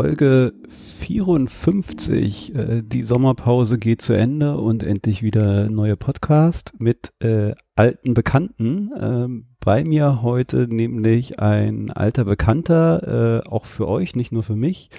[0.00, 2.54] Folge 54.
[2.54, 8.92] Äh, die Sommerpause geht zu Ende und endlich wieder neue Podcast mit äh, alten Bekannten.
[8.96, 14.54] Ähm, bei mir heute nämlich ein alter Bekannter, äh, auch für euch, nicht nur für
[14.54, 14.90] mich.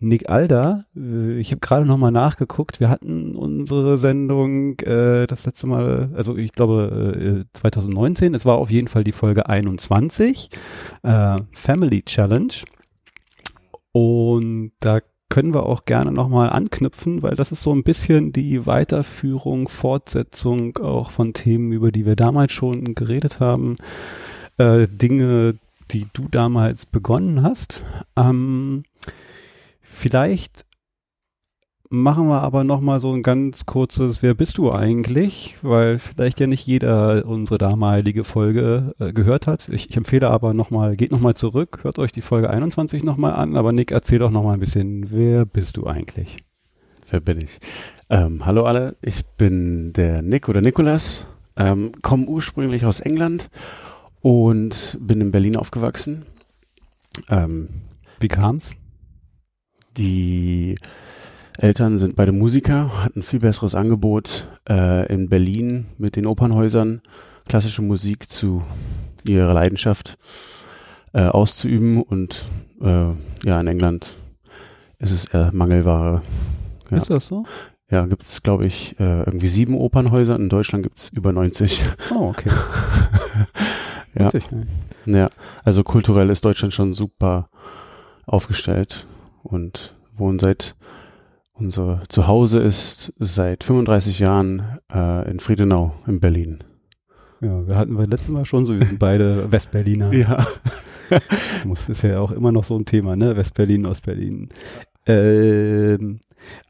[0.00, 0.84] Nick Alder.
[0.94, 2.78] Äh, ich habe gerade noch mal nachgeguckt.
[2.78, 8.34] Wir hatten unsere Sendung äh, das letzte Mal, also ich glaube äh, 2019.
[8.34, 10.50] Es war auf jeden Fall die Folge 21,
[11.04, 12.52] äh, Family Challenge.
[13.96, 18.66] Und da können wir auch gerne nochmal anknüpfen, weil das ist so ein bisschen die
[18.66, 23.78] Weiterführung, Fortsetzung auch von Themen, über die wir damals schon geredet haben.
[24.58, 25.54] Äh, Dinge,
[25.92, 27.82] die du damals begonnen hast.
[28.16, 28.82] Ähm,
[29.80, 30.65] vielleicht
[31.90, 35.56] machen wir aber noch mal so ein ganz kurzes Wer bist du eigentlich?
[35.62, 39.68] Weil vielleicht ja nicht jeder unsere damalige Folge äh, gehört hat.
[39.68, 43.04] Ich, ich, empfehle aber noch mal, geht noch mal zurück, hört euch die Folge 21
[43.04, 43.56] noch mal an.
[43.56, 46.38] Aber Nick, erzähl doch noch mal ein bisschen, wer bist du eigentlich?
[47.10, 47.58] Wer bin ich?
[48.10, 51.26] Ähm, hallo alle, ich bin der Nick oder Nikolas,
[51.56, 53.48] ähm, komme ursprünglich aus England
[54.22, 56.26] und bin in Berlin aufgewachsen.
[57.28, 57.68] Ähm,
[58.18, 58.70] Wie kam's?
[59.96, 60.76] Die
[61.58, 67.00] Eltern sind beide Musiker, hatten viel besseres Angebot äh, in Berlin mit den Opernhäusern,
[67.46, 68.62] klassische Musik zu
[69.24, 70.18] ihrer Leidenschaft
[71.14, 72.44] äh, auszuüben und
[72.80, 73.12] äh,
[73.44, 74.16] ja, in England
[74.98, 76.22] ist es eher Mangelware.
[76.90, 76.98] Ja.
[76.98, 77.44] Ist das so?
[77.90, 80.36] Ja, gibt es, glaube ich, äh, irgendwie sieben Opernhäuser.
[80.36, 81.84] In Deutschland gibt es über 90.
[82.10, 82.50] Oh, okay.
[84.18, 84.30] ja.
[85.06, 85.28] ja,
[85.64, 87.48] also kulturell ist Deutschland schon super
[88.26, 89.06] aufgestellt
[89.44, 90.74] und wohnen seit
[91.58, 96.64] unser Zuhause ist seit 35 Jahren äh, in Friedenau in Berlin.
[97.40, 100.12] Ja, wir hatten beim letzten Mal schon so, wir sind beide Westberliner.
[100.12, 100.46] Ja.
[101.64, 103.36] das ist ja auch immer noch so ein Thema, ne?
[103.36, 104.48] Westberlin, Ostberlin.
[105.06, 106.20] Ähm,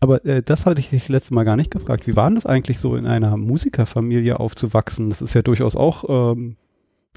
[0.01, 2.07] aber äh, das hatte ich dich letztes Mal gar nicht gefragt.
[2.07, 5.09] Wie war denn das eigentlich so in einer Musikerfamilie aufzuwachsen?
[5.11, 6.57] Das ist ja durchaus auch ähm,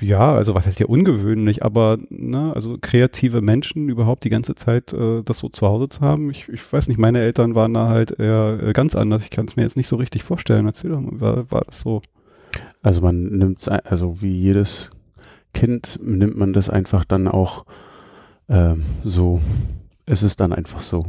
[0.01, 4.93] ja, also was heißt ja ungewöhnlich, aber ne, also kreative Menschen überhaupt die ganze Zeit
[4.93, 6.29] äh, das so zu Hause zu haben.
[6.29, 9.23] Ich, ich weiß nicht, meine Eltern waren da halt eher äh, ganz anders.
[9.23, 10.65] Ich kann es mir jetzt nicht so richtig vorstellen.
[10.65, 12.01] Erzähl doch mal, war, war das so?
[12.81, 14.89] Also man nimmt also wie jedes
[15.53, 17.65] Kind nimmt man das einfach dann auch
[18.47, 19.41] ähm, so.
[20.05, 21.05] Es ist dann einfach so.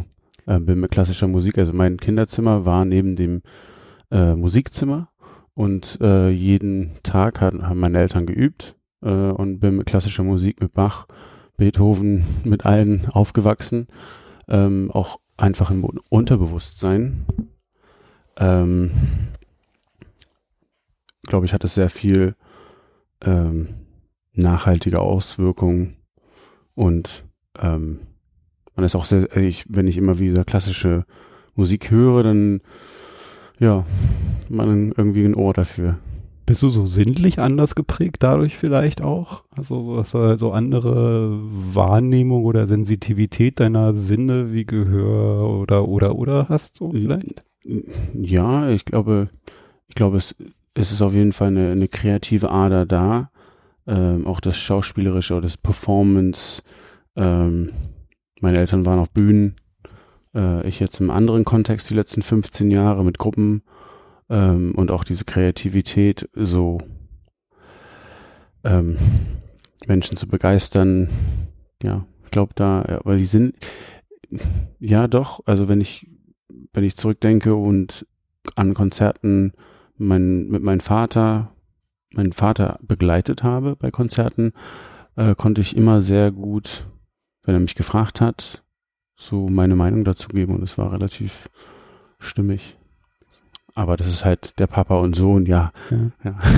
[0.46, 3.42] Ähm, bin mit klassischer Musik, also mein Kinderzimmer war neben dem
[4.10, 5.08] äh, Musikzimmer
[5.54, 10.60] und äh, jeden Tag hat, haben meine Eltern geübt äh, und bin mit klassischer Musik,
[10.60, 11.06] mit Bach,
[11.56, 13.88] Beethoven, mit allen aufgewachsen.
[14.48, 17.24] Ähm, auch einfach im Unterbewusstsein.
[18.36, 18.90] Ähm,
[21.22, 22.34] glaube ich, hat es sehr viel
[23.22, 23.68] ähm,
[24.32, 25.96] nachhaltige Auswirkungen
[26.74, 27.24] und
[27.58, 28.00] ähm,
[28.74, 31.04] man ist auch sehr, ich, wenn ich immer wieder klassische
[31.54, 32.62] Musik höre, dann
[33.58, 33.84] ja,
[34.48, 35.98] man irgendwie ein Ohr dafür.
[36.46, 39.44] Bist du so sinnlich anders geprägt dadurch vielleicht auch?
[39.50, 46.80] Also was so andere Wahrnehmung oder Sensitivität deiner Sinne wie Gehör oder oder oder hast
[46.80, 47.44] du vielleicht?
[48.14, 49.28] Ja, ich glaube,
[49.86, 50.34] ich glaube, es,
[50.74, 53.30] es ist auf jeden Fall eine, eine kreative Ader da.
[53.86, 56.62] Ähm, auch das Schauspielerische oder das Performance.
[57.16, 57.70] Ähm,
[58.40, 59.56] meine Eltern waren auf Bühnen.
[60.34, 63.62] Äh, ich jetzt im anderen Kontext die letzten 15 Jahre mit Gruppen
[64.30, 66.78] ähm, und auch diese Kreativität, so
[68.64, 68.96] ähm,
[69.86, 71.08] Menschen zu begeistern.
[71.82, 73.56] Ja, ich glaube da, aber die sind
[74.78, 76.06] ja doch, also wenn ich
[76.72, 78.06] wenn ich zurückdenke und
[78.54, 79.52] an Konzerten
[79.96, 81.52] mein, mit meinem Vater,
[82.12, 84.52] meinen Vater begleitet habe bei Konzerten,
[85.16, 86.86] äh, konnte ich immer sehr gut,
[87.42, 88.64] wenn er mich gefragt hat,
[89.16, 91.48] so meine Meinung dazu geben und es war relativ
[92.18, 92.78] stimmig.
[93.80, 95.72] Aber das ist halt der Papa und Sohn, ja.
[95.90, 96.10] ja.
[96.22, 96.38] ja.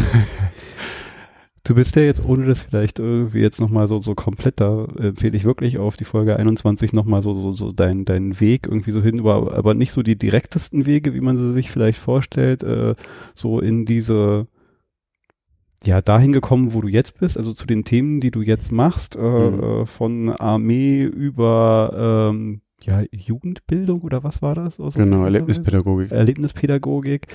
[1.65, 5.37] Du bist ja jetzt, ohne das vielleicht irgendwie jetzt nochmal so, so komplett, da empfehle
[5.37, 9.01] ich wirklich auf die Folge 21 nochmal so, so, so deinen dein Weg irgendwie so
[9.01, 12.97] hin, aber, aber nicht so die direktesten Wege, wie man sie sich vielleicht vorstellt, äh,
[13.33, 14.49] so in diese,
[15.85, 19.15] ja, dahin gekommen, wo du jetzt bist, also zu den Themen, die du jetzt machst,
[19.15, 19.63] äh, mhm.
[19.63, 24.81] Äh, von Armee über, ähm, ja, Jugendbildung oder was war das?
[24.81, 26.11] Also genau, Erlebnispädagogik.
[26.11, 27.27] Erlebnispädagogik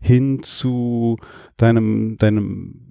[0.00, 1.18] hin zu
[1.56, 2.86] deinem, deinem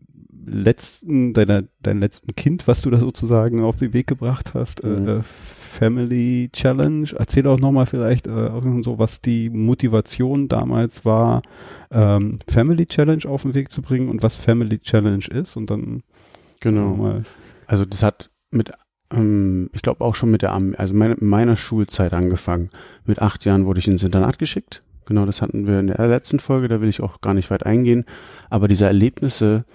[0.45, 5.07] letzten, deiner, dein letzten Kind, was du da sozusagen auf den Weg gebracht hast, mhm.
[5.07, 7.07] äh, Family Challenge.
[7.17, 8.51] Erzähl auch nochmal vielleicht äh,
[8.81, 11.41] so, was die Motivation damals war,
[11.91, 16.03] ähm, Family Challenge auf den Weg zu bringen und was Family Challenge ist und dann
[16.59, 16.95] genau.
[16.95, 17.23] Mal.
[17.67, 18.71] Also das hat mit
[19.11, 22.69] ähm, ich glaube auch schon mit der also meine, meiner Schulzeit angefangen.
[23.05, 24.81] Mit acht Jahren wurde ich ins Internat geschickt.
[25.05, 27.65] Genau, das hatten wir in der letzten Folge, da will ich auch gar nicht weit
[27.65, 28.05] eingehen.
[28.49, 29.65] Aber diese Erlebnisse,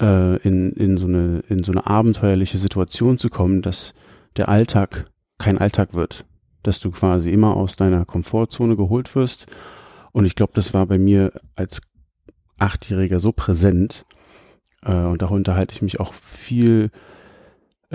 [0.00, 3.94] äh, in, in, so eine, in so eine abenteuerliche Situation zu kommen, dass
[4.36, 6.26] der Alltag kein Alltag wird.
[6.62, 9.46] Dass du quasi immer aus deiner Komfortzone geholt wirst.
[10.12, 11.80] Und ich glaube, das war bei mir als
[12.58, 14.04] Achtjähriger so präsent.
[14.82, 16.90] Äh, und darunter halte ich mich auch viel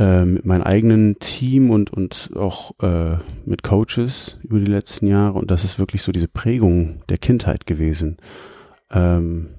[0.02, 5.38] äh, mit meinem eigenen Team und, und auch äh, mit Coaches über die letzten Jahre.
[5.38, 8.18] Und das ist wirklich so diese Prägung der Kindheit gewesen.
[8.90, 9.50] Ähm,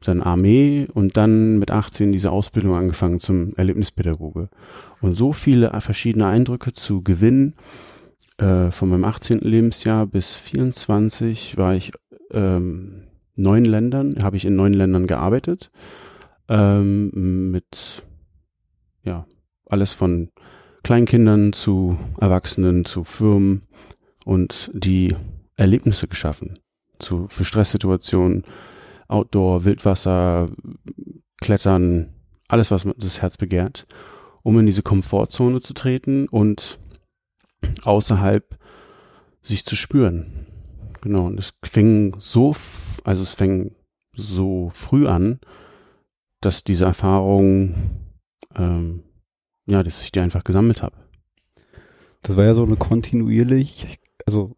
[0.00, 4.48] dann Armee und dann mit 18 diese Ausbildung angefangen zum Erlebnispädagoge.
[5.02, 7.54] Und so viele verschiedene Eindrücke zu gewinnen.
[8.38, 9.40] Äh, von meinem 18.
[9.40, 11.92] Lebensjahr bis 24 war ich
[12.30, 13.02] ähm,
[13.36, 15.70] neun Ländern, habe ich in neun Ländern gearbeitet.
[16.48, 18.02] Ähm, mit
[19.04, 19.26] ja,
[19.72, 20.30] alles von
[20.84, 23.62] Kleinkindern zu Erwachsenen zu Firmen
[24.24, 25.14] und die
[25.56, 26.58] Erlebnisse geschaffen
[26.98, 28.44] zu, für Stresssituationen,
[29.08, 30.48] Outdoor, Wildwasser,
[31.40, 32.12] Klettern,
[32.48, 33.86] alles, was das Herz begehrt,
[34.42, 36.78] um in diese Komfortzone zu treten und
[37.84, 38.58] außerhalb
[39.40, 40.46] sich zu spüren.
[41.00, 42.54] Genau, und es fing so,
[43.04, 43.74] also es fing
[44.14, 45.40] so früh an,
[46.40, 47.74] dass diese Erfahrung,
[48.56, 49.02] ähm,
[49.66, 50.96] ja, dass ich die einfach gesammelt habe.
[52.22, 54.56] Das war ja so eine kontinuierlich, also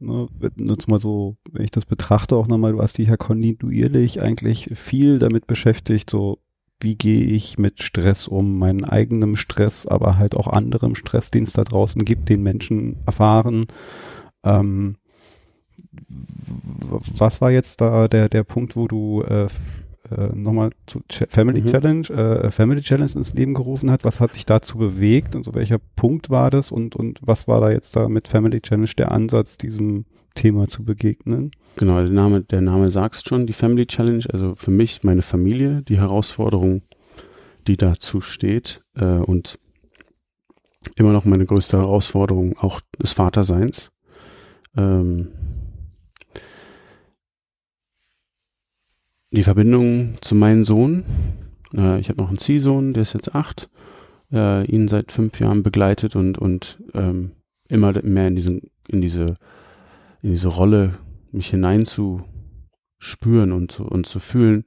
[0.00, 4.20] ne, jetzt mal so, wenn ich das betrachte, auch nochmal, du hast dich ja kontinuierlich
[4.20, 6.38] eigentlich viel damit beschäftigt, so
[6.80, 11.44] wie gehe ich mit Stress um, meinen eigenen Stress, aber halt auch anderem Stress, den
[11.44, 13.66] es da draußen gibt, den Menschen erfahren.
[14.42, 14.96] Ähm,
[16.08, 19.46] was war jetzt da der, der Punkt, wo du äh,
[20.10, 21.72] äh, nochmal zu Ch Family mhm.
[21.72, 24.04] Challenge, äh, Family Challenge ins Leben gerufen hat.
[24.04, 27.60] Was hat dich dazu bewegt und so welcher Punkt war das und, und was war
[27.60, 30.04] da jetzt da mit Family Challenge der Ansatz, diesem
[30.34, 31.52] Thema zu begegnen?
[31.76, 35.82] Genau, der Name, der Name sagst schon, die Family Challenge, also für mich, meine Familie,
[35.82, 36.82] die Herausforderung,
[37.66, 39.58] die dazu steht äh, und
[40.96, 43.90] immer noch meine größte Herausforderung auch des Vaterseins.
[44.76, 45.28] Ähm,
[49.34, 51.04] die Verbindung zu meinem Sohn.
[51.74, 53.68] Äh, ich habe noch einen Ziehsohn, der ist jetzt acht,
[54.32, 57.32] äh, ihn seit fünf Jahren begleitet und, und ähm,
[57.68, 59.36] immer mehr in, diesen, in, diese,
[60.22, 60.94] in diese Rolle
[61.32, 64.64] mich hineinzuspüren und, zu, und zu fühlen.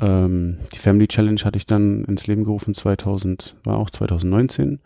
[0.00, 4.80] Ähm, die Family Challenge hatte ich dann ins Leben gerufen, 2000, war auch 2019,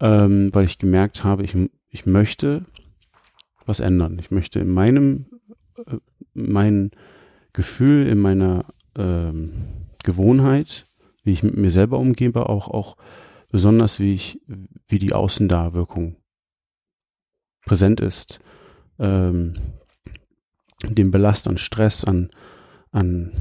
[0.00, 1.54] ähm, weil ich gemerkt habe, ich,
[1.90, 2.64] ich möchte
[3.66, 4.18] was ändern.
[4.20, 5.26] Ich möchte in meinem,
[5.86, 5.96] äh,
[6.32, 6.92] meinen
[7.56, 9.50] Gefühl, in meiner ähm,
[10.04, 10.84] Gewohnheit,
[11.24, 12.96] wie ich mit mir selber umgebe, auch, auch
[13.50, 14.42] besonders wie ich,
[14.86, 16.16] wie die Außendarwirkung
[17.64, 18.40] präsent ist,
[18.98, 19.54] ähm,
[20.86, 22.30] dem Belast an Stress, an,
[22.92, 23.32] an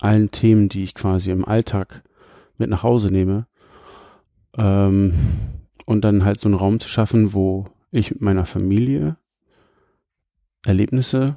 [0.00, 2.04] allen Themen, die ich quasi im Alltag
[2.58, 3.46] mit nach Hause nehme,
[4.58, 5.14] ähm,
[5.86, 9.16] und dann halt so einen Raum zu schaffen, wo ich mit meiner Familie
[10.66, 11.36] Erlebnisse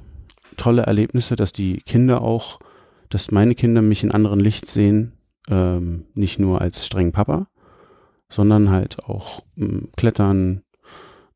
[0.56, 2.58] tolle Erlebnisse, dass die Kinder auch,
[3.08, 5.12] dass meine Kinder mich in anderen Licht sehen,
[5.48, 7.48] ähm, nicht nur als strengen Papa,
[8.28, 10.62] sondern halt auch ähm, klettern,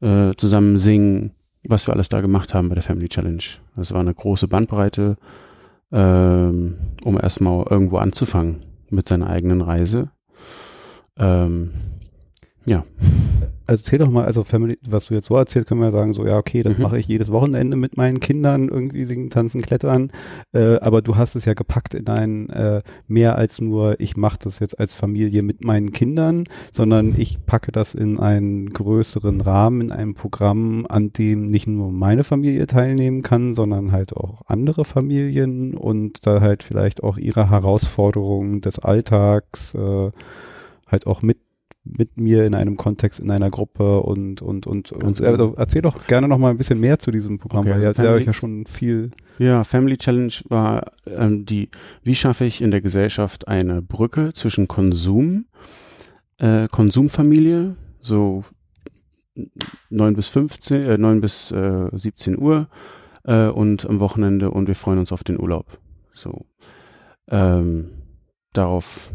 [0.01, 1.33] äh, zusammen singen,
[1.69, 3.43] was wir alles da gemacht haben bei der Family Challenge.
[3.77, 5.17] Das war eine große Bandbreite,
[5.93, 10.11] ähm, um erstmal irgendwo anzufangen mit seiner eigenen Reise.
[11.17, 11.71] Ähm,
[12.67, 12.85] ja.
[13.71, 16.27] Also erzähl doch mal, also Family, was du jetzt so erzählst, können wir sagen, so,
[16.27, 16.83] ja, okay, das mhm.
[16.83, 20.11] mache ich jedes Wochenende mit meinen Kindern, irgendwie singen, tanzen, klettern,
[20.53, 24.39] äh, aber du hast es ja gepackt in ein äh, mehr als nur, ich mache
[24.43, 29.83] das jetzt als Familie mit meinen Kindern, sondern ich packe das in einen größeren Rahmen,
[29.83, 34.85] in einem Programm, an dem nicht nur meine Familie teilnehmen kann, sondern halt auch andere
[34.85, 40.11] Familien und da halt vielleicht auch ihre Herausforderungen des Alltags äh,
[40.89, 41.39] halt auch mit
[41.97, 46.07] mit mir in einem Kontext, in einer Gruppe und und und, und also erzähl doch
[46.07, 48.33] gerne noch mal ein bisschen mehr zu diesem Programm, okay, weil also ihr habt ja
[48.33, 49.11] schon viel.
[49.39, 51.71] Ja, Family Challenge war ähm, die,
[52.03, 55.47] wie schaffe ich in der Gesellschaft eine Brücke zwischen Konsum,
[56.39, 58.45] äh, Konsumfamilie, so
[59.91, 62.69] 9 bis 15, äh, 9 bis äh, 17 Uhr
[63.25, 65.79] äh, und am Wochenende und wir freuen uns auf den Urlaub.
[66.13, 66.47] So.
[67.29, 67.91] Ähm,
[68.53, 69.13] darauf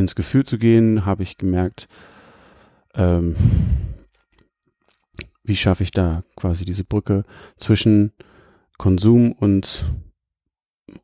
[0.00, 1.88] ins Gefühl zu gehen, habe ich gemerkt,
[2.94, 3.36] ähm,
[5.44, 7.24] wie schaffe ich da quasi diese Brücke
[7.56, 8.12] zwischen
[8.78, 9.86] Konsum und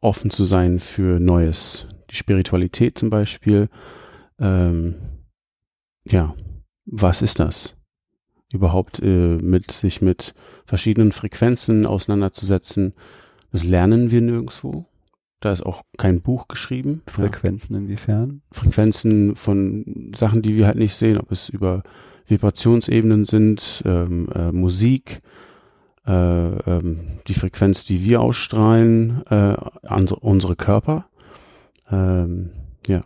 [0.01, 1.87] offen zu sein für Neues.
[2.11, 3.69] Die Spiritualität zum Beispiel.
[4.39, 4.97] Ähm,
[6.05, 6.35] ja,
[6.85, 7.77] was ist das?
[8.53, 10.35] Überhaupt äh, mit sich mit
[10.67, 12.95] verschiedenen Frequenzen auseinanderzusetzen.
[13.51, 14.87] Das lernen wir nirgendwo.
[15.43, 17.03] Da ist auch kein Buch geschrieben.
[17.09, 18.43] Frequenzen inwiefern?
[18.53, 21.83] Frequenzen von Sachen, die wir halt nicht sehen, ob es über
[22.29, 25.21] Vibrationsebenen sind, ähm, äh, Musik,
[26.07, 29.57] äh, ähm, die Frequenz, die wir ausstrahlen, äh,
[30.21, 31.07] unsere Körper.
[31.91, 32.51] Ähm,
[32.87, 33.01] ja.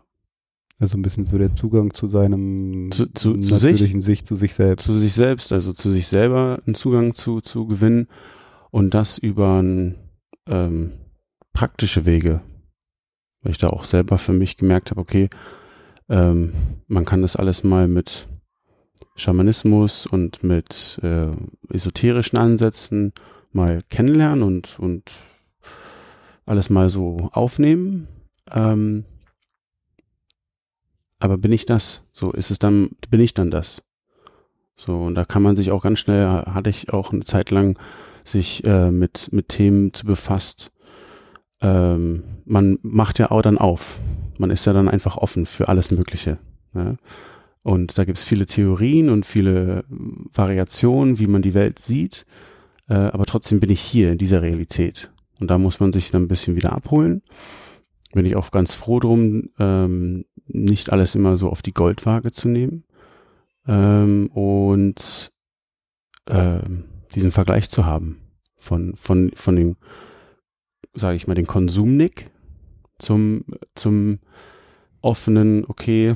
[0.78, 4.54] Also ein bisschen so der Zugang zu seinem zu, zu, zu sich, sich, zu sich
[4.54, 4.84] selbst.
[4.84, 8.08] Zu sich selbst, also zu sich selber einen Zugang zu, zu gewinnen
[8.70, 9.94] und das über ein
[10.46, 10.92] ähm,
[11.56, 12.42] praktische Wege,
[13.40, 15.30] weil ich da auch selber für mich gemerkt habe, okay,
[16.10, 16.52] ähm,
[16.86, 18.28] man kann das alles mal mit
[19.14, 21.30] Schamanismus und mit äh,
[21.70, 23.14] esoterischen Ansätzen
[23.52, 25.10] mal kennenlernen und, und
[26.44, 28.06] alles mal so aufnehmen.
[28.50, 29.06] Ähm,
[31.18, 32.04] aber bin ich das?
[32.12, 33.82] So ist es dann, bin ich dann das?
[34.74, 37.78] So, und da kann man sich auch ganz schnell, hatte ich auch eine Zeit lang
[38.24, 40.70] sich äh, mit, mit Themen zu befasst,
[41.60, 43.98] ähm, man macht ja auch dann auf.
[44.38, 46.38] Man ist ja dann einfach offen für alles Mögliche.
[46.74, 46.92] Ja?
[47.62, 52.26] Und da gibt es viele Theorien und viele Variationen, wie man die Welt sieht.
[52.88, 55.10] Äh, aber trotzdem bin ich hier in dieser Realität.
[55.40, 57.22] Und da muss man sich dann ein bisschen wieder abholen.
[58.12, 62.48] Bin ich auch ganz froh drum, ähm, nicht alles immer so auf die Goldwaage zu
[62.48, 62.84] nehmen.
[63.66, 65.32] Ähm, und
[66.28, 66.84] ähm,
[67.14, 68.20] diesen Vergleich zu haben
[68.56, 69.76] von, von, von dem
[70.96, 72.26] sage ich mal, den Konsumnick
[72.98, 74.18] zum, zum
[75.00, 76.14] offenen, okay,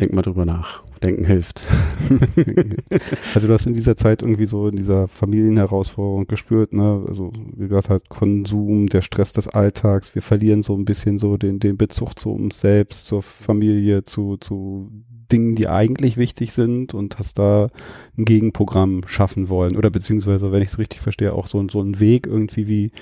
[0.00, 0.82] denk mal drüber nach.
[1.02, 1.64] Denken hilft.
[3.34, 7.04] also du hast in dieser Zeit irgendwie so in dieser Familienherausforderung gespürt, ne?
[7.08, 11.36] Also wie gesagt halt Konsum, der Stress des Alltags, wir verlieren so ein bisschen so
[11.36, 14.92] den, den Bezug zu uns selbst, zur Familie, zu, zu
[15.32, 17.68] Dingen, die eigentlich wichtig sind und hast da
[18.16, 19.76] ein Gegenprogramm schaffen wollen.
[19.76, 22.92] Oder beziehungsweise, wenn ich es richtig verstehe, auch so, so einen Weg irgendwie wie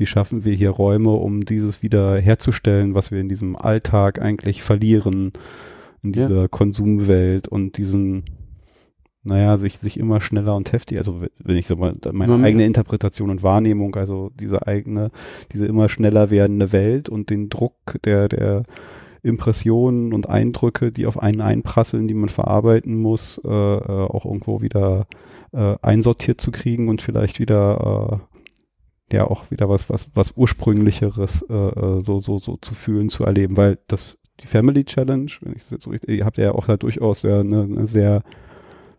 [0.00, 4.62] wie schaffen wir hier Räume, um dieses wieder herzustellen, was wir in diesem Alltag eigentlich
[4.62, 5.32] verlieren,
[6.02, 6.48] in dieser ja.
[6.48, 8.24] Konsumwelt und diesen,
[9.22, 12.44] naja, sich, sich immer schneller und heftig, also wenn ich so mal, meine mhm.
[12.44, 15.10] eigene Interpretation und Wahrnehmung, also diese eigene,
[15.52, 18.62] diese immer schneller werdende Welt und den Druck der, der
[19.22, 24.62] Impressionen und Eindrücke, die auf einen einprasseln, die man verarbeiten muss, äh, äh, auch irgendwo
[24.62, 25.06] wieder
[25.52, 28.29] äh, einsortiert zu kriegen und vielleicht wieder äh,
[29.12, 33.24] ja auch wieder was, was, was ursprünglicheres äh, äh, so, so, so zu fühlen, zu
[33.24, 36.52] erleben, weil das, die Family Challenge, wenn ich das jetzt so richtig, ihr habt ja
[36.52, 38.22] auch da durchaus ja eine, eine sehr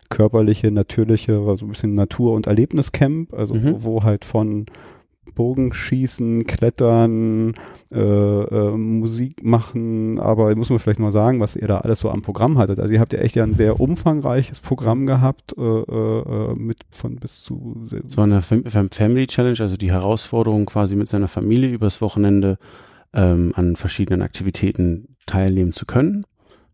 [0.10, 3.74] körperliche, natürliche, so ein bisschen Natur- und Erlebniscamp, also mhm.
[3.74, 4.66] wo, wo halt von
[5.36, 7.54] Bogenschießen, Klettern,
[7.92, 12.10] äh, äh, Musik machen, aber muss man vielleicht mal sagen, was ihr da alles so
[12.10, 12.80] am Programm hattet.
[12.80, 17.16] Also ihr habt ja echt ja ein sehr umfangreiches Programm gehabt, äh, äh, mit von
[17.16, 22.58] bis zu so eine Family Challenge, also die Herausforderung quasi mit seiner Familie übers Wochenende
[23.14, 26.24] ähm, an verschiedenen Aktivitäten teilnehmen zu können.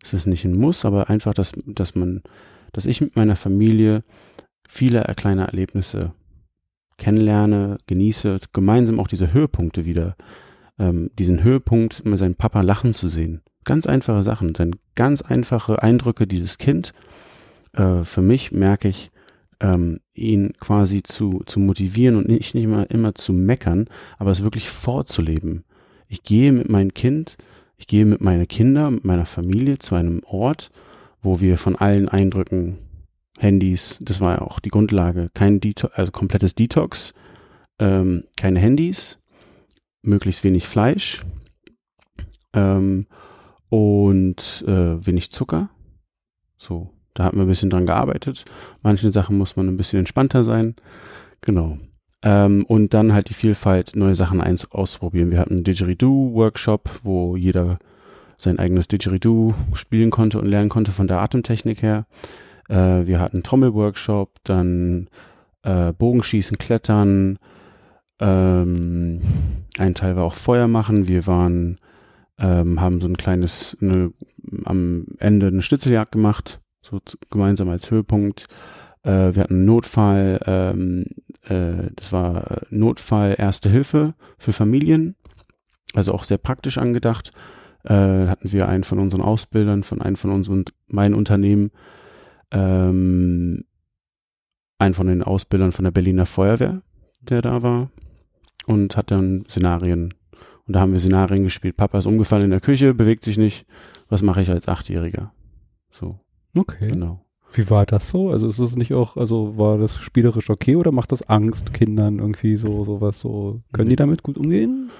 [0.02, 2.22] Es ist nicht ein Muss, aber einfach, dass, dass man,
[2.72, 4.04] dass ich mit meiner Familie
[4.68, 6.12] viele kleine Erlebnisse
[6.98, 10.16] kennenlerne, genieße, gemeinsam auch diese Höhepunkte wieder,
[10.78, 13.40] ähm, diesen Höhepunkt, immer seinen Papa lachen zu sehen.
[13.64, 16.92] Ganz einfache Sachen, sind ganz einfache Eindrücke, die das Kind,
[17.74, 19.10] äh, für mich merke ich,
[19.60, 23.88] ähm, ihn quasi zu, zu motivieren und nicht, nicht immer, immer zu meckern,
[24.18, 25.64] aber es wirklich vorzuleben.
[26.08, 27.36] Ich gehe mit meinem Kind,
[27.76, 30.70] ich gehe mit meinen Kindern, mit meiner Familie zu einem Ort,
[31.22, 32.78] wo wir von allen Eindrücken,
[33.38, 37.14] Handys, das war ja auch die Grundlage, kein Detox, also komplettes Detox,
[37.78, 39.20] ähm, keine Handys,
[40.02, 41.22] möglichst wenig Fleisch
[42.52, 43.06] ähm,
[43.68, 45.70] und äh, wenig Zucker.
[46.56, 48.44] So, da hat man ein bisschen dran gearbeitet.
[48.82, 50.74] Manche Sachen muss man ein bisschen entspannter sein.
[51.40, 51.78] Genau.
[52.22, 55.30] Ähm, und dann halt die Vielfalt, neue Sachen eins ausprobieren.
[55.30, 57.78] Wir hatten einen Didgeridoo-Workshop, wo jeder
[58.38, 62.06] sein eigenes Didgeridoo spielen konnte und lernen konnte von der Atemtechnik her.
[62.68, 65.08] Äh, wir hatten Trommelworkshop, dann
[65.62, 67.38] äh, Bogenschießen, Klettern.
[68.20, 69.20] Ähm,
[69.78, 71.08] ein Teil war auch Feuer machen.
[71.08, 71.78] Wir waren,
[72.38, 74.12] ähm, haben so ein kleines, eine,
[74.64, 78.46] am Ende eine Schnitzeljagd gemacht, so gemeinsam als Höhepunkt.
[79.02, 81.06] Äh, wir hatten Notfall, ähm,
[81.44, 85.16] äh, das war Notfall Erste Hilfe für Familien,
[85.94, 87.32] also auch sehr praktisch angedacht.
[87.84, 91.70] Äh, hatten wir einen von unseren Ausbildern, von einem von unseren, mein Unternehmen,
[92.50, 93.64] ähm,
[94.78, 96.82] einen von den Ausbildern von der Berliner Feuerwehr,
[97.20, 97.90] der da war
[98.66, 100.14] und hat dann Szenarien.
[100.66, 101.76] Und da haben wir Szenarien gespielt.
[101.76, 103.66] Papa ist umgefallen in der Küche, bewegt sich nicht.
[104.08, 105.32] Was mache ich als Achtjähriger?
[105.90, 106.20] So.
[106.54, 106.88] Okay.
[106.88, 107.24] Genau.
[107.52, 108.30] Wie war das so?
[108.30, 112.18] Also ist es nicht auch, also war das spielerisch okay oder macht das Angst Kindern
[112.18, 113.62] irgendwie so sowas so?
[113.72, 114.90] Können die damit gut umgehen?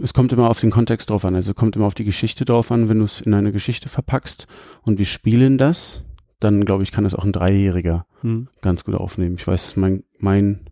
[0.00, 1.34] Es kommt immer auf den Kontext drauf an.
[1.34, 4.46] Also kommt immer auf die Geschichte drauf an, wenn du es in eine Geschichte verpackst
[4.82, 6.03] und wir spielen das,
[6.44, 8.48] dann glaube ich, kann es auch ein Dreijähriger hm.
[8.60, 9.36] ganz gut aufnehmen.
[9.38, 10.70] Ich weiß, mein, mein,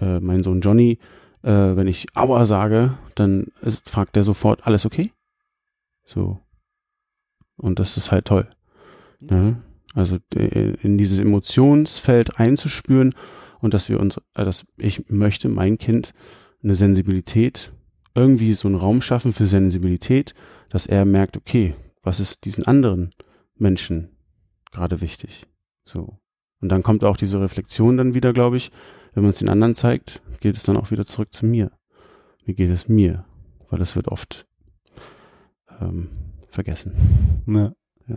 [0.00, 0.98] äh, mein Sohn Johnny,
[1.42, 5.12] äh, wenn ich Aua sage, dann ist, fragt er sofort, alles okay?
[6.04, 6.38] So.
[7.56, 8.48] Und das ist halt toll.
[9.20, 9.62] Ne?
[9.94, 13.14] Also äh, in dieses Emotionsfeld einzuspüren
[13.60, 16.14] und dass wir uns, äh, dass ich möchte mein Kind
[16.62, 17.72] eine Sensibilität,
[18.14, 20.34] irgendwie so einen Raum schaffen für Sensibilität,
[20.68, 23.10] dass er merkt, okay, was ist diesen anderen
[23.56, 24.13] Menschen
[24.74, 25.46] gerade wichtig?
[25.84, 26.18] So.
[26.60, 28.70] Und dann kommt auch diese Reflexion dann wieder, glaube ich,
[29.14, 31.70] wenn man es den anderen zeigt, geht es dann auch wieder zurück zu mir.
[32.44, 33.24] Wie geht es mir?
[33.70, 34.46] Weil das wird oft
[35.80, 36.08] ähm,
[36.48, 36.92] vergessen.
[37.46, 37.72] Ja.
[38.08, 38.16] ja.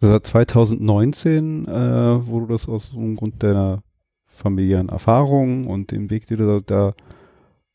[0.00, 3.82] Also 2019, äh, wo du das aus dem Grund deiner
[4.26, 6.94] familiären Erfahrungen und dem Weg, die du da, da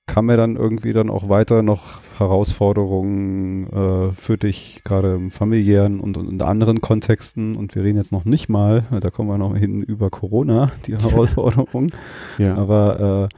[0.08, 6.00] kam ja dann irgendwie dann auch weiter noch Herausforderungen äh, für dich, gerade im familiären
[6.00, 7.56] und, und in anderen Kontexten.
[7.56, 10.94] Und wir reden jetzt noch nicht mal, da kommen wir noch hin über Corona, die
[10.98, 11.92] Herausforderungen.
[12.38, 12.56] ja.
[12.56, 13.38] Aber äh,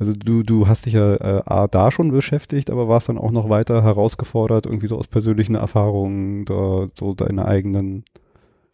[0.00, 3.48] also du, du hast dich ja äh, da schon beschäftigt, aber warst dann auch noch
[3.48, 8.04] weiter herausgefordert, irgendwie so aus persönlichen Erfahrungen, da so deine eigenen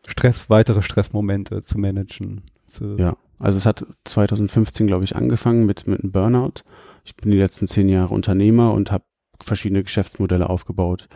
[0.07, 2.42] Stress, weitere Stressmomente zu managen.
[2.66, 6.62] Zu ja, also es hat 2015, glaube ich, angefangen mit, mit einem Burnout.
[7.05, 9.05] Ich bin die letzten zehn Jahre Unternehmer und habe
[9.40, 11.09] verschiedene Geschäftsmodelle aufgebaut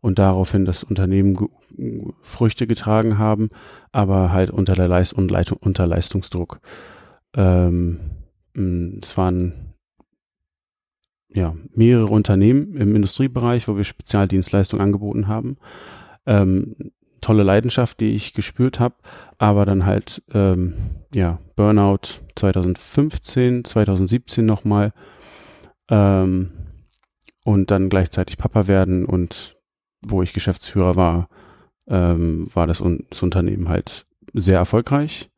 [0.00, 1.48] und daraufhin das Unternehmen
[2.22, 3.50] Früchte getragen haben,
[3.92, 6.60] aber halt unter der Leist und Leitung, unter Leistungsdruck.
[7.34, 8.00] Ähm,
[8.54, 9.74] es waren
[11.34, 15.56] ja mehrere Unternehmen im Industriebereich, wo wir Spezialdienstleistungen angeboten haben.
[16.26, 16.76] Ähm,
[17.20, 18.96] tolle Leidenschaft, die ich gespürt habe,
[19.38, 20.74] aber dann halt ähm,
[21.14, 24.92] ja Burnout 2015, 2017 nochmal
[25.92, 26.50] ähm,
[27.44, 29.56] und dann gleichzeitig Papa werden und
[30.00, 31.28] wo ich Geschäftsführer war,
[31.86, 35.28] ähm, war das, un das Unternehmen halt sehr erfolgreich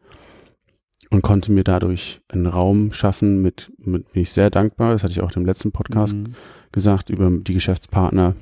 [1.11, 5.13] und konnte mir dadurch einen Raum schaffen, mit, mit bin ich sehr dankbar, das hatte
[5.13, 6.35] ich auch im letzten Podcast mhm.
[6.71, 8.35] gesagt, über die Geschäftspartner,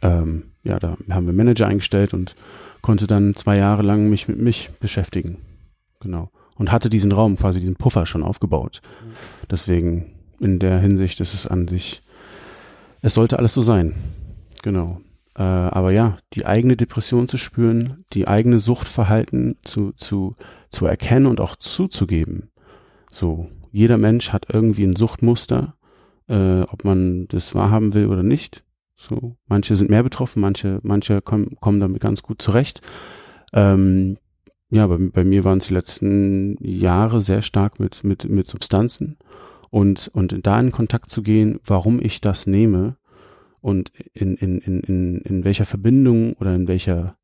[0.00, 2.36] ähm, ja, da haben wir Manager eingestellt und
[2.80, 5.38] konnte dann zwei Jahre lang mich mit mich beschäftigen.
[6.00, 6.30] Genau.
[6.56, 8.80] Und hatte diesen Raum, quasi diesen Puffer schon aufgebaut.
[9.50, 12.02] Deswegen in der Hinsicht ist es an sich,
[13.00, 13.94] es sollte alles so sein.
[14.62, 15.00] Genau.
[15.34, 20.36] Äh, aber ja, die eigene Depression zu spüren, die eigene Suchtverhalten zu, zu,
[20.70, 22.50] zu erkennen und auch zuzugeben.
[23.10, 25.74] So, jeder Mensch hat irgendwie ein Suchtmuster,
[26.28, 28.64] äh, ob man das wahrhaben will oder nicht.
[28.96, 32.82] So, manche sind mehr betroffen, manche, manche kommen, kommen damit ganz gut zurecht.
[33.52, 34.18] Ähm,
[34.70, 39.18] ja, bei, bei mir waren es die letzten Jahre sehr stark mit, mit, mit Substanzen
[39.72, 42.98] und, und da in Kontakt zu gehen, warum ich das nehme
[43.62, 47.16] und in, in, in, in, in welcher Verbindung oder in welcher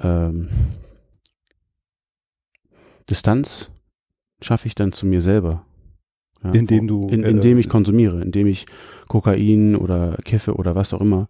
[0.00, 0.48] ähm,
[3.10, 3.72] Distanz
[4.40, 5.66] schaffe ich dann zu mir selber.
[6.44, 7.08] Ja, indem du.
[7.08, 8.66] In, indem äh, ich konsumiere, indem ich
[9.08, 11.28] Kokain oder Kiffe oder was auch immer,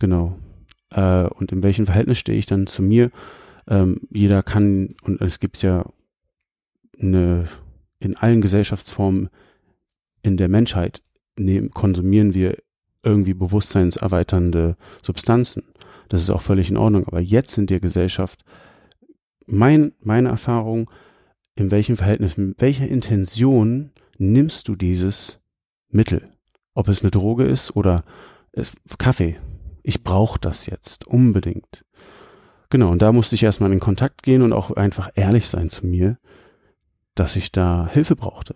[0.00, 0.36] genau.
[0.90, 3.12] Äh, und in welchem Verhältnis stehe ich dann zu mir?
[3.68, 5.84] Ähm, jeder kann, und es gibt ja
[7.00, 7.44] eine,
[8.00, 9.28] in allen Gesellschaftsformen
[10.22, 11.02] in der Menschheit
[11.38, 12.58] nehmen, konsumieren wir
[13.02, 15.64] irgendwie bewusstseinserweiternde Substanzen.
[16.08, 17.06] Das ist auch völlig in Ordnung.
[17.06, 18.44] Aber jetzt in der Gesellschaft,
[19.46, 20.90] mein, meine Erfahrung,
[21.54, 25.40] in welchem Verhältnis, mit welcher Intention nimmst du dieses
[25.88, 26.30] Mittel?
[26.74, 28.02] Ob es eine Droge ist oder
[28.52, 29.38] es, Kaffee.
[29.82, 31.84] Ich brauche das jetzt unbedingt.
[32.70, 35.86] Genau, und da musste ich erstmal in Kontakt gehen und auch einfach ehrlich sein zu
[35.86, 36.18] mir,
[37.14, 38.54] dass ich da Hilfe brauchte.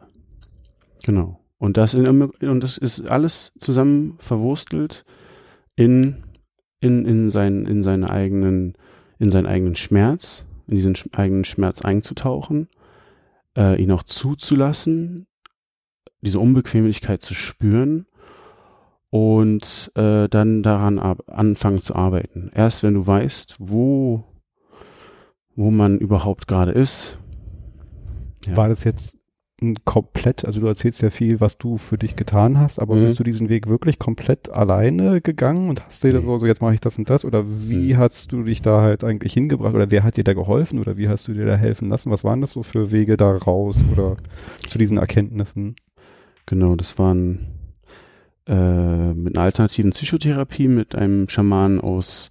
[1.04, 1.45] Genau.
[1.58, 5.04] Und das, in, und das ist alles zusammen verwurstelt
[5.74, 6.24] in,
[6.80, 8.74] in, in, sein, in seinen eigenen,
[9.18, 12.68] in seinen eigenen Schmerz, in diesen eigenen Schmerz einzutauchen,
[13.56, 15.26] äh, ihn auch zuzulassen,
[16.20, 18.06] diese Unbequemlichkeit zu spüren
[19.10, 22.50] und äh, dann daran anfangen zu arbeiten.
[22.54, 24.24] Erst wenn du weißt, wo,
[25.54, 27.18] wo man überhaupt gerade ist.
[28.46, 28.56] Ja.
[28.56, 29.15] War das jetzt
[29.86, 33.06] komplett, also du erzählst ja viel, was du für dich getan hast, aber mhm.
[33.06, 36.20] bist du diesen Weg wirklich komplett alleine gegangen und hast dir nee.
[36.20, 37.96] so, so jetzt mache ich das und das oder wie mhm.
[37.96, 41.08] hast du dich da halt eigentlich hingebracht oder wer hat dir da geholfen oder wie
[41.08, 42.10] hast du dir da helfen lassen?
[42.10, 44.16] Was waren das so für Wege da raus oder
[44.68, 45.76] zu diesen Erkenntnissen?
[46.44, 47.46] Genau, das waren
[48.46, 52.28] äh, mit einer alternativen Psychotherapie mit einem Schaman aus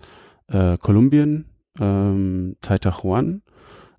[0.48, 1.46] äh, Kolumbien,
[1.80, 3.42] ähm, Taita Juan,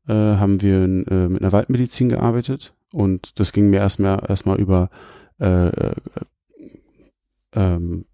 [0.07, 4.91] äh, haben wir äh, mit einer Waldmedizin gearbeitet und das ging mir erstmal erstmal über
[5.39, 5.95] äh, äh,
[7.53, 8.07] ähm,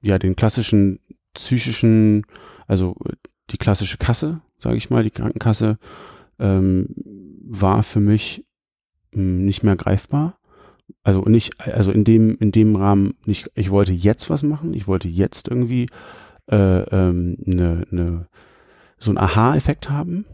[0.00, 1.00] ja den klassischen
[1.34, 2.24] psychischen,
[2.66, 2.96] also
[3.50, 5.78] die klassische Kasse, sage ich mal, die Krankenkasse
[6.38, 6.88] ähm,
[7.44, 8.44] war für mich
[9.12, 10.38] mh, hm, nicht mehr greifbar
[11.02, 14.86] also nicht, also in dem, in dem Rahmen nicht, ich wollte jetzt was machen, ich
[14.86, 15.86] wollte jetzt irgendwie
[16.50, 18.26] äh, ähm, ne, ne,
[18.98, 20.24] so einen Aha-Effekt haben.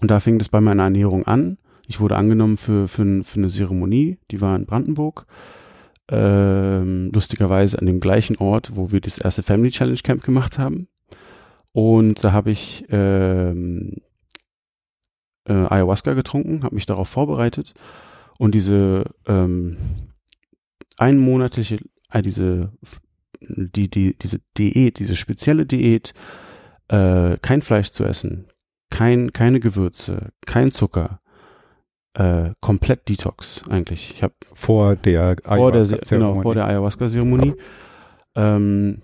[0.00, 1.56] Und da fing das bei meiner Ernährung an.
[1.86, 5.26] Ich wurde angenommen für, für, für eine Zeremonie, die war in Brandenburg.
[6.08, 10.88] Ähm, lustigerweise an dem gleichen Ort, wo wir das erste Family Challenge Camp gemacht haben.
[11.72, 14.02] Und da habe ich ähm,
[15.46, 17.74] äh, Ayahuasca getrunken, habe mich darauf vorbereitet
[18.38, 19.76] und diese ähm,
[20.96, 21.78] einmonatliche,
[22.10, 22.72] äh, diese,
[23.40, 26.14] die, die, diese Diät, diese spezielle Diät,
[26.88, 28.46] äh, kein Fleisch zu essen,
[28.90, 31.20] kein, keine Gewürze, kein Zucker,
[32.14, 34.12] äh, komplett Detox eigentlich.
[34.14, 37.54] Ich habe vor der vor der, genau, vor der Ayahuasca-Zeremonie
[38.36, 39.02] ähm,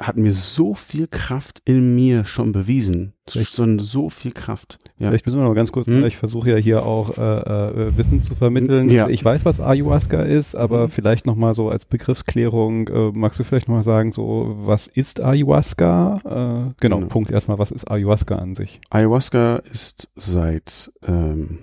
[0.00, 3.12] hat mir so viel Kraft in mir schon bewiesen.
[3.28, 4.78] Schon so viel Kraft.
[4.98, 5.10] Ja.
[5.10, 6.04] Müssen wir noch ganz kurz, hm?
[6.04, 8.88] ich versuche ja hier auch äh, äh, Wissen zu vermitteln.
[8.88, 9.08] Ja.
[9.08, 10.88] Ich weiß, was Ayahuasca ist, aber hm.
[10.88, 16.20] vielleicht nochmal so als Begriffsklärung, äh, magst du vielleicht nochmal sagen, so, was ist Ayahuasca?
[16.24, 18.80] Äh, genau, genau, Punkt erstmal, was ist Ayahuasca an sich?
[18.88, 21.58] Ayahuasca ist seit ähm,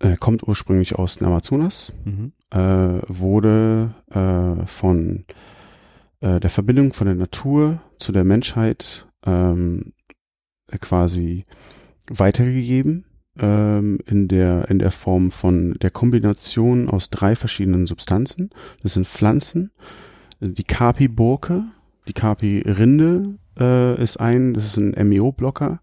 [0.00, 2.32] äh, kommt ursprünglich aus dem Amazonas, mhm.
[2.50, 5.24] äh, wurde äh, von
[6.20, 9.92] äh, der Verbindung von der Natur zu der Menschheit ähm,
[10.80, 11.44] quasi
[12.08, 13.04] weitergegeben
[13.40, 18.50] ähm, in der in der Form von der Kombination aus drei verschiedenen Substanzen.
[18.82, 19.70] Das sind Pflanzen,
[20.40, 21.64] die Kapi-Burke,
[22.08, 25.80] die Kapi-Rinde äh, ist ein, das ist ein MEO-Blocker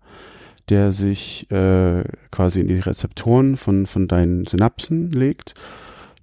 [0.69, 5.53] der sich äh, quasi in die Rezeptoren von, von deinen Synapsen legt.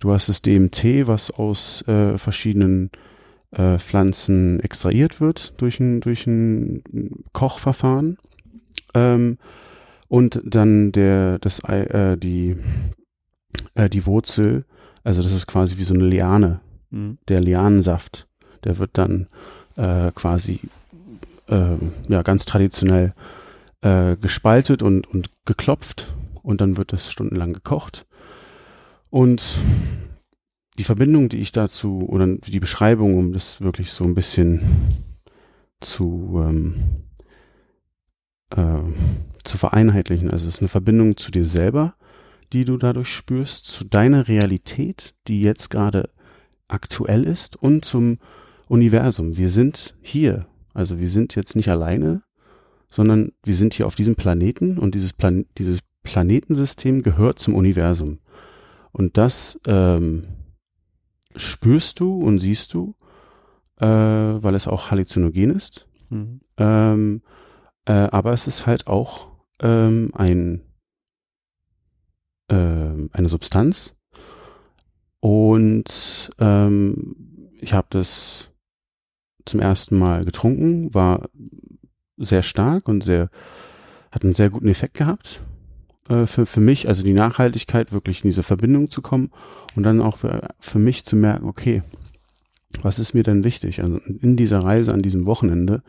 [0.01, 2.91] Du hast das DMT, was aus äh, verschiedenen
[3.53, 6.83] äh, Pflanzen extrahiert wird durch ein, durch ein
[7.33, 8.19] Kochverfahren.
[8.95, 9.39] Ähm,
[10.09, 12.57] und dann der, das, äh, die,
[13.75, 14.65] äh, die Wurzel,
[15.03, 17.19] also das ist quasi wie so eine Liane, mhm.
[17.29, 18.29] der Lianensaft,
[18.65, 19.29] der wird dann
[19.77, 20.61] äh, quasi
[21.49, 21.77] äh,
[22.09, 23.15] ja ganz traditionell
[23.85, 28.07] äh, gespaltet und, und geklopft und dann wird es stundenlang gekocht.
[29.11, 29.59] Und
[30.79, 34.61] die Verbindung, die ich dazu, oder die Beschreibung, um das wirklich so ein bisschen
[35.81, 36.75] zu, ähm,
[38.51, 38.81] äh,
[39.45, 41.95] zu vereinheitlichen, also es ist eine Verbindung zu dir selber,
[42.53, 46.09] die du dadurch spürst, zu deiner Realität, die jetzt gerade
[46.69, 48.19] aktuell ist und zum
[48.69, 49.37] Universum.
[49.37, 52.23] Wir sind hier, also wir sind jetzt nicht alleine,
[52.89, 58.19] sondern wir sind hier auf diesem Planeten und dieses, Plan dieses Planetensystem gehört zum Universum.
[58.93, 60.25] Und das ähm,
[61.37, 62.95] spürst du und siehst du,
[63.81, 65.89] äh, weil es auch halluzinogen ist.
[66.11, 66.41] Mhm.
[66.59, 67.23] Ähm,
[67.87, 69.29] äh, aber es ist halt auch
[69.61, 70.63] ähm, ein,
[72.49, 73.97] äh, eine Substanz.
[75.21, 77.17] Und ähm,
[77.61, 78.51] ich habe das
[79.47, 81.29] zum ersten Mal getrunken, war
[82.17, 83.31] sehr stark und sehr,
[84.13, 85.43] hat einen sehr guten Effekt gehabt
[86.09, 89.31] äh, für, für mich, also die Nachhaltigkeit, wirklich in diese Verbindung zu kommen
[89.77, 91.83] und dann auch für, für mich zu merken, okay,
[92.83, 93.83] was ist mir denn wichtig?
[93.83, 95.83] Also in dieser Reise an diesem Wochenende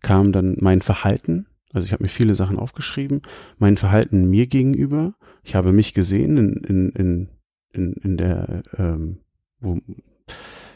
[0.00, 3.22] kam dann mein Verhalten, also ich habe mir viele Sachen aufgeschrieben,
[3.58, 5.14] mein Verhalten mir gegenüber.
[5.42, 7.28] Ich habe mich gesehen in, in, in,
[7.72, 9.18] in, in der, ähm,
[9.58, 9.78] wo,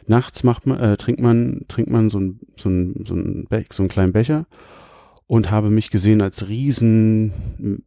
[0.06, 3.64] nachts macht man, äh, trinkt man, trinkt man so ein, so ein, so ein, Be
[3.70, 4.46] so einen kleinen Becher
[5.26, 7.84] und habe mich gesehen als Riesen,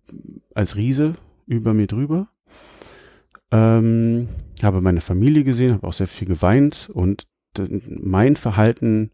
[0.54, 1.13] als Riese
[1.45, 2.28] über mir drüber.
[3.52, 4.28] Ähm,
[4.62, 7.23] habe meine Familie gesehen, habe auch sehr viel geweint und
[7.88, 9.12] mein Verhalten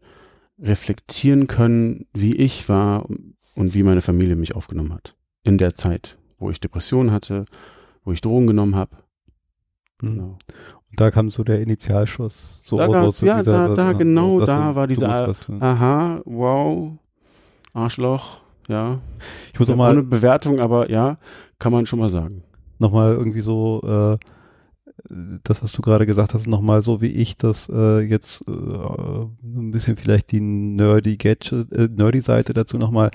[0.58, 3.08] reflektieren können, wie ich war
[3.54, 5.16] und wie meine Familie mich aufgenommen hat.
[5.42, 7.44] In der Zeit, wo ich Depressionen hatte,
[8.04, 8.96] wo ich Drogen genommen habe.
[10.02, 10.08] Mhm.
[10.08, 10.38] Genau.
[10.90, 12.60] Und da kam so der Initialschuss.
[12.64, 16.98] So, da, so, so ja, dieser, da, da genau, da war dieser, aha, wow,
[17.76, 18.98] Arschloch, ja.
[19.52, 19.92] Ich muss auch mal.
[19.92, 21.18] Ohne Bewertung, aber ja,
[21.58, 22.42] kann man schon mal sagen.
[22.78, 24.18] Nochmal irgendwie so, äh,
[25.44, 29.70] das, was du gerade gesagt hast, nochmal so wie ich das äh, jetzt äh, ein
[29.70, 33.10] bisschen vielleicht die nerdy Gadget, äh, nerdy Seite dazu nochmal.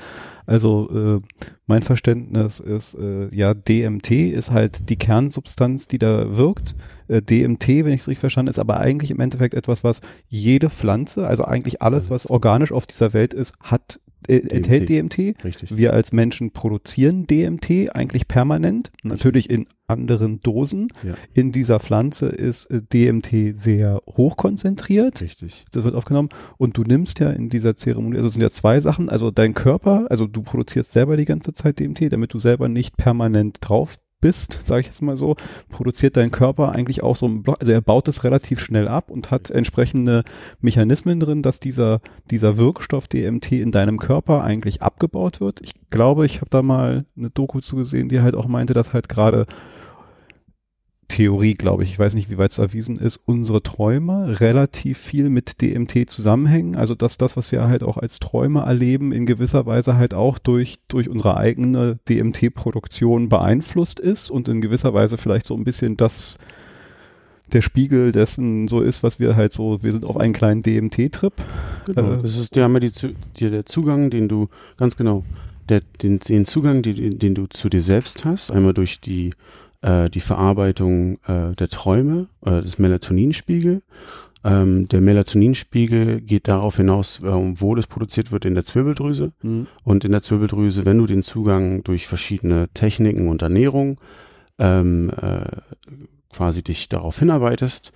[0.45, 1.21] Also äh,
[1.65, 6.75] mein Verständnis ist, äh, ja, DMT ist halt die Kernsubstanz, die da wirkt.
[7.07, 10.69] Äh, DMT, wenn ich es richtig verstanden, ist aber eigentlich im Endeffekt etwas, was jede
[10.69, 15.43] Pflanze, also eigentlich alles, was organisch auf dieser Welt ist, hat äh, enthält DMT.
[15.43, 15.77] Richtig.
[15.77, 20.87] Wir als Menschen produzieren DMT eigentlich permanent, natürlich in anderen Dosen.
[21.03, 21.13] Ja.
[21.33, 25.21] In dieser Pflanze ist äh, DMT sehr hoch konzentriert.
[25.21, 25.65] Richtig.
[25.71, 26.29] Das wird aufgenommen.
[26.57, 29.53] Und du nimmst ja in dieser Zeremonie, also es sind ja zwei Sachen, also dein
[29.53, 33.97] Körper, also du produzierst selber die ganze Zeit DMT, damit du selber nicht permanent drauf
[34.21, 35.35] bist, sage ich jetzt mal so,
[35.69, 39.09] produziert dein Körper eigentlich auch so ein Block, also er baut es relativ schnell ab
[39.09, 40.23] und hat entsprechende
[40.61, 45.59] Mechanismen drin, dass dieser, dieser Wirkstoff DMT in deinem Körper eigentlich abgebaut wird.
[45.61, 48.93] Ich glaube, ich habe da mal eine Doku zu gesehen, die halt auch meinte, dass
[48.93, 49.47] halt gerade
[51.11, 55.29] Theorie, glaube ich, ich weiß nicht, wie weit es erwiesen ist, unsere Träume relativ viel
[55.29, 56.77] mit DMT zusammenhängen.
[56.77, 60.39] Also dass das, was wir halt auch als Träume erleben, in gewisser Weise halt auch
[60.39, 65.97] durch, durch unsere eigene DMT-Produktion beeinflusst ist und in gewisser Weise vielleicht so ein bisschen
[65.97, 66.37] das
[67.51, 71.33] der Spiegel dessen so ist, was wir halt so, wir sind auf einen kleinen DMT-Trip.
[71.87, 72.91] Genau, äh, das ist ja immer die,
[73.37, 74.47] die, der Zugang, den du,
[74.77, 75.25] ganz genau,
[75.67, 79.31] der, den, den Zugang, die, den du zu dir selbst hast, einmal durch die
[79.81, 83.81] äh, die Verarbeitung äh, der Träume, äh, des Melatoninspiegel.
[84.43, 89.33] Ähm, der Melatoninspiegel geht darauf hinaus, äh, wo das produziert wird in der Zwirbeldrüse.
[89.41, 89.67] Mhm.
[89.83, 93.99] Und in der Zwirbeldrüse, wenn du den Zugang durch verschiedene Techniken und Ernährung
[94.57, 95.45] ähm, äh,
[96.31, 97.91] quasi dich darauf hinarbeitest,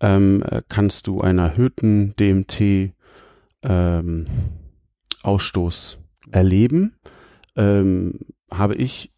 [0.00, 2.92] ähm, äh, kannst du einen erhöhten DMT
[3.62, 4.26] ähm,
[6.30, 6.94] erleben.
[7.56, 9.12] Ähm, habe ich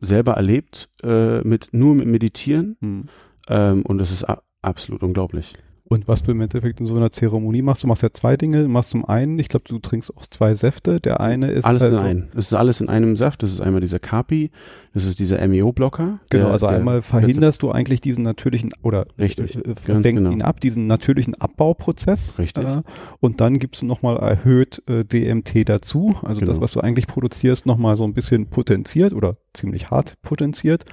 [0.00, 3.04] selber erlebt äh, mit nur mit Meditieren hm.
[3.48, 4.26] ähm, und es ist
[4.62, 5.54] absolut unglaublich.
[5.86, 8.62] Und was du im Endeffekt in so einer Zeremonie machst, du machst ja zwei Dinge.
[8.62, 10.98] Du machst zum einen, ich glaube, du trinkst auch zwei Säfte.
[10.98, 11.66] Der eine ist.
[11.66, 12.28] Alles also, in einem.
[12.34, 13.42] Es ist alles in einem Saft.
[13.42, 14.50] Das ist einmal dieser Kapi,
[14.94, 16.20] das ist dieser MEO-Blocker.
[16.30, 20.30] Genau, also der, einmal verhinderst du eigentlich diesen natürlichen, oder richtig, äh, senkst genau.
[20.30, 22.38] ihn ab, diesen natürlichen Abbauprozess.
[22.38, 22.64] Richtig.
[22.64, 22.82] Äh,
[23.20, 26.16] und dann gibst du nochmal erhöht äh, DMT dazu.
[26.22, 26.52] Also genau.
[26.52, 30.86] das, was du eigentlich produzierst, nochmal so ein bisschen potenziert oder ziemlich hart potenziert.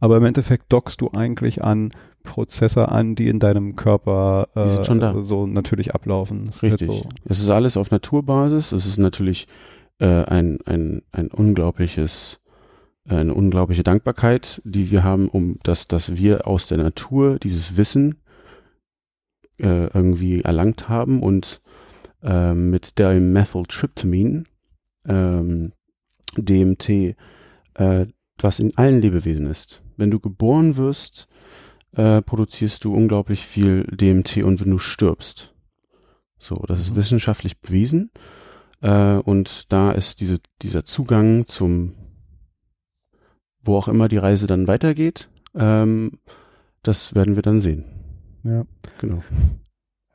[0.00, 5.46] Aber im Endeffekt dockst du eigentlich an Prozesse an, die in deinem Körper äh, so
[5.46, 6.46] natürlich ablaufen.
[6.46, 6.88] Das Richtig.
[6.88, 7.08] Halt so.
[7.24, 8.72] Es ist alles auf Naturbasis.
[8.72, 9.46] Es ist natürlich
[9.98, 12.40] äh, ein, ein, ein unglaubliches,
[13.08, 17.76] äh, eine unglaubliche Dankbarkeit, die wir haben, um das, dass wir aus der Natur dieses
[17.76, 18.16] Wissen
[19.58, 21.62] äh, irgendwie erlangt haben und
[22.22, 24.46] äh, mit dem Methyltryptamin,
[25.06, 25.72] ähm,
[26.36, 27.16] DMT,
[27.74, 28.06] äh,
[28.38, 29.82] was in allen Lebewesen ist.
[29.96, 31.28] Wenn du geboren wirst,
[31.92, 35.54] äh, produzierst du unglaublich viel DMT und wenn du stirbst.
[36.38, 36.96] So, das ist mhm.
[36.96, 38.10] wissenschaftlich bewiesen.
[38.82, 41.94] Äh, und da ist diese, dieser Zugang zum,
[43.62, 46.18] wo auch immer die Reise dann weitergeht, ähm,
[46.82, 47.84] das werden wir dann sehen.
[48.44, 48.64] Ja.
[49.00, 49.22] Genau.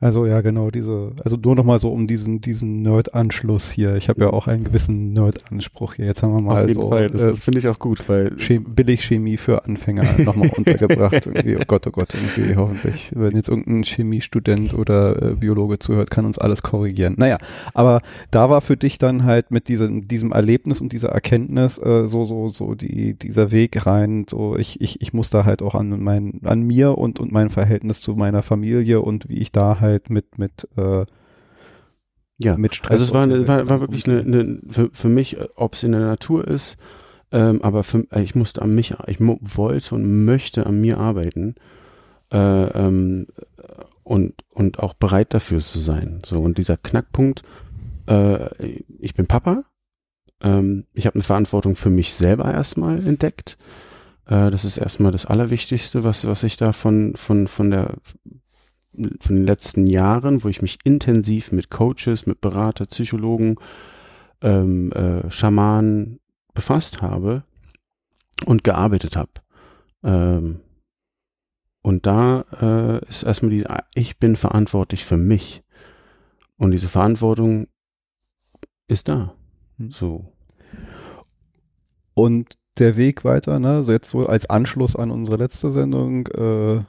[0.02, 3.94] Also ja, genau, diese, also nur nochmal so um diesen, diesen Nerd-Anschluss hier.
[3.94, 6.06] Ich habe ja auch einen gewissen Nerd-Anspruch hier.
[6.06, 8.08] Jetzt haben wir mal Auf jeden so, Fall, das, äh, das finde ich auch gut,
[8.08, 11.24] weil Chem Billig-Chemie für Anfänger nochmal untergebracht.
[11.26, 16.10] irgendwie, oh Gott, oh Gott, irgendwie hoffentlich, wenn jetzt irgendein Chemiestudent oder äh, Biologe zuhört,
[16.10, 17.14] kann uns alles korrigieren.
[17.16, 17.38] Naja,
[17.72, 22.08] aber da war für dich dann halt mit diesem, diesem Erlebnis und dieser Erkenntnis äh,
[22.08, 25.76] so, so, so die, dieser Weg rein, so ich, ich, ich muss da halt auch
[25.76, 29.78] an mein, an mir und, und mein Verhältnis zu meiner Familie und wie ich da
[29.78, 31.04] halt halt mit, mit, äh,
[32.38, 32.92] ja, mit Stress.
[32.92, 35.92] Also es war, eine, war, war wirklich eine, eine für, für mich, ob es in
[35.92, 36.76] der Natur ist,
[37.30, 41.54] ähm, aber für, ich musste an mich, ich wollte und möchte an mir arbeiten.
[42.32, 43.26] Äh, ähm,
[44.04, 46.20] und und auch bereit dafür zu sein.
[46.24, 47.42] So, und dieser Knackpunkt,
[48.08, 48.66] äh,
[48.98, 49.64] ich bin Papa,
[50.42, 53.56] ähm, ich habe eine Verantwortung für mich selber erstmal entdeckt.
[54.26, 57.94] Äh, das ist erstmal das Allerwichtigste, was, was ich da von, von, von der
[58.94, 63.56] von den letzten Jahren, wo ich mich intensiv mit Coaches, mit Berater, Psychologen,
[64.42, 66.20] ähm, äh, Schamanen
[66.54, 67.44] befasst habe
[68.44, 69.30] und gearbeitet habe.
[70.02, 70.60] Ähm,
[71.82, 75.62] und da äh, ist erstmal die, ich bin verantwortlich für mich.
[76.56, 77.66] Und diese Verantwortung
[78.86, 79.34] ist da.
[79.78, 79.90] Hm.
[79.90, 80.32] So.
[82.14, 86.82] Und der Weg weiter, ne, also jetzt so als Anschluss an unsere letzte Sendung, äh,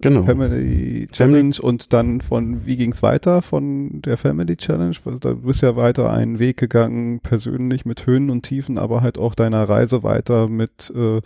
[0.00, 0.22] genau.
[0.22, 1.68] Family Challenge Family.
[1.68, 4.96] und dann von, wie ging's weiter von der Family Challenge?
[5.20, 9.34] Da bist ja weiter einen Weg gegangen, persönlich mit Höhen und Tiefen, aber halt auch
[9.34, 11.20] deiner Reise weiter mit äh,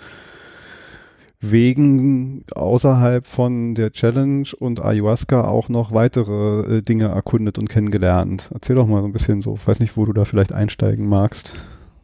[1.43, 8.51] Wegen außerhalb von der Challenge und Ayahuasca auch noch weitere äh, Dinge erkundet und kennengelernt.
[8.53, 11.09] Erzähl doch mal so ein bisschen so, ich weiß nicht, wo du da vielleicht einsteigen
[11.09, 11.55] magst,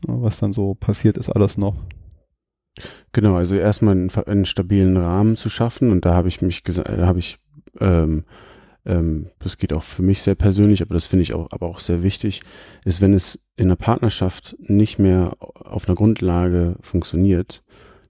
[0.06, 1.76] was dann so passiert ist alles noch.
[3.12, 6.88] Genau, also erstmal einen, einen stabilen Rahmen zu schaffen und da habe ich mich gesagt,
[6.88, 7.38] habe ich
[7.80, 8.24] ähm,
[8.86, 11.80] ähm, das geht auch für mich sehr persönlich, aber das finde ich auch, aber auch
[11.80, 12.40] sehr wichtig,
[12.84, 17.64] ist, wenn es in einer Partnerschaft nicht mehr auf einer Grundlage funktioniert,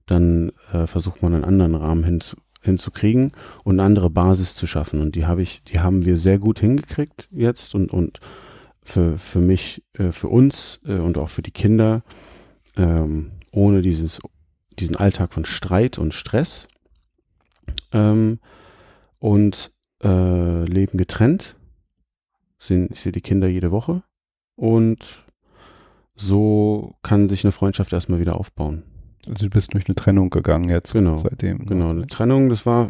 [0.05, 3.31] dann äh, versucht man einen anderen Rahmen hinzu, hinzukriegen
[3.63, 5.01] und eine andere Basis zu schaffen.
[5.01, 8.19] Und die habe ich, die haben wir sehr gut hingekriegt jetzt und, und
[8.83, 12.03] für, für mich, äh, für uns äh, und auch für die Kinder,
[12.77, 14.19] ähm, ohne dieses,
[14.79, 16.67] diesen Alltag von Streit und Stress
[17.91, 18.39] ähm,
[19.19, 19.71] und
[20.03, 21.55] äh, leben getrennt.
[22.57, 24.03] Sind, ich sehe die Kinder jede Woche
[24.55, 25.23] und
[26.15, 28.83] so kann sich eine Freundschaft erstmal wieder aufbauen.
[29.27, 31.59] Also du bist durch eine Trennung gegangen jetzt genau, seitdem.
[31.59, 31.65] Ne?
[31.65, 32.89] Genau, eine Trennung, das war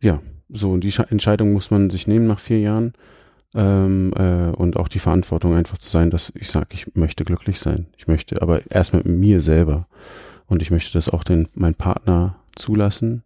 [0.00, 2.92] ja so, und die Entscheidung muss man sich nehmen nach vier Jahren.
[3.54, 7.58] Ähm, äh, und auch die Verantwortung einfach zu sein, dass ich sage, ich möchte glücklich
[7.58, 7.86] sein.
[7.96, 9.86] Ich möchte, aber erst mit mir selber.
[10.46, 13.24] Und ich möchte das auch den, mein Partner zulassen.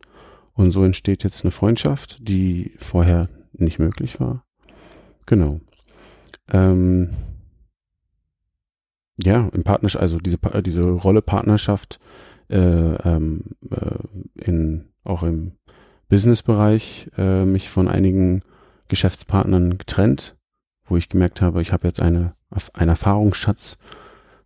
[0.54, 4.44] Und so entsteht jetzt eine Freundschaft, die vorher nicht möglich war.
[5.26, 5.60] Genau.
[6.48, 7.10] Ähm,
[9.22, 11.98] ja, im Partnerschaft, also diese, diese Rolle Partnerschaft
[12.48, 15.52] äh, ähm, äh, in, auch im
[16.08, 18.42] Businessbereich äh, mich von einigen
[18.88, 20.36] Geschäftspartnern getrennt,
[20.84, 22.34] wo ich gemerkt habe, ich habe jetzt eine,
[22.74, 23.78] einen Erfahrungsschatz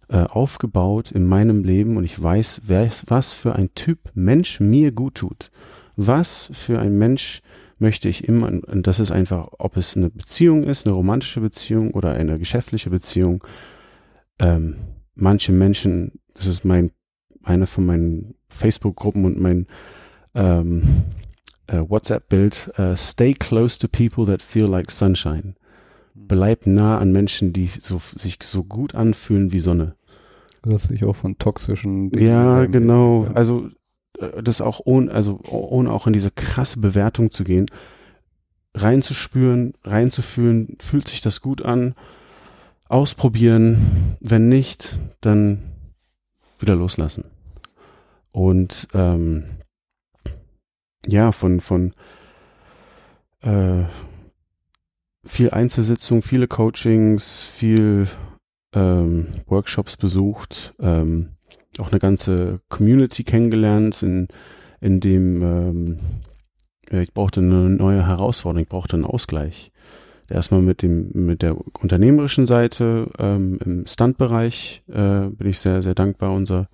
[0.09, 4.93] äh, aufgebaut in meinem Leben und ich weiß, wer was für ein Typ Mensch mir
[4.93, 5.51] gut tut.
[5.97, 7.43] Was für ein Mensch
[7.79, 11.93] möchte ich immer, und das ist einfach, ob es eine Beziehung ist, eine romantische Beziehung
[11.93, 13.45] oder eine geschäftliche Beziehung,
[14.39, 14.77] ähm,
[15.15, 16.91] manche Menschen, das ist mein,
[17.43, 19.67] eine von meinen Facebook-Gruppen und mein
[20.35, 20.83] ähm,
[21.71, 25.55] äh, WhatsApp-Bild, uh, stay close to people that feel like sunshine.
[26.15, 29.95] Bleib nah an Menschen, die so, sich so gut anfühlen wie Sonne.
[30.63, 32.11] Das sich auch von toxischen.
[32.11, 33.25] Dingen ja, genau.
[33.25, 33.33] Ja.
[33.33, 33.69] Also
[34.19, 37.67] äh, das auch ohne, also ohne auch in diese krasse Bewertung zu gehen,
[38.75, 41.95] reinzuspüren, reinzufühlen, fühlt sich das gut an
[42.89, 44.17] ausprobieren.
[44.21, 45.63] Wenn nicht, dann
[46.59, 47.25] wieder loslassen.
[48.33, 49.45] Und ähm,
[51.07, 51.95] ja, von, von
[53.43, 53.85] äh,
[55.25, 58.07] viel Einzelsitzung, viele Coachings, viel
[58.75, 61.31] ähm, Workshops besucht, ähm,
[61.79, 64.29] auch eine ganze Community kennengelernt, in,
[64.81, 65.99] in dem ähm,
[66.91, 69.71] ich brauchte eine neue Herausforderung, ich brauchte einen Ausgleich.
[70.29, 75.95] Erstmal mit dem mit der unternehmerischen Seite ähm, im Stuntbereich äh, bin ich sehr sehr
[75.95, 76.33] dankbar.
[76.33, 76.69] Unser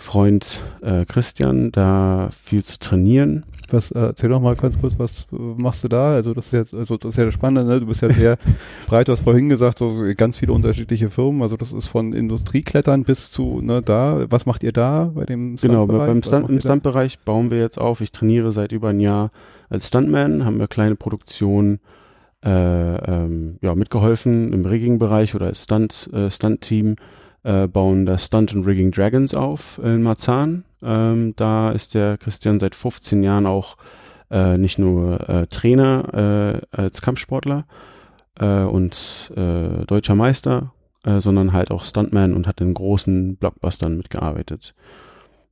[0.00, 3.44] Freund äh, Christian da viel zu trainieren.
[3.68, 6.14] Was äh, erzähl doch mal ganz kurz, was äh, machst du da?
[6.14, 7.80] Also das ist jetzt also das ist ja das Spannende, ne?
[7.80, 8.38] Du bist ja sehr
[8.86, 11.42] breit, du hast vorhin gesagt, so ganz viele unterschiedliche Firmen.
[11.42, 14.26] Also das ist von Industrieklettern bis zu ne da.
[14.30, 18.00] Was macht ihr da bei dem Genau, beim Stunt, im Stuntbereich bauen wir jetzt auf.
[18.00, 19.30] Ich trainiere seit über ein Jahr
[19.68, 21.78] als Stuntman, haben wir kleine Produktionen
[22.44, 26.96] äh, ähm, ja, mitgeholfen im Rigging-Bereich oder als Stunt, äh, Stunt-Team
[27.42, 30.64] äh, bauen das Stunt and Rigging Dragons auf in Marzahn.
[30.82, 33.76] Ähm, da ist der Christian seit 15 Jahren auch
[34.30, 37.64] äh, nicht nur äh, Trainer äh, als Kampfsportler
[38.38, 40.72] äh, und äh, deutscher Meister,
[41.02, 44.74] sondern halt auch Stuntman und hat in großen Blockbustern mitgearbeitet.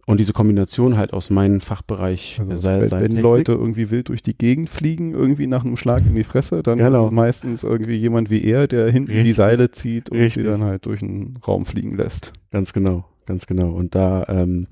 [0.09, 4.23] Und diese Kombination halt aus meinem Fachbereich also, sei, Wenn, wenn Leute irgendwie wild durch
[4.23, 7.11] die Gegend fliegen, irgendwie nach einem Schlag in die Fresse, dann genau.
[7.11, 9.27] meistens irgendwie jemand wie er, der hinten Richtig.
[9.27, 10.45] die Seile zieht und Richtig.
[10.45, 12.33] sie dann halt durch den Raum fliegen lässt.
[12.51, 13.71] Ganz genau, ganz genau.
[13.71, 14.67] Und da ähm,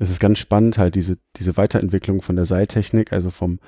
[0.00, 3.60] ist es ganz spannend, halt diese, diese Weiterentwicklung von der Seiltechnik, also vom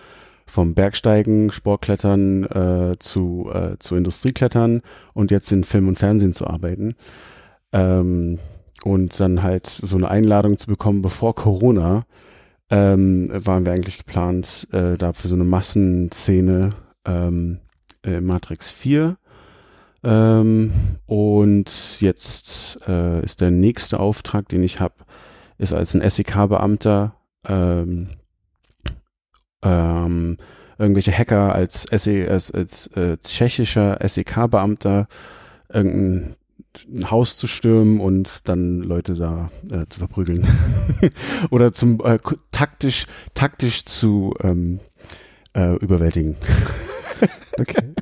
[0.47, 4.83] vom Bergsteigen, Sportklettern äh, zu, äh, zu Industrieklettern
[5.15, 6.97] und jetzt in Film und Fernsehen zu arbeiten.
[7.73, 8.41] Ähm,
[8.83, 12.05] und dann halt so eine Einladung zu bekommen, bevor Corona,
[12.71, 16.71] ähm, waren wir eigentlich geplant, äh, da für so eine Massenszene
[17.05, 17.61] ähm,
[18.03, 19.17] äh, Matrix 4.
[20.03, 20.73] Ähm,
[21.07, 24.95] und jetzt äh, ist der nächste Auftrag, den ich habe,
[25.59, 27.15] ist als ein SEK-Beamter
[27.47, 28.09] ähm,
[29.63, 30.37] ähm,
[30.79, 35.09] irgendwelche Hacker als, SE, als, als äh, tschechischer SEK-Beamter
[35.73, 36.37] irgendein
[36.93, 40.47] ein Haus zu stürmen und dann Leute da äh, zu verprügeln.
[41.51, 42.19] Oder zum äh,
[42.51, 44.81] taktisch, taktisch zu ähm,
[45.55, 46.37] äh, überwältigen.
[47.59, 47.95] okay.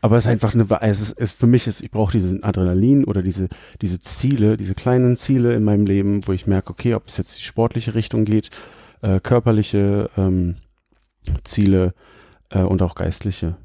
[0.00, 3.04] Aber es ist einfach eine, es ist, es für mich ist, ich brauche diesen Adrenalin
[3.04, 3.48] oder diese,
[3.80, 7.38] diese Ziele, diese kleinen Ziele in meinem Leben, wo ich merke, okay, ob es jetzt
[7.38, 8.50] die sportliche Richtung geht,
[9.00, 10.56] äh, körperliche ähm,
[11.42, 11.94] Ziele
[12.50, 13.56] äh, und auch geistliche.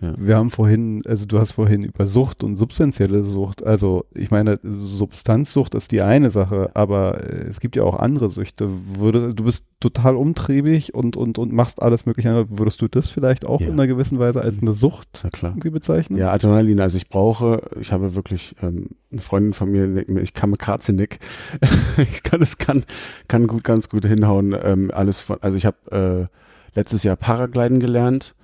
[0.00, 0.14] Ja.
[0.16, 4.56] Wir haben vorhin, also du hast vorhin über Sucht und substanzielle Sucht, also ich meine,
[4.62, 8.68] Substanzsucht ist die eine Sache, aber äh, es gibt ja auch andere Süchte.
[8.98, 12.46] Würde, du bist total umtriebig und, und, und machst alles mögliche.
[12.50, 13.68] Würdest du das vielleicht auch ja.
[13.68, 16.18] in einer gewissen Weise als eine Sucht irgendwie bezeichnen?
[16.18, 16.80] Ja, Adrenalin.
[16.80, 20.54] Also ich brauche, ich habe wirklich ähm, eine Freundin von mir, ich kann
[20.90, 21.18] Nick.
[21.96, 22.84] ich kann es kann,
[23.28, 24.56] kann gut, ganz gut hinhauen.
[24.62, 28.35] Ähm, alles von, also ich habe äh, letztes Jahr Paragliden gelernt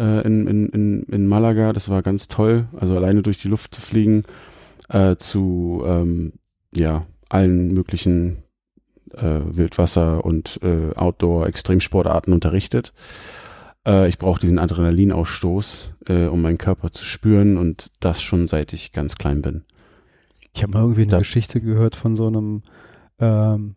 [0.00, 1.72] äh, in, in, in, in Malaga.
[1.72, 2.66] Das war ganz toll.
[2.78, 4.24] Also alleine durch die Luft zu fliegen,
[4.88, 6.32] äh, zu ähm,
[6.74, 8.42] ja, allen möglichen
[9.12, 12.92] äh, Wildwasser- und äh, Outdoor-Extremsportarten unterrichtet.
[13.86, 18.72] Äh, ich brauche diesen Adrenalinausstoß, äh, um meinen Körper zu spüren und das schon seit
[18.72, 19.64] ich ganz klein bin.
[20.52, 22.62] Ich habe mal irgendwie eine da, Geschichte gehört von so einem
[23.18, 23.76] ähm,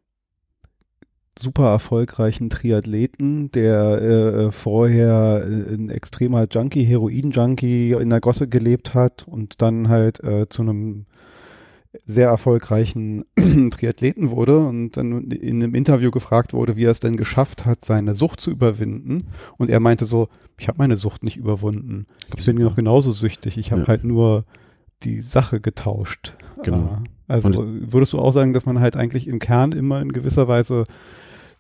[1.40, 8.94] super erfolgreichen Triathleten, der äh, vorher äh, ein extremer Junkie, Heroin-Junkie in der Gosse gelebt
[8.94, 11.06] hat und dann halt äh, zu einem
[12.06, 13.24] sehr erfolgreichen
[13.72, 17.86] Triathleten wurde und dann in einem Interview gefragt wurde, wie er es denn geschafft hat,
[17.86, 19.28] seine Sucht zu überwinden.
[19.58, 22.08] Und er meinte so, ich habe meine Sucht nicht überwunden.
[22.38, 23.58] Ich bin noch genauso süchtig.
[23.58, 23.88] Ich habe ja.
[23.88, 24.46] halt nur
[25.04, 26.36] die Sache getauscht.
[26.64, 27.00] Genau.
[27.28, 30.48] Also und würdest du auch sagen, dass man halt eigentlich im Kern immer in gewisser
[30.48, 30.86] Weise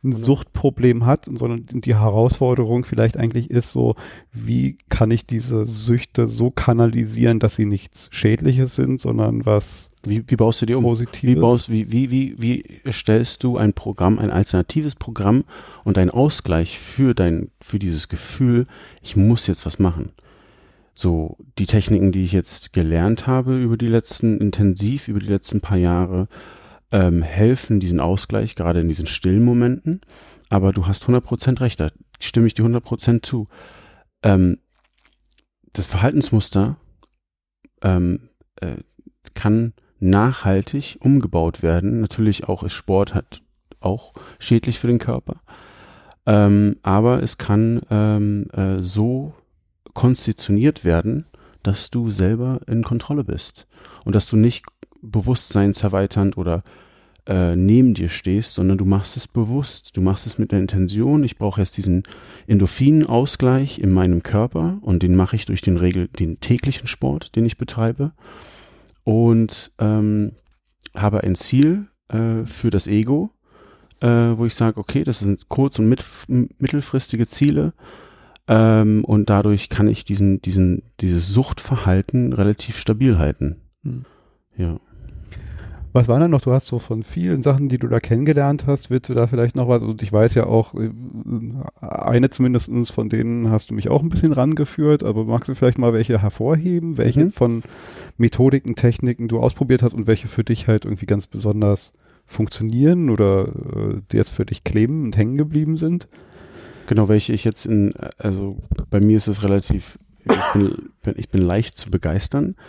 [0.03, 3.95] ein Suchtproblem hat, sondern die Herausforderung vielleicht eigentlich ist so,
[4.31, 10.21] wie kann ich diese Süchte so kanalisieren, dass sie nichts Schädliches sind, sondern was wie,
[10.27, 10.83] wie baust du die um?
[10.83, 11.35] Positives.
[11.35, 15.45] Wie baust, wie, wie, wie, wie stellst du ein Programm, ein alternatives Programm
[15.85, 18.65] und ein Ausgleich für dein, für dieses Gefühl,
[19.01, 20.11] ich muss jetzt was machen?
[20.93, 25.61] So, die Techniken, die ich jetzt gelernt habe über die letzten, intensiv über die letzten
[25.61, 26.27] paar Jahre,
[26.93, 29.99] ähm, helfen, diesen Ausgleich, gerade in diesen stillen Momenten.
[30.49, 31.89] Aber du hast 100% recht, da
[32.19, 33.49] stimme ich dir 100% zu.
[34.21, 34.59] Ähm,
[35.73, 36.77] das Verhaltensmuster
[37.81, 38.75] ähm, äh,
[39.33, 41.99] kann nachhaltig umgebaut werden.
[41.99, 43.41] Natürlich auch ist Sport halt
[43.79, 45.41] auch schädlich für den Körper.
[46.27, 49.33] Ähm, aber es kann ähm, äh, so
[49.93, 51.25] konstitutioniert werden,
[51.63, 53.67] dass du selber in Kontrolle bist
[54.05, 54.65] und dass du nicht
[55.03, 56.63] bewusstseinserweiternd oder
[57.25, 59.95] äh, neben dir stehst, sondern du machst es bewusst.
[59.95, 62.03] Du machst es mit der Intention, ich brauche jetzt diesen
[62.47, 67.45] Endorphinausgleich in meinem Körper und den mache ich durch den Regel, den täglichen Sport, den
[67.45, 68.11] ich betreibe.
[69.03, 70.33] Und ähm,
[70.95, 73.31] habe ein Ziel äh, für das Ego,
[74.01, 77.73] äh, wo ich sage, okay, das sind kurz- und mit, mittelfristige Ziele.
[78.47, 83.61] Ähm, und dadurch kann ich diesen, diesen, dieses Suchtverhalten relativ stabil halten.
[83.83, 84.05] Hm.
[84.57, 84.79] Ja.
[85.93, 86.41] Was war denn noch?
[86.41, 89.55] Du hast so von vielen Sachen, die du da kennengelernt hast, willst du da vielleicht
[89.55, 89.83] noch was?
[89.83, 90.89] Und ich weiß ja auch, äh,
[91.81, 95.77] eine zumindestens von denen hast du mich auch ein bisschen rangeführt, aber magst du vielleicht
[95.77, 97.31] mal welche hervorheben, welche mhm.
[97.31, 97.61] von
[98.17, 101.93] Methodiken, Techniken du ausprobiert hast und welche für dich halt irgendwie ganz besonders
[102.25, 106.07] funktionieren oder äh, die jetzt für dich kleben und hängen geblieben sind?
[106.87, 108.57] Genau, welche ich jetzt in, also
[108.89, 112.55] bei mir ist es relativ, ich bin, ich bin leicht zu begeistern.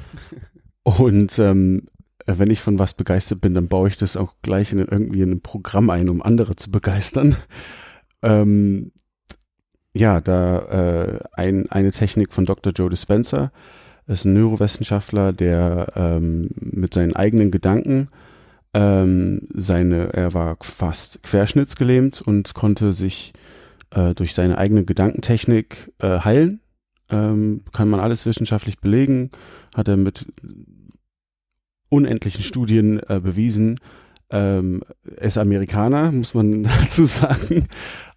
[0.87, 1.94] Und ähm, äh,
[2.27, 5.33] wenn ich von was begeistert bin, dann baue ich das auch gleich in irgendwie in
[5.33, 7.37] ein Programm ein, um andere zu begeistern.
[8.23, 8.93] Ähm,
[9.95, 12.73] ja, da äh, ein, eine Technik von Dr.
[12.73, 13.53] Joe Dispenza
[14.07, 18.09] ist ein Neurowissenschaftler, der ähm, mit seinen eigenen Gedanken
[18.75, 23.33] ähm, seine, er war fast querschnittsgelähmt und konnte sich
[23.91, 26.61] äh, durch seine eigene Gedankentechnik äh, heilen.
[27.09, 29.31] Ähm, kann man alles wissenschaftlich belegen,
[29.77, 30.27] hat er mit
[31.95, 33.79] unendlichen Studien äh, bewiesen.
[34.31, 34.83] Ähm,
[35.17, 37.69] ist Amerikaner, muss man dazu sagen.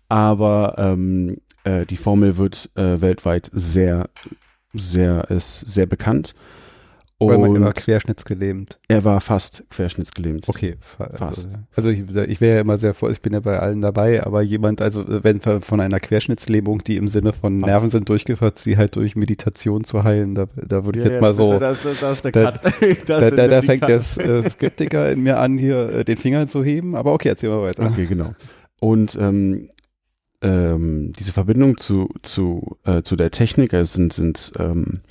[0.09, 4.09] aber ähm, äh, die Formel wird äh, weltweit sehr,
[4.73, 6.33] sehr, ist sehr bekannt.
[7.19, 8.79] Oder man war querschnittsgelähmt.
[8.87, 10.47] Er war fast querschnittsgelähmt.
[10.47, 10.75] Okay,
[11.15, 11.57] fast.
[11.75, 14.43] Also ich, ich wäre ja immer sehr vor, ich bin ja bei allen dabei, aber
[14.43, 17.71] jemand, also wenn von einer Querschnittslähmung, die im Sinne von fast.
[17.71, 21.21] Nerven sind durchgeführt, sie halt durch Meditation zu heilen, da, da würde ich ja, jetzt
[21.21, 21.57] mal so.
[21.57, 22.61] Das, das, das ist der Cut.
[23.07, 26.47] Da, da, da, da fängt der äh, Skeptiker in mir an, hier äh, den Finger
[26.47, 27.85] zu heben, aber okay, erzähl mal weiter.
[27.85, 28.33] Okay, genau.
[28.79, 29.69] Und ähm,
[30.41, 35.01] ähm, diese Verbindung zu, zu, äh, zu der Technik, also sind, sind ähm,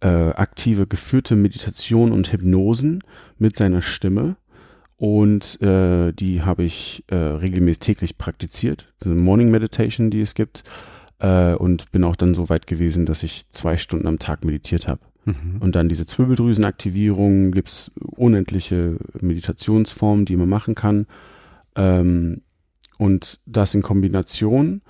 [0.00, 3.02] äh, aktive geführte Meditation und Hypnosen
[3.38, 4.36] mit seiner Stimme.
[4.96, 8.92] Und äh, die habe ich äh, regelmäßig täglich praktiziert.
[9.04, 10.64] Eine Morning Meditation, die es gibt.
[11.18, 14.88] Äh, und bin auch dann so weit gewesen, dass ich zwei Stunden am Tag meditiert
[14.88, 15.00] habe.
[15.24, 15.56] Mhm.
[15.60, 21.06] Und dann diese Zwirbeldrüsenaktivierung, gibt's unendliche Meditationsformen, die man machen kann.
[21.74, 22.42] Ähm,
[22.98, 24.82] und das in Kombination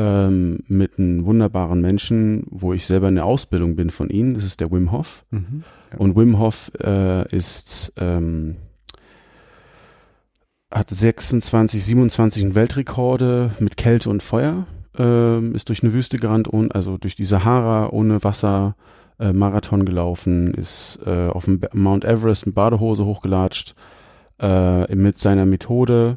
[0.00, 4.32] ähm, mit einem wunderbaren Menschen, wo ich selber in der Ausbildung bin von ihnen.
[4.32, 5.24] Das ist der Wim Hof.
[5.30, 5.98] Mhm, ja.
[5.98, 8.56] Und Wim Hof äh, ist ähm,
[10.70, 14.66] hat 26, 27 Weltrekorde mit Kälte und Feuer.
[14.96, 18.76] Ähm, ist durch eine Wüste gerannt, und, also durch die Sahara ohne Wasser
[19.18, 23.74] äh, Marathon gelaufen, ist äh, auf dem Mount Everest mit Badehose hochgelatscht
[24.40, 26.16] äh, mit seiner Methode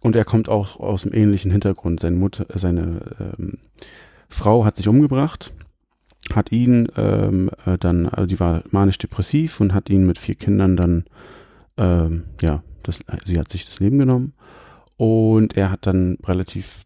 [0.00, 2.00] und er kommt auch aus einem ähnlichen Hintergrund.
[2.00, 3.58] Seine Mutter, seine ähm,
[4.28, 5.52] Frau hat sich umgebracht,
[6.34, 10.76] hat ihn ähm, äh, dann, also die war manisch-depressiv und hat ihn mit vier Kindern
[10.76, 11.04] dann,
[11.76, 14.34] ähm, ja, das, sie hat sich das Leben genommen.
[14.96, 16.84] Und er hat dann relativ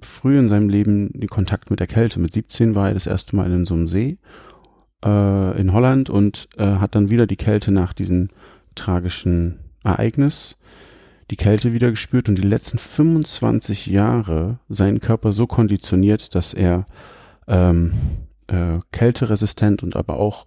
[0.00, 2.20] früh in seinem Leben den Kontakt mit der Kälte.
[2.20, 4.18] Mit 17 war er das erste Mal in so einem See
[5.04, 8.28] äh, in Holland und äh, hat dann wieder die Kälte nach diesem
[8.74, 10.58] tragischen Ereignis
[11.30, 16.86] die Kälte wieder gespürt und die letzten 25 Jahre seinen Körper so konditioniert, dass er
[17.48, 17.92] ähm,
[18.46, 20.46] äh, kälteresistent und aber auch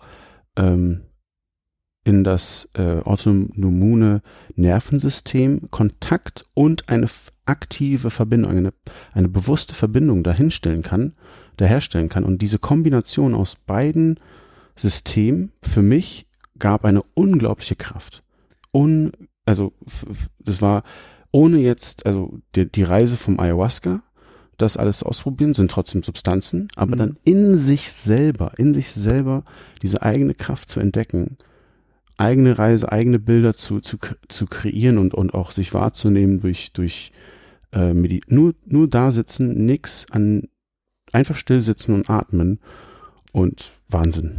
[0.56, 1.02] ähm,
[2.06, 4.22] in das äh, autonome
[4.56, 7.08] Nervensystem Kontakt und eine
[7.46, 8.74] aktive Verbindung, eine,
[9.14, 11.14] eine bewusste Verbindung dahinstellen kann,
[11.58, 12.24] daherstellen kann.
[12.24, 14.20] Und diese Kombination aus beiden
[14.76, 16.26] Systemen für mich
[16.58, 18.24] gab eine unglaubliche Kraft.
[18.74, 19.12] Un
[19.50, 19.74] also
[20.40, 20.84] das war
[21.32, 24.04] ohne jetzt, also die, die Reise vom Ayahuasca,
[24.58, 27.00] das alles ausprobieren, sind trotzdem Substanzen, aber mhm.
[27.00, 29.44] dann in sich selber, in sich selber
[29.82, 31.38] diese eigene Kraft zu entdecken,
[32.18, 33.98] eigene Reise, eigene Bilder zu, zu,
[34.28, 37.12] zu kreieren und, und auch sich wahrzunehmen durch, durch
[37.72, 40.48] äh, Medi nur, nur da sitzen, nix an,
[41.12, 42.60] einfach still sitzen und atmen
[43.32, 44.32] und Wahnsinn.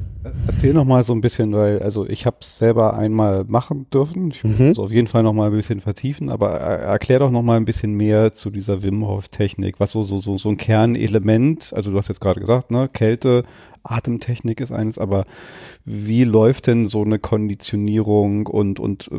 [0.47, 4.31] Erzähl noch mal so ein bisschen, weil also ich habe es selber einmal machen dürfen.
[4.31, 4.67] Ich muss mhm.
[4.67, 7.65] es auf jeden Fall noch mal ein bisschen vertiefen, aber erklär doch noch mal ein
[7.65, 9.81] bisschen mehr zu dieser Wim Hof Technik.
[9.81, 11.73] Was so so so so ein Kernelement?
[11.75, 13.45] Also du hast jetzt gerade gesagt, ne, Kälte,
[13.83, 15.25] Atemtechnik ist eines, aber
[15.87, 19.11] wie läuft denn so eine Konditionierung und und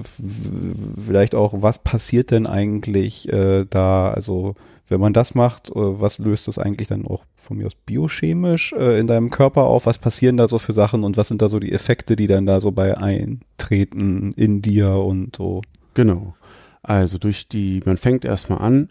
[1.03, 4.11] vielleicht auch was passiert denn eigentlich äh, da?
[4.11, 4.53] Also
[4.91, 8.73] wenn man das macht, äh, was löst das eigentlich dann auch von mir aus biochemisch
[8.73, 9.85] äh, in deinem Körper auf?
[9.85, 12.45] Was passieren da so für Sachen und was sind da so die Effekte, die dann
[12.45, 15.61] da so bei eintreten in dir und so?
[15.93, 16.35] Genau.
[16.83, 18.89] Also durch die, man fängt erstmal an,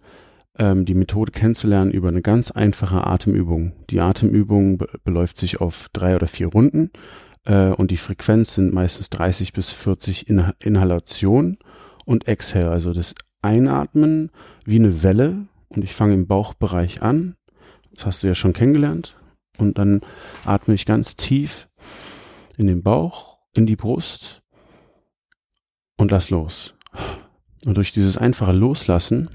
[0.58, 3.72] ähm, die Methode kennenzulernen über eine ganz einfache Atemübung.
[3.90, 6.90] Die Atemübung be beläuft sich auf drei oder vier Runden
[7.44, 11.58] äh, und die Frequenz sind meistens 30 bis 40 in Inhalation
[12.04, 12.70] und Exhale.
[12.70, 14.30] Also das Einatmen
[14.64, 17.36] wie eine Welle und ich fange im Bauchbereich an.
[17.94, 19.16] Das hast du ja schon kennengelernt.
[19.58, 20.00] Und dann
[20.44, 21.68] atme ich ganz tief
[22.56, 24.42] in den Bauch, in die Brust
[25.96, 26.74] und lass los.
[27.66, 29.30] Und durch dieses einfache Loslassen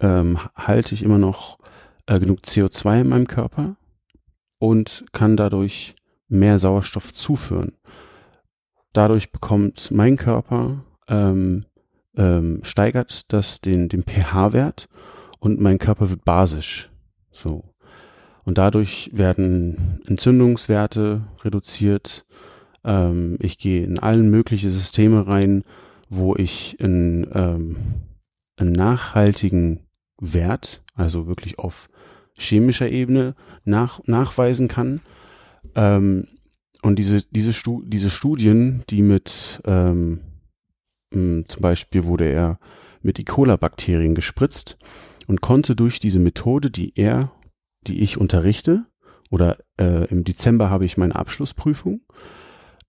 [0.00, 1.58] ähm, halte ich immer noch
[2.06, 3.76] äh, genug CO2 in meinem Körper
[4.58, 5.94] und kann dadurch
[6.28, 7.76] mehr Sauerstoff zuführen.
[8.92, 11.66] Dadurch bekommt mein Körper ähm,
[12.16, 14.88] ähm, steigert das den, den pH-Wert
[15.38, 16.90] und mein Körper wird basisch.
[17.30, 17.64] So.
[18.44, 22.24] Und dadurch werden Entzündungswerte reduziert.
[22.84, 25.64] Ähm, ich gehe in allen möglichen Systeme rein,
[26.08, 27.76] wo ich in, ähm,
[28.56, 29.80] einen nachhaltigen
[30.20, 31.88] Wert, also wirklich auf
[32.38, 35.00] chemischer Ebene nach, nachweisen kann.
[35.74, 36.28] Ähm,
[36.82, 40.20] und diese, diese, Stu diese Studien, die mit ähm,
[41.12, 42.58] zum Beispiel wurde er
[43.02, 43.24] mit E.
[43.24, 44.76] coli-Bakterien gespritzt
[45.26, 47.32] und konnte durch diese Methode, die er,
[47.86, 48.86] die ich unterrichte,
[49.30, 52.00] oder äh, im Dezember habe ich meine Abschlussprüfung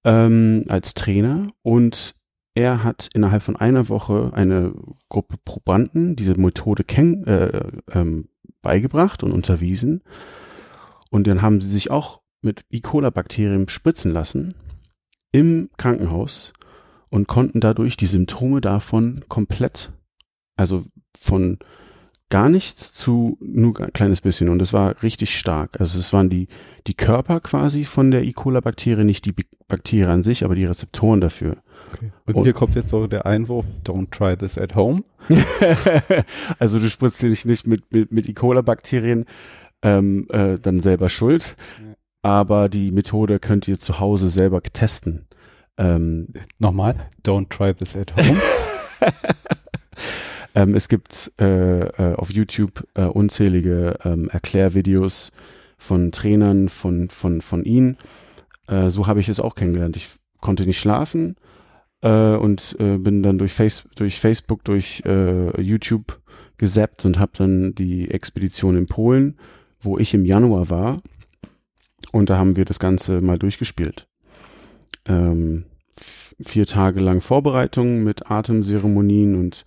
[0.04, 2.16] ähm, als Trainer und
[2.54, 4.74] er hat innerhalb von einer Woche eine
[5.10, 8.30] Gruppe Probanden diese Methode kenn, äh, ähm,
[8.64, 10.04] beigebracht und unterwiesen.
[11.12, 12.80] Und dann haben sie sich auch mit E.
[12.80, 14.56] coli-Bakterien spritzen lassen
[15.32, 16.54] im Krankenhaus
[17.10, 19.92] und konnten dadurch die Symptome davon komplett,
[20.56, 20.84] also
[21.20, 21.60] von
[22.30, 25.80] gar nichts zu nur ein kleines bisschen und es war richtig stark.
[25.80, 26.48] Also es waren die,
[26.86, 28.34] die Körper quasi von der E.
[28.34, 29.34] coli-Bakterie, nicht die
[29.68, 31.58] Bakterie an sich, aber die Rezeptoren dafür.
[31.94, 32.12] Okay.
[32.26, 35.04] Und, und hier kommt jetzt so der Einwurf, don't try this at home.
[36.60, 38.34] also du spritzt dich nicht mit, mit, mit E.
[38.34, 39.26] coli-Bakterien
[39.82, 41.96] ähm, äh, dann selber schuld, ja.
[42.24, 45.28] aber die Methode könnt ihr zu Hause selber testen.
[45.78, 46.28] Ähm,
[46.60, 48.42] Nochmal, don't try this at home.
[50.56, 55.32] ähm, es gibt äh, äh, auf YouTube äh, unzählige ähm, Erklärvideos
[55.78, 57.98] von Trainern von, von, von ihnen.
[58.68, 59.96] Äh, so habe ich es auch kennengelernt.
[59.96, 60.10] Ich
[60.42, 61.36] konnte nicht schlafen
[62.02, 65.04] äh, und äh, bin dann durch, Face durch Facebook, durch
[65.58, 66.20] YouTube
[66.58, 69.38] gesappt und habe dann die Expedition in Polen,
[69.80, 71.02] wo ich im Januar war.
[72.12, 74.07] Und da haben wir das Ganze mal durchgespielt.
[75.08, 75.66] Ähm,
[76.40, 79.66] vier Tage lang Vorbereitung mit Atemzeremonien und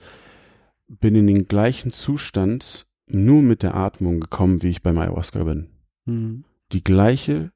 [0.88, 5.68] bin in den gleichen Zustand nur mit der Atmung gekommen, wie ich beim Ayahuasca bin.
[6.05, 6.45] Mhm.
[6.72, 7.53] Die gleiche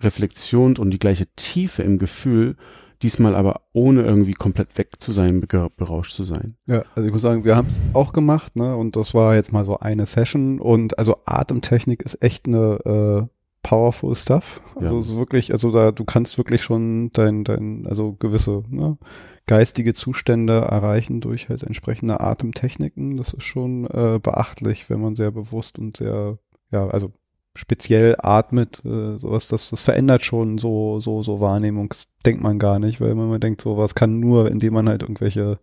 [0.00, 2.56] Reflexion und die gleiche Tiefe im Gefühl,
[3.02, 5.40] diesmal aber ohne irgendwie komplett weg zu sein,
[5.76, 6.56] berauscht zu sein.
[6.66, 8.76] Ja, also ich muss sagen, wir haben es auch gemacht, ne?
[8.76, 13.37] Und das war jetzt mal so eine Session und also Atemtechnik ist echt eine äh,
[13.62, 14.60] powerful stuff.
[14.74, 15.02] Also ja.
[15.02, 18.98] so wirklich, also da du kannst wirklich schon dein, dein, also gewisse ne,
[19.46, 23.16] geistige Zustände erreichen durch halt entsprechende Atemtechniken.
[23.16, 26.38] Das ist schon äh, beachtlich, wenn man sehr bewusst und sehr,
[26.70, 27.12] ja, also
[27.54, 31.88] speziell atmet, äh, sowas, das, das verändert schon so, so, so Wahrnehmung.
[31.88, 35.58] Das denkt man gar nicht, weil man denkt, sowas kann nur, indem man halt irgendwelche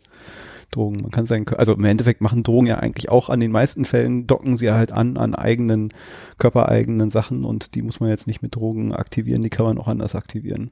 [0.72, 3.86] Drogen, man kann sein, also im Endeffekt machen Drogen ja eigentlich auch an den meisten
[3.86, 5.94] Fällen, docken sie halt an, an eigenen,
[6.38, 9.88] körpereigenen Sachen und die muss man jetzt nicht mit Drogen aktivieren, die kann man auch
[9.88, 10.72] anders aktivieren.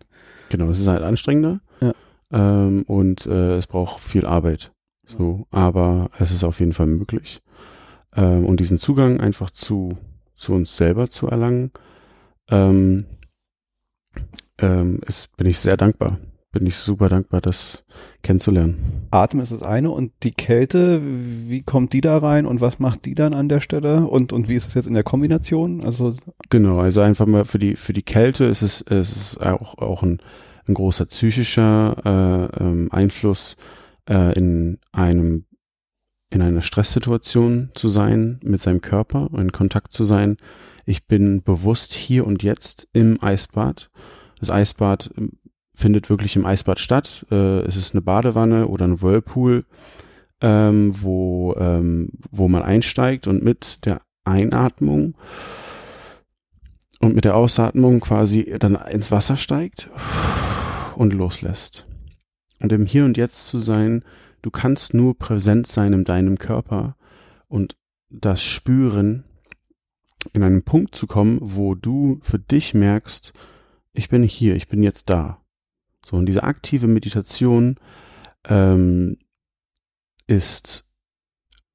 [0.49, 1.93] Genau, es ist halt anstrengender ja.
[2.31, 4.71] ähm, und äh, es braucht viel Arbeit.
[5.05, 7.41] So, aber es ist auf jeden Fall möglich.
[8.15, 9.89] Ähm, und diesen Zugang einfach zu
[10.35, 11.71] zu uns selber zu erlangen,
[12.49, 13.05] ähm,
[14.59, 16.19] ähm, ist, bin ich sehr dankbar.
[16.53, 17.83] Bin ich super dankbar, das
[18.21, 19.07] kennenzulernen.
[19.09, 23.05] Atem ist das eine und die Kälte, wie kommt die da rein und was macht
[23.05, 25.83] die dann an der Stelle und, und wie ist es jetzt in der Kombination?
[25.83, 26.15] Also
[26.51, 30.03] genau, also einfach mal für die für die Kälte ist es, es ist auch, auch
[30.03, 30.19] ein,
[30.67, 33.57] ein großer psychischer äh, ähm, Einfluss
[34.07, 35.45] äh, in einem
[36.29, 40.37] in einer Stresssituation zu sein, mit seinem Körper in Kontakt zu sein.
[40.85, 43.89] Ich bin bewusst hier und jetzt im Eisbad.
[44.39, 45.11] Das Eisbad
[45.75, 47.25] findet wirklich im Eisbad statt.
[47.31, 49.65] Äh, es ist eine Badewanne oder ein Whirlpool,
[50.41, 55.15] ähm, wo, ähm, wo man einsteigt und mit der Einatmung
[56.99, 59.89] und mit der Ausatmung quasi dann ins Wasser steigt
[60.95, 61.87] und loslässt.
[62.59, 64.03] Und im Hier und Jetzt zu sein,
[64.43, 66.97] Du kannst nur präsent sein in deinem Körper
[67.47, 67.77] und
[68.09, 69.23] das spüren,
[70.33, 73.31] in einen Punkt zu kommen, wo du für dich merkst,
[73.93, 75.42] ich bin hier, ich bin jetzt da.
[76.05, 77.75] So, und diese aktive Meditation
[78.45, 79.17] ähm,
[80.27, 80.89] ist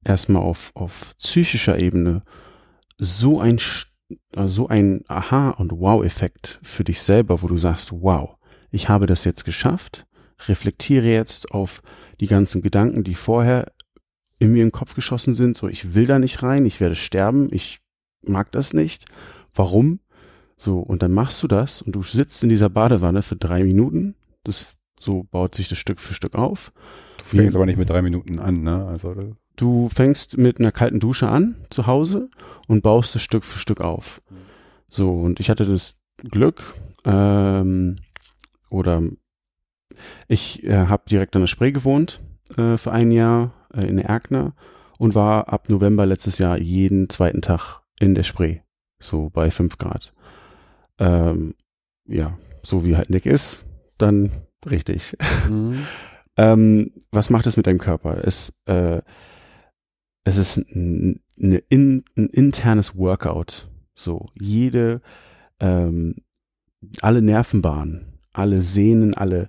[0.05, 2.23] erstmal auf, auf psychischer Ebene
[2.99, 3.59] so ein,
[4.47, 8.37] so ein Aha- und Wow-Effekt für dich selber, wo du sagst, wow,
[8.71, 10.07] ich habe das jetzt geschafft,
[10.47, 11.83] reflektiere jetzt auf
[12.21, 13.73] die ganzen Gedanken, die vorher
[14.39, 17.49] in mir im Kopf geschossen sind, so ich will da nicht rein, ich werde sterben,
[17.53, 17.81] ich
[18.23, 19.07] mag das nicht.
[19.55, 20.01] Warum?
[20.57, 24.15] So, und dann machst du das und du sitzt in dieser Badewanne für drei Minuten.
[24.49, 26.73] Das so baut sich das Stück für Stück auf.
[27.19, 28.87] Du fängst aber nicht mit drei Minuten an, ne?
[28.87, 29.15] Also
[29.57, 32.31] du fängst mit einer kalten Dusche an zu Hause
[32.67, 34.23] und baust es Stück für Stück auf.
[34.89, 36.75] So, und ich hatte das Glück,
[37.05, 37.97] ähm,
[38.71, 39.03] oder
[40.27, 42.21] ich äh, habe direkt an der Spree gewohnt
[42.57, 44.55] äh, für ein Jahr äh, in Erkner
[44.99, 48.61] und war ab November letztes Jahr jeden zweiten Tag in der Spree,
[49.01, 50.13] so bei fünf Grad.
[50.99, 51.55] Ähm,
[52.07, 53.65] ja, so wie halt Nick ist,
[53.99, 54.31] dann
[54.69, 55.17] richtig.
[55.49, 55.87] Mhm.
[56.37, 58.25] ähm, was macht es mit deinem Körper?
[58.25, 59.03] Es, äh,
[60.25, 63.69] es ist ein, in, ein internes Workout.
[63.95, 65.01] So, jede,
[65.61, 66.17] ähm,
[67.01, 69.49] alle Nervenbahnen, alle Sehnen, alle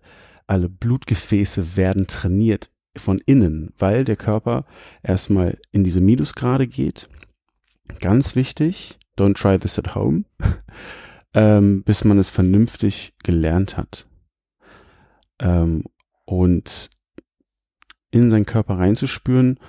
[0.50, 4.66] alle Blutgefäße werden trainiert von innen, weil der Körper
[5.04, 7.08] erstmal in diese Minusgrade geht.
[8.00, 10.24] Ganz wichtig, don't try this at home,
[11.36, 14.08] ähm, bis man es vernünftig gelernt hat.
[15.40, 15.84] Ähm,
[16.26, 16.90] und
[18.12, 19.60] in seinen Körper reinzuspüren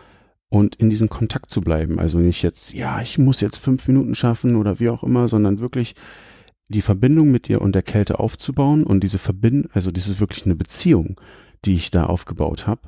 [0.48, 1.98] und in diesen Kontakt zu bleiben.
[1.98, 5.60] Also nicht jetzt, ja, ich muss jetzt fünf Minuten schaffen oder wie auch immer, sondern
[5.60, 5.94] wirklich
[6.68, 10.44] die Verbindung mit dir und der Kälte aufzubauen und diese Verbindung, also das ist wirklich
[10.46, 11.20] eine Beziehung,
[11.64, 12.82] die ich da aufgebaut habe.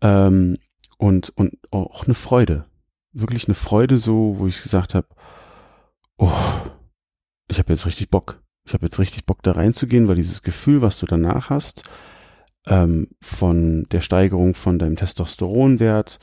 [0.00, 0.56] Ähm,
[0.98, 2.64] und, und auch eine Freude.
[3.12, 5.08] Wirklich eine Freude so, wo ich gesagt habe,
[6.16, 6.32] oh,
[7.48, 8.42] ich habe jetzt richtig Bock.
[8.66, 11.84] Ich habe jetzt richtig Bock da reinzugehen, weil dieses Gefühl, was du danach hast,
[12.66, 16.18] ähm, von der Steigerung von deinem Testosteronwert,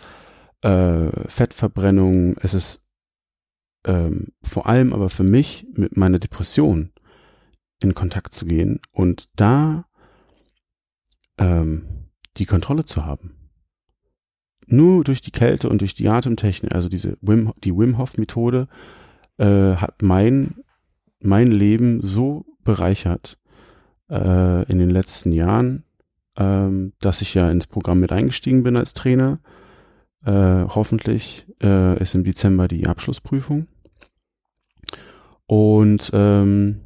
[0.61, 2.83] äh, Fettverbrennung, es ist
[3.85, 6.91] ähm, vor allem aber für mich mit meiner Depression
[7.79, 9.85] in Kontakt zu gehen und da
[11.37, 13.51] ähm, die Kontrolle zu haben.
[14.67, 18.67] Nur durch die Kälte und durch die Atemtechnik, also diese Wim, die Wim Hof Methode,
[19.37, 20.62] äh, hat mein
[21.25, 23.37] mein Leben so bereichert
[24.09, 25.83] äh, in den letzten Jahren,
[26.37, 29.39] ähm, dass ich ja ins Programm mit eingestiegen bin als Trainer.
[30.25, 33.67] Äh, hoffentlich äh, ist im Dezember die Abschlussprüfung.
[35.45, 36.81] Und ähm,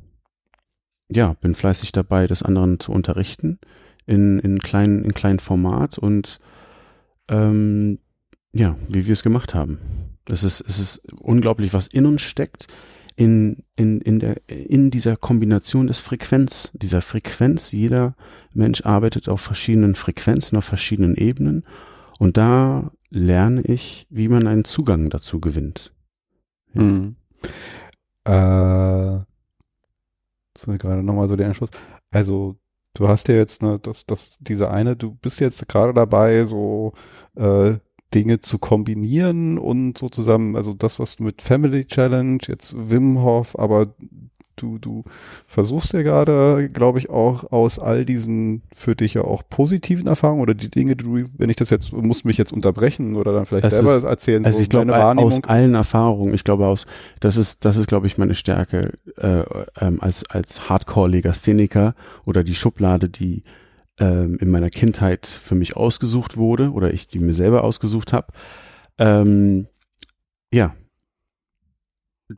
[1.10, 3.60] ja, bin fleißig dabei, das anderen zu unterrichten
[4.06, 6.40] in, in kleinen, in kleinen Format und
[7.30, 8.00] ähm,
[8.54, 9.80] ja, wie wir es gemacht haben.
[10.28, 12.68] Es ist, es ist unglaublich, was in uns steckt,
[13.18, 17.72] in, in, in, der, in dieser Kombination des Frequenz, dieser Frequenz.
[17.72, 18.16] Jeder
[18.54, 21.66] Mensch arbeitet auf verschiedenen Frequenzen, auf verschiedenen Ebenen.
[22.20, 25.94] Und da lerne ich, wie man einen Zugang dazu gewinnt.
[26.76, 26.82] Ja.
[26.84, 27.16] Mhm.
[28.24, 29.26] Äh,
[30.54, 31.72] das ist gerade nochmal so der Anschluss.
[32.12, 32.56] Also,
[32.94, 36.94] du hast ja jetzt, ne, das, das, diese eine, du bist jetzt gerade dabei, so
[37.36, 37.78] äh,
[38.14, 43.22] Dinge zu kombinieren und so zusammen, also das, was du mit Family Challenge, jetzt Wim
[43.22, 43.88] Hof, aber
[44.58, 45.04] du, du
[45.48, 50.42] versuchst ja gerade, glaube ich, auch aus all diesen für dich ja auch positiven Erfahrungen
[50.42, 53.68] oder die Dinge, du, wenn ich das jetzt, muss mich jetzt unterbrechen oder dann vielleicht
[53.68, 56.86] es selber ist, erzählen, also so ich glaube, aus allen Erfahrungen, ich glaube aus,
[57.20, 59.44] das ist, das ist, glaube ich, meine Stärke äh,
[59.80, 61.94] ähm, als, als Hardcore-Legastheniker
[62.26, 63.44] oder die Schublade, die
[64.00, 68.28] ähm, in meiner Kindheit für mich ausgesucht wurde oder ich die mir selber ausgesucht habe.
[68.98, 69.68] Ähm,
[70.54, 70.76] ja,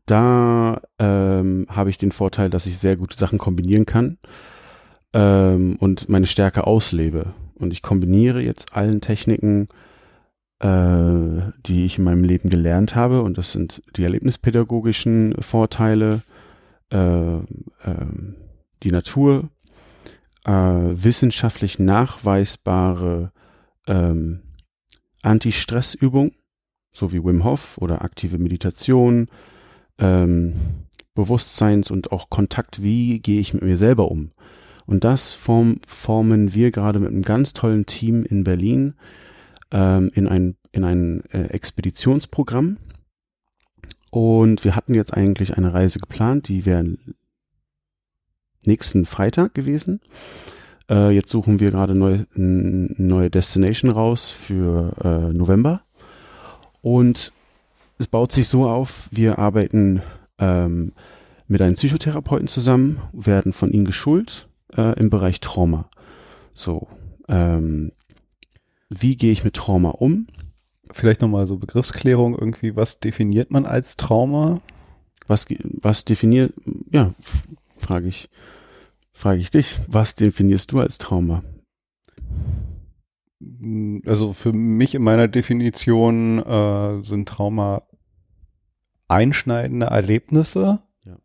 [0.06, 4.18] da ähm, habe ich den Vorteil, dass ich sehr gute Sachen kombinieren kann
[5.14, 7.34] ähm, und meine Stärke auslebe.
[7.56, 9.68] Und ich kombiniere jetzt allen Techniken,
[10.60, 13.22] äh, die ich in meinem Leben gelernt habe.
[13.22, 16.22] Und das sind die erlebnispädagogischen Vorteile,
[16.92, 17.42] äh, äh,
[18.84, 19.50] die Natur,
[20.46, 23.32] äh, wissenschaftlich nachweisbare
[23.88, 24.42] ähm,
[25.24, 26.32] Anti-Stress-Übung,
[26.92, 29.28] so wie Wim Hof oder aktive Meditation,
[29.98, 30.54] ähm,
[31.14, 34.32] Bewusstseins- und auch Kontakt, wie gehe ich mit mir selber um.
[34.86, 38.96] Und das form, formen wir gerade mit einem ganz tollen Team in Berlin
[39.72, 42.78] ähm, in ein, in ein äh, Expeditionsprogramm.
[44.12, 46.98] Und wir hatten jetzt eigentlich eine Reise geplant, die wäre
[48.66, 50.02] nächsten Freitag gewesen.
[50.90, 55.82] Äh, jetzt suchen wir gerade neue, neue Destination raus für äh, November.
[56.82, 57.32] Und
[57.98, 60.02] es baut sich so auf, wir arbeiten
[60.40, 60.94] ähm,
[61.48, 65.90] mit einem Psychotherapeuten zusammen, werden von ihm geschult äh, im Bereich Trauma.
[66.54, 66.88] So,
[67.28, 67.92] ähm,
[68.90, 70.28] wie gehe ich mit Trauma um?
[70.92, 74.62] Vielleicht nochmal so Begriffsklärung irgendwie, was definiert man als Trauma?
[75.28, 75.46] Was,
[75.82, 76.54] was definiert,
[76.90, 77.14] ja,
[77.80, 78.30] frage ich,
[79.12, 81.44] frage ich dich, was definierst du als Trauma?
[84.06, 87.82] Also für mich in meiner Definition äh, sind Trauma
[89.08, 90.80] einschneidende Erlebnisse.
[91.04, 91.18] Ja.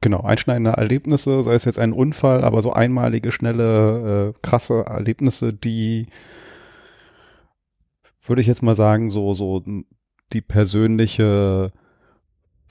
[0.00, 5.52] Genau, einschneidende Erlebnisse, sei es jetzt ein Unfall, aber so einmalige, schnelle, äh, krasse Erlebnisse,
[5.52, 6.08] die
[8.26, 9.62] würde ich jetzt mal sagen, so, so
[10.32, 11.72] die persönliche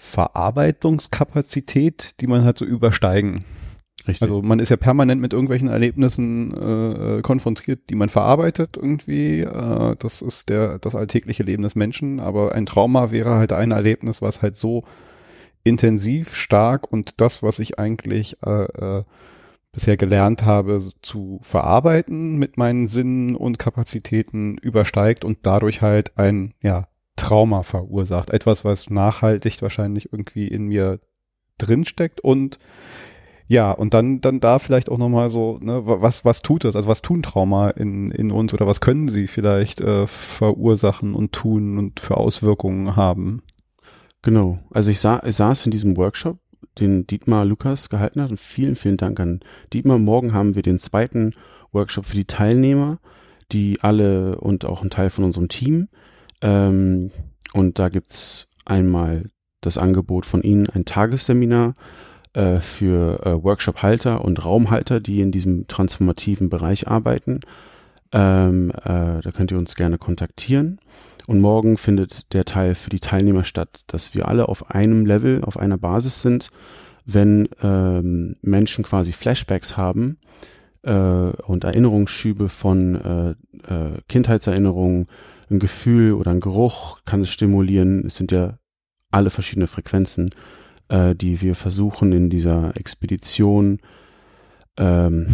[0.04, 3.46] Verarbeitungskapazität, die man halt so übersteigen.
[4.06, 4.22] Richtig.
[4.22, 9.40] Also man ist ja permanent mit irgendwelchen Erlebnissen äh, konfrontiert, die man verarbeitet irgendwie.
[9.40, 12.20] Äh, das ist der das alltägliche Leben des Menschen.
[12.20, 14.84] Aber ein Trauma wäre halt ein Erlebnis, was halt so
[15.64, 19.06] intensiv, stark und das, was ich eigentlich äh, äh,
[19.72, 26.56] bisher gelernt habe zu verarbeiten mit meinen Sinnen und Kapazitäten übersteigt und dadurch halt ein
[26.62, 28.30] ja Trauma verursacht.
[28.30, 31.00] Etwas, was nachhaltig wahrscheinlich irgendwie in mir
[31.58, 32.60] drinsteckt und
[33.46, 36.76] ja, und dann, dann da vielleicht auch nochmal so, ne, was, was tut es?
[36.76, 41.34] Also was tun Trauma in, in uns oder was können sie vielleicht äh, verursachen und
[41.34, 43.44] tun und für Auswirkungen haben?
[44.22, 44.60] Genau.
[44.72, 46.40] Also ich, sah, ich saß in diesem Workshop,
[46.80, 49.42] den Dietmar Lukas gehalten hat und vielen, vielen Dank an
[49.74, 50.00] Dietmar.
[50.00, 51.34] Morgen haben wir den zweiten
[51.74, 53.00] Workshop für die Teilnehmer
[53.54, 55.88] die alle und auch ein Teil von unserem Team.
[56.44, 57.10] Ähm,
[57.54, 59.30] und da gibt's einmal
[59.62, 61.74] das Angebot von Ihnen, ein Tagesseminar
[62.34, 67.40] äh, für äh, Workshop-Halter und Raumhalter, die in diesem transformativen Bereich arbeiten.
[68.12, 70.80] Ähm, äh, da könnt ihr uns gerne kontaktieren.
[71.26, 75.44] Und morgen findet der Teil für die Teilnehmer statt, dass wir alle auf einem Level,
[75.44, 76.50] auf einer Basis sind,
[77.06, 80.18] wenn ähm, Menschen quasi Flashbacks haben
[80.84, 85.08] äh, und Erinnerungsschübe von äh, äh, Kindheitserinnerungen,
[85.54, 88.06] ein Gefühl oder ein Geruch kann es stimulieren.
[88.06, 88.58] Es sind ja
[89.12, 90.32] alle verschiedene Frequenzen,
[90.90, 93.80] äh, die wir versuchen in dieser Expedition,
[94.78, 95.28] ähm,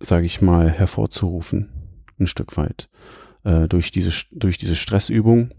[0.00, 1.68] sage ich mal, hervorzurufen,
[2.18, 2.88] ein Stück weit
[3.44, 5.50] äh, durch diese durch diese Stressübung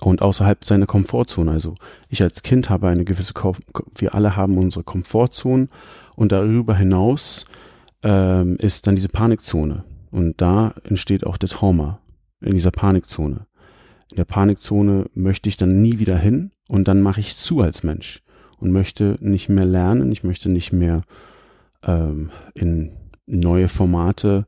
[0.00, 1.50] und außerhalb seiner Komfortzone.
[1.50, 1.74] Also
[2.08, 3.54] ich als Kind habe eine gewisse, Ko
[3.96, 5.68] wir alle haben unsere Komfortzone
[6.16, 7.44] und darüber hinaus
[8.02, 11.98] ähm, ist dann diese Panikzone und da entsteht auch der Trauma
[12.44, 13.46] in dieser Panikzone.
[14.10, 17.82] In der Panikzone möchte ich dann nie wieder hin und dann mache ich zu als
[17.82, 18.22] Mensch
[18.58, 21.02] und möchte nicht mehr lernen, ich möchte nicht mehr
[21.82, 22.92] ähm, in
[23.26, 24.46] neue Formate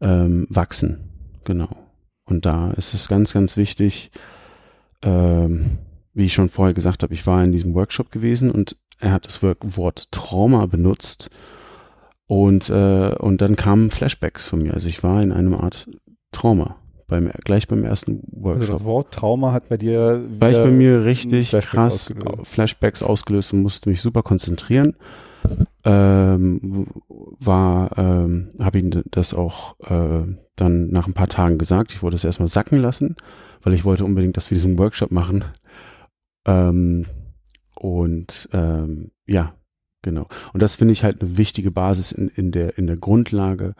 [0.00, 1.08] ähm, wachsen.
[1.44, 1.68] Genau.
[2.24, 4.10] Und da ist es ganz, ganz wichtig,
[5.02, 5.78] ähm,
[6.12, 9.26] wie ich schon vorher gesagt habe, ich war in diesem Workshop gewesen und er hat
[9.26, 11.30] das Wort Trauma benutzt
[12.26, 14.74] und, äh, und dann kamen Flashbacks von mir.
[14.74, 15.88] Also ich war in einem Art
[16.32, 16.76] Trauma.
[17.08, 18.60] Beim, gleich beim ersten Workshop.
[18.60, 22.46] Also das Wort Trauma hat bei dir War ich bei mir richtig Flashback krass ausgelöst.
[22.46, 24.94] Flashbacks ausgelöst und musste mich super konzentrieren.
[25.84, 26.86] Ähm,
[27.40, 30.22] war, ähm, habe ihn das auch äh,
[30.56, 31.92] dann nach ein paar Tagen gesagt.
[31.92, 33.16] Ich wollte es erstmal sacken lassen,
[33.62, 35.44] weil ich wollte unbedingt, dass wir diesen Workshop machen.
[36.46, 37.06] Ähm,
[37.80, 39.54] und ähm, ja,
[40.02, 40.26] genau.
[40.52, 43.74] Und das finde ich halt eine wichtige Basis in, in, der, in der Grundlage,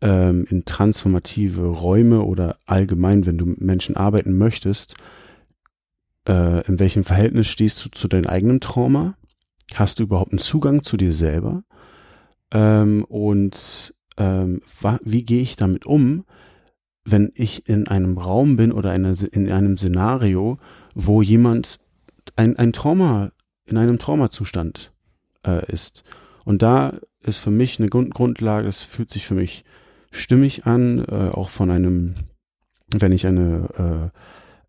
[0.00, 4.94] ähm, in transformative Räume oder allgemein, wenn du mit Menschen arbeiten möchtest,
[6.28, 9.14] äh, in welchem Verhältnis stehst du zu deinem eigenen Trauma?
[9.74, 11.62] Hast du überhaupt einen Zugang zu dir selber?
[12.50, 14.62] Ähm, und ähm,
[15.02, 16.24] wie gehe ich damit um,
[17.04, 20.58] wenn ich in einem Raum bin oder in, in einem Szenario,
[20.94, 21.78] wo jemand
[22.36, 23.32] ein, ein Trauma,
[23.64, 24.92] in einem Traumazustand
[25.46, 26.02] äh, ist.
[26.44, 29.64] Und da ist für mich eine Grund Grundlage, es fühlt sich für mich
[30.10, 32.14] stimmig an, äh, auch von einem,
[32.94, 34.10] wenn ich eine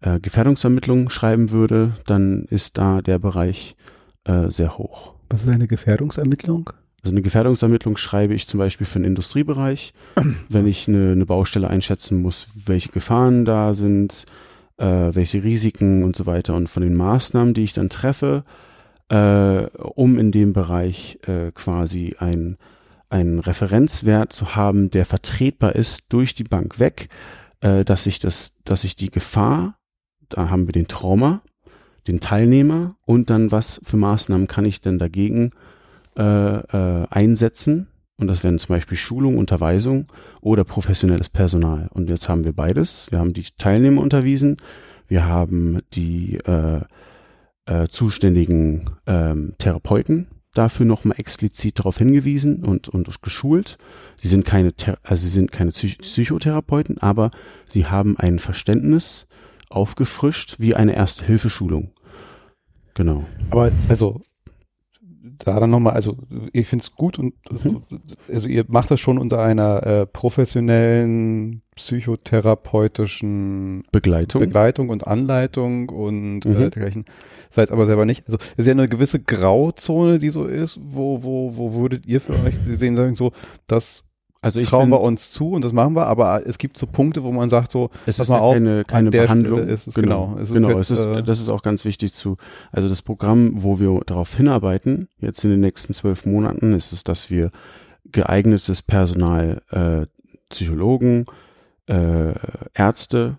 [0.02, 3.76] äh, äh, Gefährdungsermittlung schreiben würde, dann ist da der Bereich
[4.24, 5.14] äh, sehr hoch.
[5.30, 6.72] Was ist eine Gefährdungsermittlung?
[7.04, 9.94] Also eine Gefährdungsermittlung schreibe ich zum Beispiel für den Industriebereich,
[10.50, 14.26] wenn ich eine, eine Baustelle einschätzen muss, welche Gefahren da sind,
[14.78, 18.44] äh, welche Risiken und so weiter und von den Maßnahmen, die ich dann treffe,
[19.10, 22.58] äh, um in dem Bereich äh, quasi ein
[23.12, 27.10] einen Referenzwert zu haben, der vertretbar ist durch die Bank weg,
[27.60, 29.78] äh, dass ich das, dass ich die Gefahr,
[30.30, 31.42] da haben wir den Trauma,
[32.08, 35.52] den Teilnehmer und dann was für Maßnahmen kann ich denn dagegen
[36.18, 37.88] äh, äh, einsetzen.
[38.18, 40.06] Und das wären zum Beispiel Schulung, Unterweisung
[40.42, 41.90] oder professionelles Personal.
[41.92, 43.08] Und jetzt haben wir beides.
[43.10, 44.58] Wir haben die Teilnehmer unterwiesen,
[45.08, 46.82] wir haben die äh,
[47.66, 53.78] äh, zuständigen ähm, Therapeuten dafür nochmal explizit darauf hingewiesen und, und geschult.
[54.18, 54.72] Sie sind keine,
[55.04, 57.32] also sie sind keine Psychotherapeuten, aber
[57.70, 59.28] sie haben ein Verständnis
[59.70, 61.92] aufgefrischt wie eine Erste-Hilfeschulung.
[62.94, 63.26] Genau.
[63.50, 64.22] Aber also
[65.24, 66.18] da dann nochmal, also
[66.52, 67.84] ich finde es gut und mhm.
[68.32, 76.46] also ihr macht das schon unter einer äh, professionellen psychotherapeutischen Begleitung, Begleitung und Anleitung und
[76.46, 76.56] äh, mhm.
[76.56, 77.06] äh, dergleichen.
[77.50, 78.26] Seid aber selber nicht.
[78.28, 80.80] Also es ist ja eine gewisse Grauzone, die so ist.
[80.82, 83.32] Wo wo wo würdet ihr für euch sehen sagen so,
[83.68, 84.11] dass
[84.42, 87.24] also ich trauen wir uns zu und das machen wir, aber es gibt so Punkte,
[87.24, 89.68] wo man sagt so, es ist mal auf, keine, keine Behandlung.
[89.68, 90.40] Ist es, genau, genau.
[90.40, 92.38] Es ist, genau jetzt, es ist äh, das ist auch ganz wichtig zu,
[92.72, 97.04] also das Programm, wo wir darauf hinarbeiten, jetzt in den nächsten zwölf Monaten, ist es,
[97.04, 97.52] dass wir
[98.12, 100.08] geeignetes Personal, äh,
[100.50, 101.26] Psychologen,
[101.86, 102.34] äh,
[102.74, 103.38] Ärzte,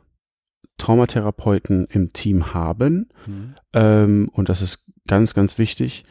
[0.79, 3.09] Traumatherapeuten im Team haben.
[3.27, 3.55] Mhm.
[3.73, 6.05] Ähm, und das ist ganz, ganz wichtig.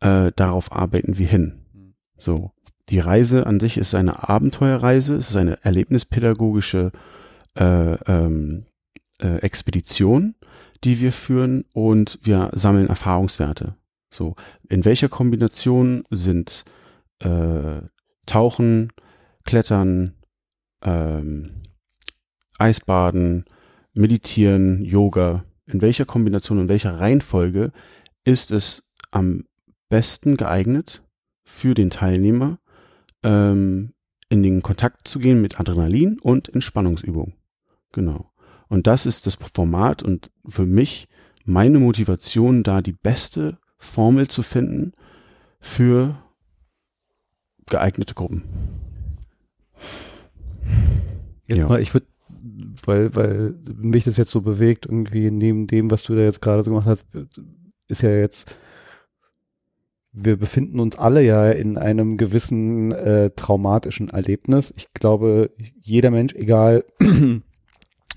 [0.00, 1.60] Äh, darauf arbeiten wir hin.
[1.72, 1.94] Mhm.
[2.16, 2.53] So.
[2.90, 6.92] Die Reise an sich ist eine Abenteuerreise, es ist eine erlebnispädagogische
[7.56, 8.66] äh, ähm,
[9.20, 10.34] äh, Expedition,
[10.84, 13.76] die wir führen und wir sammeln Erfahrungswerte.
[14.12, 14.36] So,
[14.68, 16.64] in welcher Kombination sind
[17.20, 17.80] äh,
[18.26, 18.92] Tauchen,
[19.44, 20.14] Klettern,
[20.82, 21.62] ähm,
[22.58, 23.46] Eisbaden,
[23.94, 27.72] Meditieren, Yoga, in welcher Kombination, in welcher Reihenfolge
[28.24, 29.44] ist es am
[29.88, 31.02] besten geeignet
[31.44, 32.58] für den Teilnehmer,
[33.24, 33.92] ähm,
[34.28, 37.34] in den Kontakt zu gehen mit Adrenalin und Entspannungsübung.
[37.92, 38.30] Genau.
[38.68, 41.08] Und das ist das Format und für mich
[41.44, 44.92] meine Motivation, da die beste Formel zu finden
[45.60, 46.16] für
[47.66, 48.42] geeignete Gruppen.
[51.46, 51.68] Jetzt ja.
[51.68, 52.06] mal, ich würde,
[52.84, 56.62] weil, weil mich das jetzt so bewegt, irgendwie neben dem, was du da jetzt gerade
[56.62, 57.06] so gemacht hast,
[57.88, 58.56] ist ja jetzt,
[60.16, 64.72] wir befinden uns alle ja in einem gewissen äh, traumatischen Erlebnis.
[64.76, 65.50] Ich glaube,
[65.80, 66.84] jeder Mensch, egal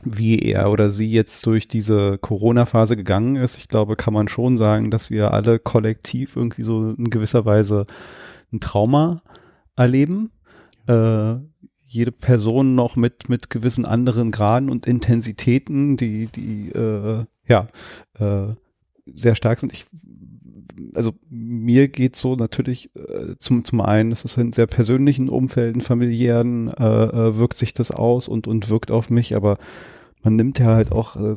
[0.04, 4.58] wie er oder sie jetzt durch diese Corona-Phase gegangen ist, ich glaube, kann man schon
[4.58, 7.86] sagen, dass wir alle kollektiv irgendwie so in gewisser Weise
[8.54, 9.24] ein Trauma
[9.76, 10.32] erleben.
[10.88, 11.38] Äh,
[11.84, 17.68] jede Person noch mit mit gewissen anderen Graden und Intensitäten, die die äh, ja
[18.20, 18.54] äh,
[19.16, 19.74] sehr stark sind.
[19.74, 19.86] Ich
[20.94, 25.82] also mir geht so natürlich äh, zum zum einen, es ist in sehr persönlichen Umfelden,
[25.82, 29.58] familiären äh, äh, wirkt sich das aus und und wirkt auf mich, aber
[30.24, 31.36] man nimmt ja halt auch äh,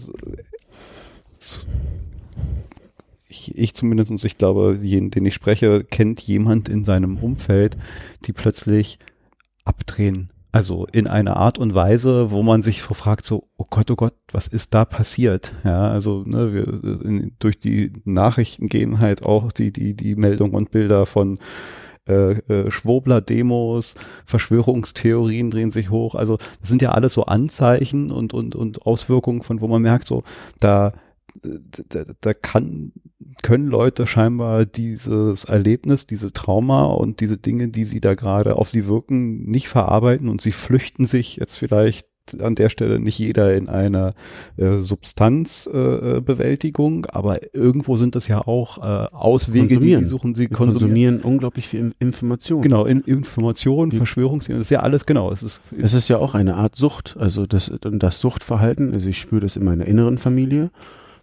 [3.30, 7.76] ich, ich zumindest, und ich glaube, jeden, den ich spreche, kennt jemand in seinem Umfeld,
[8.26, 8.98] die plötzlich
[9.64, 10.30] abdrehen.
[10.52, 14.14] Also in einer Art und Weise, wo man sich fragt, so, oh Gott, oh Gott,
[14.32, 15.54] was ist da passiert?
[15.64, 16.66] Ja, also ne, wir,
[17.04, 21.38] in, durch die Nachrichten gehen halt auch die, die, die Meldungen und Bilder von
[22.08, 23.94] äh, äh, Schwobler-Demos,
[24.24, 26.16] Verschwörungstheorien drehen sich hoch.
[26.16, 30.06] Also das sind ja alles so Anzeichen und, und, und Auswirkungen von, wo man merkt,
[30.06, 30.24] so,
[30.58, 30.92] da,
[31.42, 32.92] da, da kann,
[33.42, 38.70] können Leute scheinbar dieses Erlebnis, diese Trauma und diese Dinge, die sie da gerade auf
[38.70, 42.06] sie wirken, nicht verarbeiten und sie flüchten sich jetzt vielleicht
[42.38, 44.14] an der Stelle nicht jeder in einer
[44.56, 50.78] äh, Substanzbewältigung, äh, aber irgendwo sind das ja auch äh, Auswege, die suchen sie konsumieren.
[50.78, 52.62] konsumieren unglaublich viel Information.
[52.62, 55.32] Genau, in Information, Verschwörungstheorien, das ist ja alles, genau.
[55.32, 59.18] Es ist, es ist ja auch eine Art Sucht, also das, das Suchtverhalten, also ich
[59.18, 60.70] spüre das in meiner inneren Familie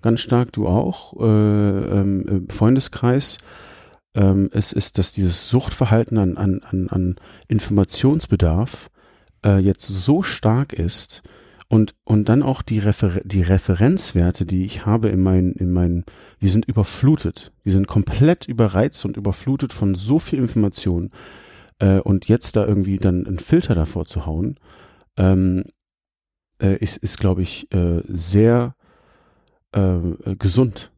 [0.01, 3.37] ganz stark, du auch, äh, ähm, Freundeskreis.
[4.15, 7.15] Ähm, es ist, dass dieses Suchtverhalten an, an, an, an
[7.47, 8.89] Informationsbedarf
[9.45, 11.23] äh, jetzt so stark ist
[11.69, 16.05] und, und dann auch die, Refer die Referenzwerte, die ich habe in meinen, in meinen,
[16.41, 17.51] die sind überflutet.
[17.65, 21.11] Die sind komplett überreizt und überflutet von so viel Information.
[21.79, 24.59] Äh, und jetzt da irgendwie dann einen Filter davor zu hauen,
[25.17, 25.65] ähm,
[26.61, 28.75] äh, ist, ist glaube ich, äh, sehr
[29.71, 30.91] äh, gesund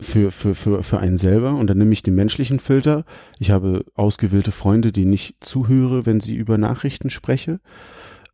[0.00, 1.54] für, für, für, für einen selber.
[1.54, 3.04] Und dann nehme ich den menschlichen Filter.
[3.38, 7.60] Ich habe ausgewählte Freunde, die nicht zuhöre, wenn sie über Nachrichten spreche,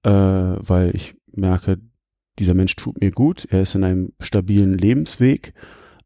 [0.03, 1.79] äh, weil ich merke,
[2.39, 5.55] dieser Mensch tut mir gut, er ist in einem stabilen Lebensweg,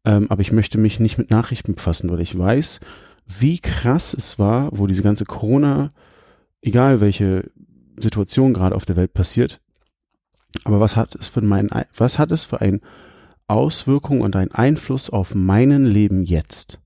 [0.05, 2.79] ähm, aber ich möchte mich nicht mit Nachrichten befassen, weil ich weiß,
[3.27, 5.93] wie krass es war, wo diese ganze Corona,
[6.61, 7.51] egal welche
[7.97, 9.61] Situation gerade auf der Welt passiert,
[10.63, 12.81] aber was hat es für mein, was hat es für ein
[13.47, 16.79] Auswirkung und ein Einfluss auf meinen Leben jetzt?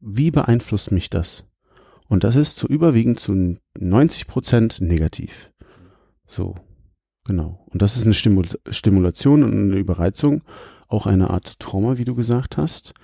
[0.00, 1.44] Wie beeinflusst mich das?
[2.08, 5.52] Und das ist zu überwiegend zu 90 Prozent negativ.
[6.26, 6.54] So,
[7.24, 7.66] genau.
[7.66, 10.42] Und das ist eine Stimul Stimulation und eine Überreizung,
[10.88, 12.94] auch eine Art Trauma, wie du gesagt hast,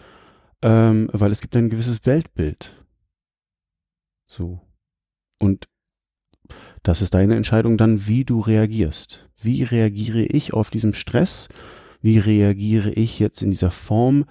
[0.62, 2.84] ähm, weil es gibt ein gewisses Weltbild.
[4.26, 4.60] So.
[5.38, 5.68] Und
[6.84, 9.28] das ist deine Entscheidung dann, wie du reagierst.
[9.40, 11.48] Wie reagiere ich auf diesen Stress?
[12.02, 14.26] Wie reagiere ich jetzt in dieser Form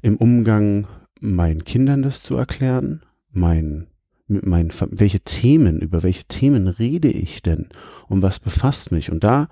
[0.00, 0.88] im Umgang
[1.20, 3.02] meinen Kindern das zu erklären?
[3.30, 3.86] Mein,
[4.26, 7.68] mein, welche Themen, über welche Themen rede ich denn?
[8.08, 9.12] Und was befasst mich?
[9.12, 9.50] Und da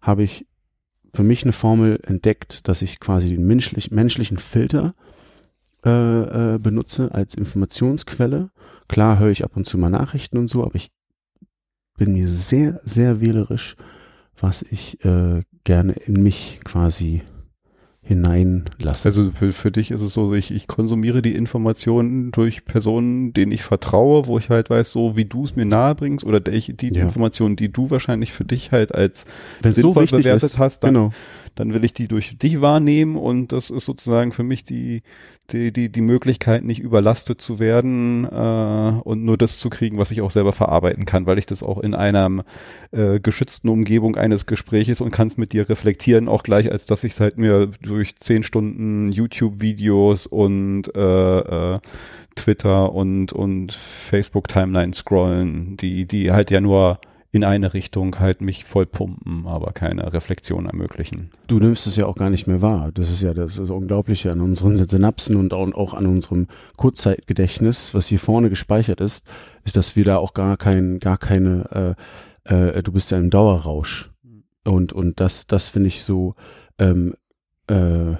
[0.00, 0.46] habe ich
[1.12, 4.94] für mich eine Formel entdeckt, dass ich quasi den menschlich, menschlichen Filter
[5.84, 8.50] äh, äh, benutze als Informationsquelle.
[8.88, 10.90] Klar höre ich ab und zu mal Nachrichten und so, aber ich
[12.00, 13.76] bin mir sehr, sehr wählerisch,
[14.38, 17.20] was ich äh, gerne in mich quasi
[18.00, 19.08] hineinlasse.
[19.08, 23.52] Also für, für dich ist es so, ich, ich konsumiere die Informationen durch Personen, denen
[23.52, 26.74] ich vertraue, wo ich halt weiß, so wie du es mir nahe bringst oder die,
[26.74, 27.02] die ja.
[27.02, 29.26] Informationen, die du wahrscheinlich für dich halt als
[29.60, 31.12] Wenn sinnvoll so bewertet ist, hast, dann, genau.
[31.54, 35.02] Dann will ich die durch dich wahrnehmen und das ist sozusagen für mich die,
[35.50, 40.10] die, die, die Möglichkeit, nicht überlastet zu werden äh, und nur das zu kriegen, was
[40.10, 42.44] ich auch selber verarbeiten kann, weil ich das auch in einer
[42.92, 47.04] äh, geschützten Umgebung eines Gespräches und kann es mit dir reflektieren, auch gleich, als dass
[47.04, 51.78] ich es halt mir durch zehn Stunden YouTube-Videos und äh, äh,
[52.36, 57.00] Twitter und, und Facebook-Timeline scrollen, die, die halt ja nur
[57.32, 61.30] in eine Richtung halt mich voll pumpen, aber keine Reflexion ermöglichen.
[61.46, 62.90] Du nimmst es ja auch gar nicht mehr wahr.
[62.92, 68.08] Das ist ja das, ist Unglaubliche an unseren Synapsen und auch an unserem Kurzzeitgedächtnis, was
[68.08, 69.24] hier vorne gespeichert ist,
[69.64, 71.96] ist, dass wir da auch gar kein, gar keine,
[72.44, 74.10] äh, äh, du bist ja im Dauerrausch.
[74.64, 76.34] Und, und das, das finde ich so,
[76.78, 77.14] ähm,
[77.68, 78.16] äh,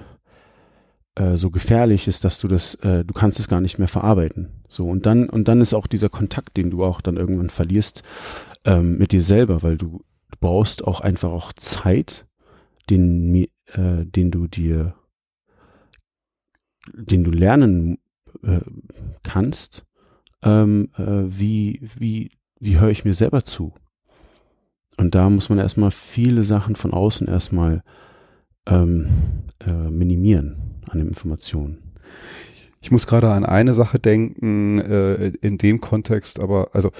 [1.15, 4.63] äh, so gefährlich ist, dass du das, äh, du kannst es gar nicht mehr verarbeiten.
[4.67, 8.03] So und dann und dann ist auch dieser Kontakt, den du auch dann irgendwann verlierst
[8.63, 12.27] ähm, mit dir selber, weil du, du brauchst auch einfach auch Zeit,
[12.89, 14.95] den äh, den du dir,
[16.93, 17.97] den du lernen
[18.43, 18.61] äh,
[19.23, 19.83] kannst,
[20.43, 23.73] ähm, äh, wie wie wie höre ich mir selber zu?
[24.97, 27.83] Und da muss man erstmal viele Sachen von außen erstmal
[28.67, 29.07] ähm,
[29.65, 30.55] äh, minimieren
[30.89, 31.77] an den Informationen.
[32.81, 36.91] Ich muss gerade an eine Sache denken, äh, in dem Kontext, aber also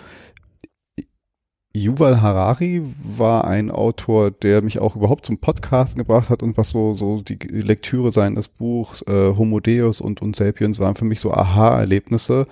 [1.73, 6.71] Yuval Harari war ein Autor, der mich auch überhaupt zum Podcasten gebracht hat und was
[6.71, 11.21] so, so die Lektüre seines Buchs äh, Homo Deus und, und Sapiens waren für mich
[11.21, 12.45] so Aha-Erlebnisse.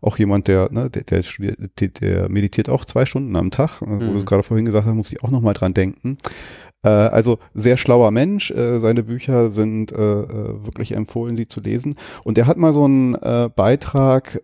[0.00, 1.58] Auch jemand, der, ne, der, der, studiert,
[2.00, 3.96] der, meditiert auch zwei Stunden am Tag, mhm.
[3.96, 4.24] wo du mhm.
[4.24, 6.18] gerade vorhin gesagt hast, muss ich auch nochmal dran denken.
[6.82, 8.50] Äh, also sehr schlauer Mensch.
[8.50, 11.96] Äh, seine Bücher sind äh, wirklich empfohlen, sie zu lesen.
[12.24, 13.12] Und er hat mal so einen
[13.54, 14.34] Beitrag,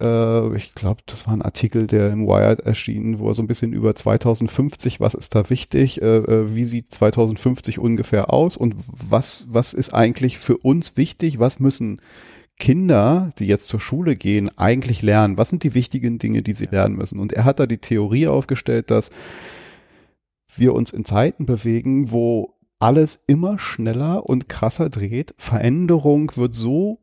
[0.56, 3.72] ich glaube, das war ein Artikel, der im Wired erschienen, wo er so ein bisschen
[3.72, 9.94] über 2050, was ist da wichtig, wie sieht 2050 ungefähr aus und was, was ist
[9.94, 12.00] eigentlich für uns wichtig, was müssen
[12.58, 15.38] Kinder, die jetzt zur Schule gehen, eigentlich lernen?
[15.38, 17.18] Was sind die wichtigen Dinge, die sie lernen müssen?
[17.18, 19.10] Und er hat da die Theorie aufgestellt, dass
[20.58, 25.34] wir uns in Zeiten bewegen, wo alles immer schneller und krasser dreht.
[25.38, 27.00] Veränderung wird so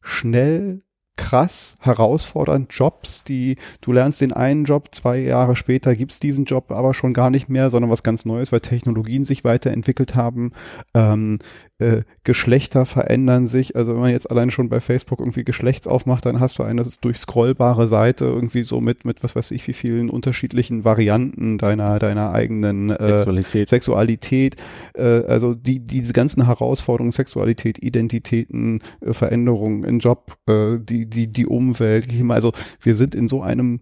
[0.00, 0.82] schnell
[1.16, 6.72] krass herausfordernd Jobs, die du lernst den einen Job, zwei Jahre später gibt's diesen Job
[6.72, 10.52] aber schon gar nicht mehr, sondern was ganz Neues, weil Technologien sich weiterentwickelt haben.
[10.94, 11.38] Ähm,
[11.82, 13.76] äh, Geschlechter verändern sich.
[13.76, 16.84] Also wenn man jetzt allein schon bei Facebook irgendwie Geschlechts aufmacht, dann hast du eine
[17.00, 22.32] durchscrollbare Seite irgendwie so mit, mit was weiß ich, wie vielen unterschiedlichen Varianten deiner, deiner
[22.32, 23.68] eigenen äh, Sexualität.
[23.68, 24.56] Sexualität.
[24.94, 31.26] Äh, also die, diese ganzen Herausforderungen, Sexualität, Identitäten, äh, Veränderungen im Job, äh, die, die,
[31.26, 33.80] die Umwelt, also wir sind in so einem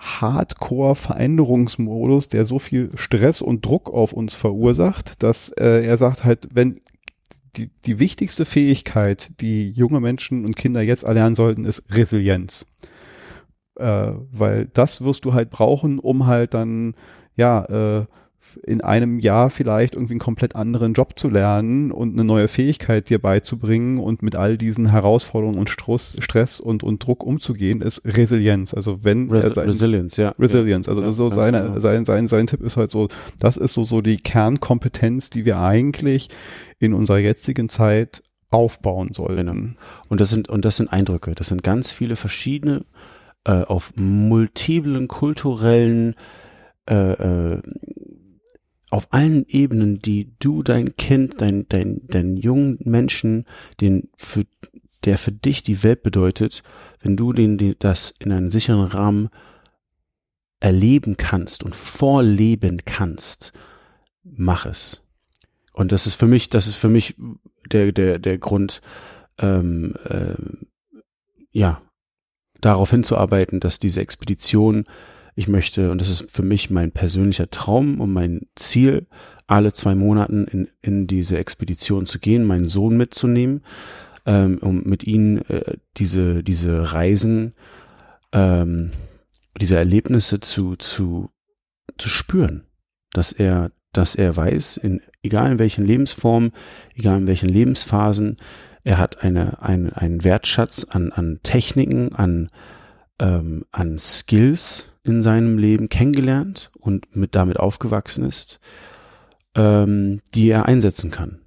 [0.00, 6.48] Hardcore-Veränderungsmodus, der so viel Stress und Druck auf uns verursacht, dass äh, er sagt halt,
[6.52, 6.80] wenn
[7.56, 12.66] die, die wichtigste Fähigkeit, die junge Menschen und Kinder jetzt erlernen sollten, ist Resilienz.
[13.76, 16.94] Äh, weil das wirst du halt brauchen, um halt dann,
[17.36, 18.06] ja, äh,
[18.62, 23.10] in einem Jahr vielleicht irgendwie einen komplett anderen Job zu lernen und eine neue Fähigkeit
[23.10, 28.02] dir beizubringen und mit all diesen Herausforderungen und Stress, Stress und, und Druck umzugehen, ist
[28.04, 28.74] Resilienz.
[28.74, 30.34] Also wenn Res sein, Resilienz, ja.
[30.38, 30.88] Resilienz.
[30.88, 31.78] Also ja, so seine, genau.
[31.78, 33.08] sein, sein, sein Tipp ist halt so,
[33.40, 36.28] das ist so, so die Kernkompetenz, die wir eigentlich
[36.78, 39.46] in unserer jetzigen Zeit aufbauen sollten.
[39.46, 39.74] Genau.
[40.08, 41.34] Und das sind, und das sind Eindrücke.
[41.34, 42.84] Das sind ganz viele verschiedene,
[43.44, 46.14] äh, auf multiplen kulturellen,
[46.88, 47.62] äh, äh,
[48.94, 53.44] auf allen Ebenen, die du, dein Kind, dein, dein, dein jungen Menschen,
[53.80, 54.44] den für,
[55.02, 56.62] der für dich die Welt bedeutet,
[57.02, 59.30] wenn du den, das in einen sicheren Rahmen
[60.60, 63.52] erleben kannst und vorleben kannst,
[64.22, 65.02] mach es.
[65.72, 67.16] Und das ist für mich, das ist für mich
[67.72, 68.80] der, der, der Grund,
[69.38, 70.36] ähm, äh,
[71.50, 71.82] ja,
[72.60, 74.86] darauf hinzuarbeiten, dass diese Expedition
[75.34, 79.06] ich möchte, und das ist für mich mein persönlicher Traum und mein Ziel,
[79.46, 83.62] alle zwei Monaten in, in diese Expedition zu gehen, meinen Sohn mitzunehmen,
[84.26, 87.54] ähm, um mit ihnen äh, diese, diese Reisen,
[88.32, 88.90] ähm,
[89.60, 91.30] diese Erlebnisse zu, zu,
[91.98, 92.66] zu spüren,
[93.12, 96.52] dass er, dass er weiß, in, egal in welchen Lebensformen,
[96.94, 98.36] egal in welchen Lebensphasen,
[98.82, 102.50] er hat eine, eine, einen Wertschatz an, an Techniken, an,
[103.18, 108.58] ähm, an Skills, in seinem Leben kennengelernt und mit damit aufgewachsen ist,
[109.54, 111.40] ähm, die er einsetzen kann.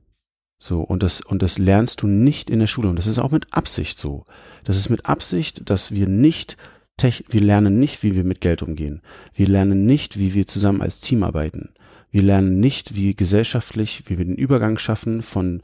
[0.59, 2.89] So, und das, und das lernst du nicht in der Schule.
[2.89, 4.25] Und das ist auch mit Absicht so.
[4.63, 6.57] Das ist mit Absicht, dass wir nicht,
[6.99, 9.01] wir lernen nicht, wie wir mit Geld umgehen.
[9.33, 11.73] Wir lernen nicht, wie wir zusammen als Team arbeiten.
[12.09, 15.61] Wir lernen nicht, wie gesellschaftlich, wie wir den Übergang schaffen von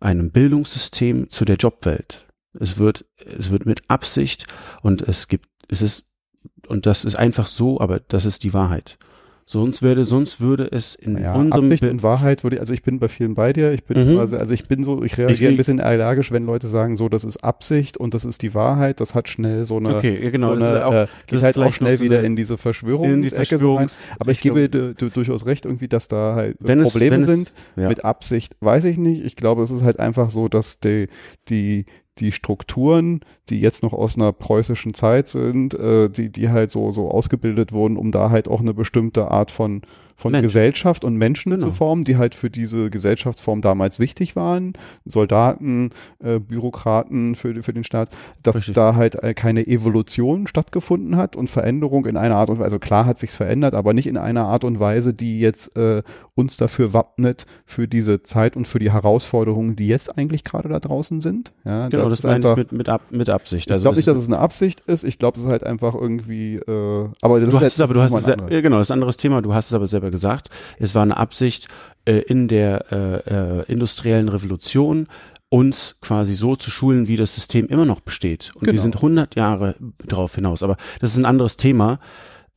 [0.00, 2.26] einem Bildungssystem zu der Jobwelt.
[2.58, 4.46] Es wird, es wird mit Absicht
[4.82, 6.04] und es gibt, es ist
[6.68, 8.96] und das ist einfach so, aber das ist die Wahrheit.
[9.46, 12.72] Sonst würde, sonst würde es in Ja, unserem Absicht Bild- und Wahrheit würde ich, also
[12.72, 13.72] ich bin bei vielen bei dir.
[13.72, 14.16] Ich bin Mhm.
[14.16, 16.96] quasi, also ich bin so, ich reagiere Ich will- ein bisschen allergisch, wenn Leute sagen,
[16.96, 19.00] so, das ist Absicht und das ist die Wahrheit.
[19.02, 20.54] Das hat schnell so eine, Okay, genau.
[20.54, 22.36] so das eine ist auch, äh, geht ist halt auch schnell so wieder eine- in
[22.36, 23.78] diese in die Verschwörungsecke so
[24.18, 27.52] Aber ich gebe dir du, durchaus recht irgendwie, dass da halt es- Probleme es- sind.
[27.76, 27.90] ja.
[27.90, 29.22] Mit Absicht weiß ich nicht.
[29.26, 31.08] Ich glaube, es ist halt einfach so, dass die,
[31.50, 31.84] die,
[32.18, 36.92] die Strukturen, die jetzt noch aus einer preußischen Zeit sind, äh, die, die halt so,
[36.92, 39.82] so ausgebildet wurden, um da halt auch eine bestimmte Art von,
[40.16, 40.42] von Mensch.
[40.42, 41.66] Gesellschaft und Menschen Genau.
[41.66, 44.74] zu formen, die halt für diese Gesellschaftsform damals wichtig waren.
[45.04, 45.90] Soldaten,
[46.22, 48.10] äh, Bürokraten für, für den Staat,
[48.42, 48.74] dass Richtig.
[48.74, 52.64] da halt äh, keine Evolution stattgefunden hat und Veränderung in einer Art und Weise.
[52.64, 56.02] Also klar hat sich's verändert, aber nicht in einer Art und Weise, die jetzt äh,
[56.34, 60.80] uns dafür wappnet für diese Zeit und für die Herausforderungen, die jetzt eigentlich gerade da
[60.80, 61.52] draußen sind.
[61.64, 63.66] Ja, Genau, das, ist meine einfach- ich mit, mit, Ab, mit Absicht.
[63.68, 65.04] ich Also glaube das nicht, dass es eine Absicht ist.
[65.04, 66.56] Ich glaube, es ist halt einfach irgendwie.
[66.56, 68.90] Äh, aber das Du ist hast es aber, du hast es, ja, genau, das ist
[68.90, 69.42] ein anderes Thema.
[69.42, 70.50] Du hast es aber selber gesagt.
[70.78, 71.68] Es war eine Absicht
[72.04, 75.08] äh, in der äh, äh, industriellen Revolution,
[75.48, 78.50] uns quasi so zu schulen, wie das System immer noch besteht.
[78.54, 78.82] Und wir Genau.
[78.82, 80.62] sind 100 Jahre darauf hinaus.
[80.62, 81.98] Aber das ist ein anderes Thema.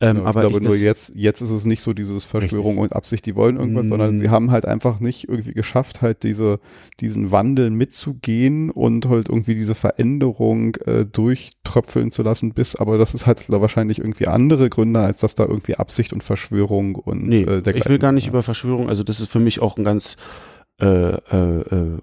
[0.00, 2.78] Ähm, Ja, aber ich glaube ich, nur jetzt, jetzt ist es nicht so dieses Verschwörung
[2.78, 3.88] und Absicht, die wollen irgendwas, Mm.
[3.88, 6.60] sondern sie haben halt einfach nicht irgendwie geschafft, halt diese,
[7.00, 13.12] diesen Wandel mitzugehen und halt irgendwie diese Veränderung äh, durchtröpfeln zu lassen, bis, aber das
[13.14, 17.42] ist halt wahrscheinlich irgendwie andere Gründe, als dass da irgendwie Absicht und Verschwörung und Nee,
[17.42, 18.30] äh, ich will gar nicht ja.
[18.30, 20.16] über Verschwörung, also das ist für mich auch ein ganz
[20.80, 21.98] äh, äh, äh,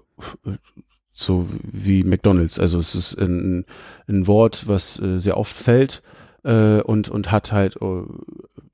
[1.12, 2.60] so wie McDonalds.
[2.60, 3.64] Also es ist ein,
[4.06, 6.02] ein Wort, was äh, sehr oft fällt
[6.46, 8.02] äh, und, und hat halt äh,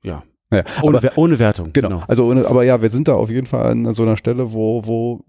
[0.03, 1.71] ja Ja, ohne, aber- ohne Wertung.
[1.73, 2.03] Genau.
[2.07, 4.85] Also, ohne- aber ja, wir sind da auf jeden Fall an so einer Stelle, wo,
[4.85, 5.25] wo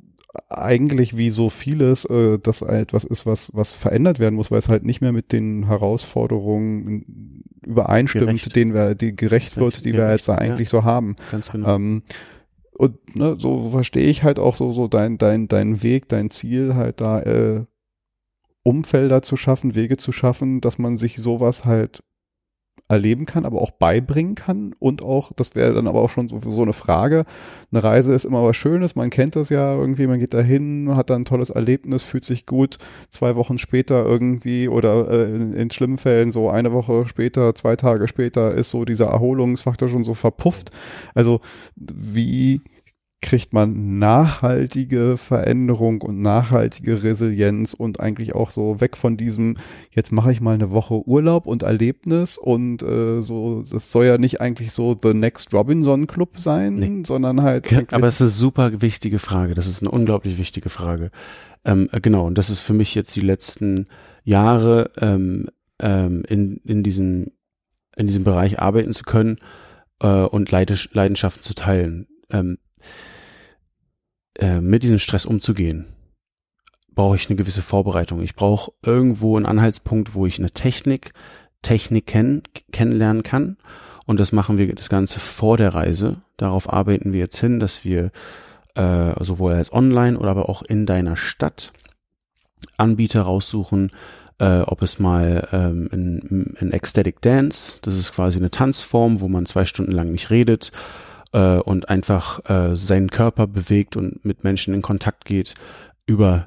[0.49, 4.69] eigentlich wie so vieles äh, das etwas ist, was, was verändert werden muss, weil es
[4.69, 8.57] halt nicht mehr mit den Herausforderungen übereinstimmt, Gerecht.
[8.57, 10.39] denen wir, die gerecht wird, die wir Gerecht, jetzt da ja.
[10.41, 11.15] eigentlich so haben.
[11.31, 11.77] Ganz genau.
[11.77, 12.03] Ähm,
[12.77, 16.75] und ne, so verstehe ich halt auch so, so dein, dein, dein Weg, dein Ziel,
[16.75, 17.65] halt da äh,
[18.65, 22.03] Umfelder zu schaffen, Wege zu schaffen, dass man sich sowas halt
[22.89, 26.39] erleben kann, aber auch beibringen kann und auch, das wäre dann aber auch schon so,
[26.39, 27.25] so eine Frage,
[27.73, 31.09] eine Reise ist immer was Schönes, man kennt das ja irgendwie, man geht dahin, hat
[31.09, 32.77] dann ein tolles Erlebnis, fühlt sich gut,
[33.09, 37.77] zwei Wochen später irgendwie oder äh, in, in schlimmen Fällen so eine Woche später, zwei
[37.77, 40.71] Tage später ist so dieser Erholungsfaktor schon so verpufft.
[41.15, 41.41] Also
[41.77, 42.61] wie
[43.25, 49.57] kriegt man nachhaltige Veränderung und nachhaltige Resilienz und eigentlich auch so weg von diesem,
[49.91, 54.19] jetzt mache ich mal eine Woche Urlaub und Erlebnis und äh, so, das soll ja
[54.19, 57.03] nicht eigentlich so The Next Robinson Club sein, Nee.
[57.07, 57.73] sondern halt.
[57.95, 59.55] Aber es ist eine super wichtige Frage.
[59.55, 61.11] Das ist eine unglaublich wichtige Frage.
[61.65, 63.87] Ähm, äh, genau, und das ist für mich jetzt die letzten
[64.25, 65.49] Jahre ähm,
[65.81, 67.29] ähm, in, in, diesem,
[67.97, 69.37] in diesem Bereich arbeiten zu können
[70.01, 72.07] äh, und Leidenschaften zu teilen.
[72.29, 72.59] Ähm,
[74.39, 75.87] äh, mit diesem Stress umzugehen,
[76.95, 78.23] brauche ich eine gewisse Vorbereitung.
[78.23, 81.13] Ich brauche irgendwo einen Anhaltspunkt, wo ich eine Technik,
[81.63, 82.43] Techniken
[82.73, 83.57] kennenlernen kann.
[84.07, 86.23] Und das machen wir das Ganze vor der Reise.
[86.37, 88.11] Darauf arbeiten wir jetzt hin, dass wir
[88.75, 91.73] äh, sowohl als online oder aber auch in deiner Stadt
[92.77, 93.93] Anbieter raussuchen,
[94.39, 99.29] äh, ob es mal ähm, ein, ein Ecstatic Dance, das ist quasi eine Tanzform, wo
[99.29, 100.73] man zwei Stunden lang nicht redet
[101.35, 105.55] äh, und einfach äh, seinen Körper bewegt und mit Menschen in Kontakt geht
[106.07, 106.47] über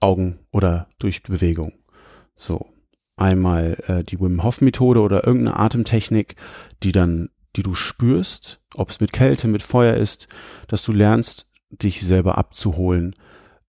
[0.00, 1.72] Augen oder durch Bewegung.
[2.34, 2.66] So
[3.16, 6.36] einmal äh, die Wim Hof Methode oder irgendeine Atemtechnik,
[6.82, 10.28] die dann, die du spürst, ob es mit Kälte, mit Feuer ist,
[10.68, 13.14] dass du lernst, dich selber abzuholen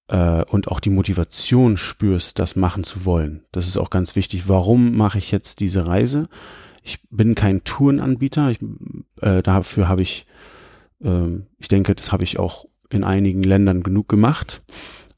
[0.07, 3.45] äh, und auch die Motivation spürst, das machen zu wollen.
[3.51, 4.47] Das ist auch ganz wichtig.
[4.47, 6.27] Warum mache ich jetzt diese Reise?
[6.83, 8.51] Ich bin kein Tourenanbieter.
[8.51, 8.59] Ich,
[9.23, 10.25] äh, dafür habe ich,
[11.03, 14.63] äh, ich denke, das habe ich auch in einigen Ländern genug gemacht,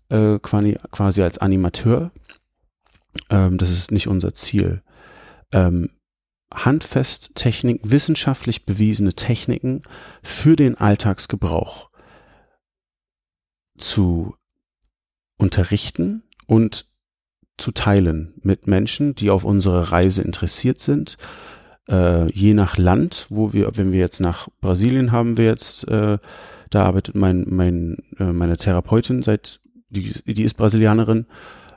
[0.10, 2.12] äh, quasi, quasi als Animateur.
[3.30, 4.82] Ähm, das ist nicht unser Ziel.
[5.52, 5.90] Ähm,
[6.54, 9.82] handfest Techniken, wissenschaftlich bewiesene Techniken
[10.24, 11.90] für den Alltagsgebrauch
[13.78, 14.36] zu
[15.38, 16.86] unterrichten und
[17.58, 21.18] zu teilen mit Menschen, die auf unsere Reise interessiert sind.
[21.90, 26.18] Äh, je nach Land, wo wir, wenn wir jetzt nach Brasilien haben wir jetzt, äh,
[26.72, 29.60] da arbeitet mein, mein, äh, meine Therapeutin seit,
[29.90, 31.28] die, die ist Brasilianerin,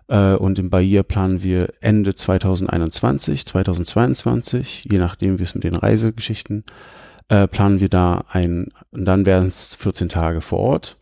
[0.09, 5.76] äh, und in Bahia planen wir Ende 2021, 2022, je nachdem, wie es mit den
[5.76, 6.64] Reisegeschichten,
[7.28, 10.97] äh, planen wir da ein, und dann werden es 14 Tage vor Ort.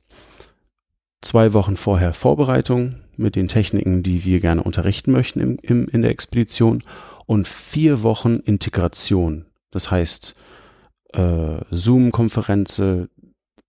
[1.23, 6.03] Zwei Wochen vorher Vorbereitung mit den Techniken, die wir gerne unterrichten möchten im, im, in
[6.03, 6.83] der Expedition
[7.27, 9.47] und vier Wochen Integration.
[9.71, 10.35] Das heißt,
[11.13, 13.11] äh, Zoom-Konferenze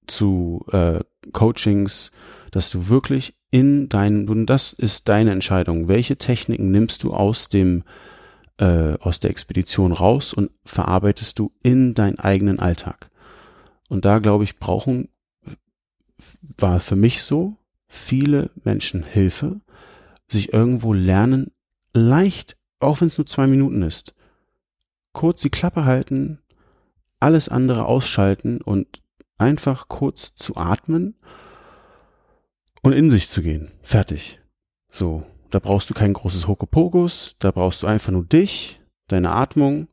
[0.05, 1.01] zu äh,
[1.33, 2.11] Coachings,
[2.51, 7.49] dass du wirklich in deinen, und das ist deine Entscheidung, welche Techniken nimmst du aus
[7.49, 7.83] dem
[8.57, 13.11] äh, aus der Expedition raus und verarbeitest du in deinen eigenen Alltag.
[13.87, 15.09] Und da glaube ich, brauchen,
[16.57, 17.55] war für mich so,
[17.87, 19.61] viele Menschen Hilfe,
[20.27, 21.51] sich irgendwo lernen,
[21.93, 24.13] leicht, auch wenn es nur zwei Minuten ist,
[25.13, 26.39] kurz die Klappe halten,
[27.19, 29.01] alles andere ausschalten und
[29.37, 31.15] einfach kurz zu atmen
[32.81, 33.71] und in sich zu gehen.
[33.81, 34.39] Fertig.
[34.89, 35.25] So.
[35.49, 39.87] Da brauchst du kein großes Hokopokus, da brauchst du einfach nur dich, deine Atmung,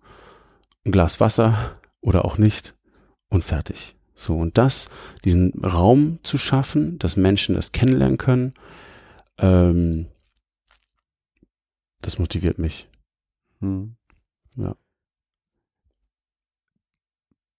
[0.85, 2.75] ein Glas Wasser oder auch nicht
[3.29, 3.95] und fertig.
[4.15, 4.87] So, und das,
[5.25, 8.55] diesen Raum zu schaffen, dass Menschen das kennenlernen können,
[9.39, 10.07] ähm,
[12.05, 12.89] das motiviert mich.
[13.61, 13.97] Hm.
[14.57, 14.77] Ja.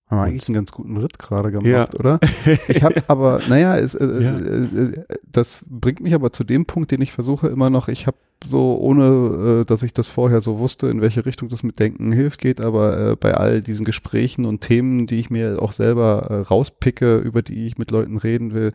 [0.07, 1.99] Haben wir eigentlich einen ganz guten Ritt gerade gemacht, ja.
[1.99, 2.19] oder?
[2.67, 4.37] Ich habe aber, naja, es, äh, ja.
[4.37, 8.17] äh, das bringt mich aber zu dem Punkt, den ich versuche immer noch, ich habe
[8.47, 12.11] so, ohne äh, dass ich das vorher so wusste, in welche Richtung das mit Denken
[12.11, 16.27] hilft, geht, aber äh, bei all diesen Gesprächen und Themen, die ich mir auch selber
[16.29, 18.73] äh, rauspicke, über die ich mit Leuten reden will,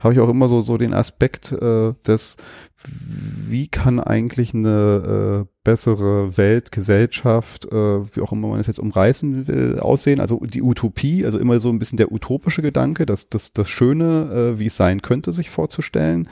[0.00, 2.36] habe ich auch immer so, so den Aspekt äh, des,
[2.84, 8.80] wie kann eigentlich eine äh, bessere Welt, Gesellschaft, äh, wie auch immer man es jetzt
[8.80, 10.20] umreißen will, aussehen.
[10.20, 14.54] Also die Utopie, also immer so ein bisschen der utopische Gedanke, das, das, das Schöne,
[14.54, 16.28] äh, wie es sein könnte, sich vorzustellen.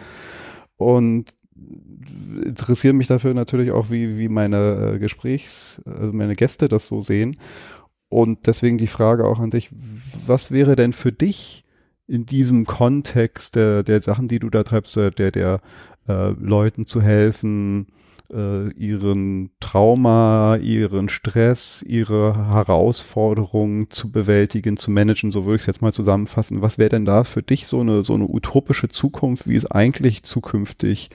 [0.76, 1.36] Und
[2.44, 7.02] interessiere mich dafür natürlich auch, wie, wie meine äh, Gesprächs, also meine Gäste das so
[7.02, 7.36] sehen.
[8.08, 9.70] Und deswegen die Frage auch an dich,
[10.26, 11.64] was wäre denn für dich
[12.08, 15.60] in diesem Kontext der, der Sachen, die du da treibst, der, der
[16.08, 17.86] äh, Leuten zu helfen,
[18.32, 25.66] äh, ihren Trauma, ihren Stress, ihre Herausforderungen zu bewältigen, zu managen, so würde ich es
[25.66, 26.62] jetzt mal zusammenfassen.
[26.62, 30.22] Was wäre denn da für dich so eine, so eine utopische Zukunft, wie es eigentlich
[30.22, 31.10] zukünftig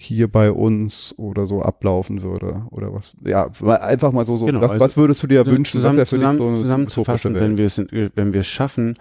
[0.00, 3.50] hier bei uns oder so ablaufen würde oder was ja
[3.80, 6.54] einfach mal so so genau, was, also was würdest du dir wünschen zusammen, zusammen, so
[6.54, 8.94] zusammenzufassen wenn wir es wenn wir es schaffen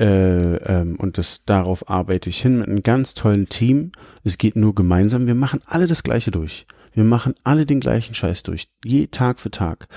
[0.00, 3.90] äh, ähm, und das darauf arbeite ich hin mit einem ganz tollen Team.
[4.22, 5.26] Es geht nur gemeinsam.
[5.26, 6.68] Wir machen alle das Gleiche durch.
[6.94, 9.88] Wir machen alle den gleichen Scheiß durch, je Tag für Tag.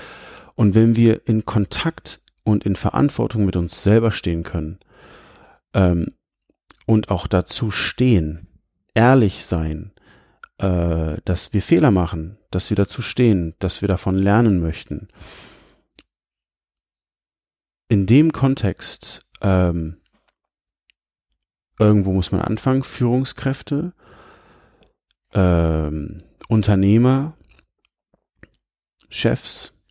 [0.56, 4.80] Und wenn wir in Kontakt und in Verantwortung mit uns selber stehen können
[5.72, 6.08] ähm,
[6.84, 8.48] und auch dazu stehen,
[8.94, 9.91] ehrlich sein,
[10.58, 15.08] äh, dass wir Fehler machen, dass wir dazu stehen, dass wir davon lernen möchten.
[17.88, 20.02] In dem Kontext ähm,
[21.78, 23.92] irgendwo muss man anfangen, Führungskräfte,
[25.34, 27.34] ähm, Unternehmer,
[29.08, 29.82] Chefs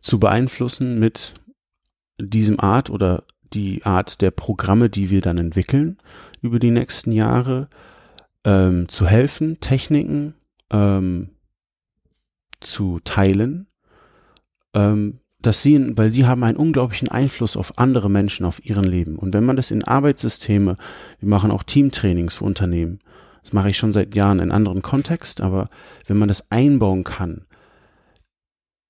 [0.00, 1.34] zu beeinflussen mit
[2.20, 5.98] diesem Art oder die Art der Programme, die wir dann entwickeln
[6.40, 7.68] über die nächsten Jahre,
[8.44, 10.34] ähm, zu helfen, Techniken
[10.70, 11.30] ähm,
[12.60, 13.66] zu teilen,
[14.74, 19.16] ähm, dass sie, weil sie haben einen unglaublichen Einfluss auf andere Menschen, auf ihren Leben.
[19.16, 20.76] Und wenn man das in Arbeitssysteme,
[21.18, 23.00] wir machen auch Teamtrainings für Unternehmen,
[23.42, 25.68] das mache ich schon seit Jahren in anderen Kontext, aber
[26.06, 27.44] wenn man das einbauen kann,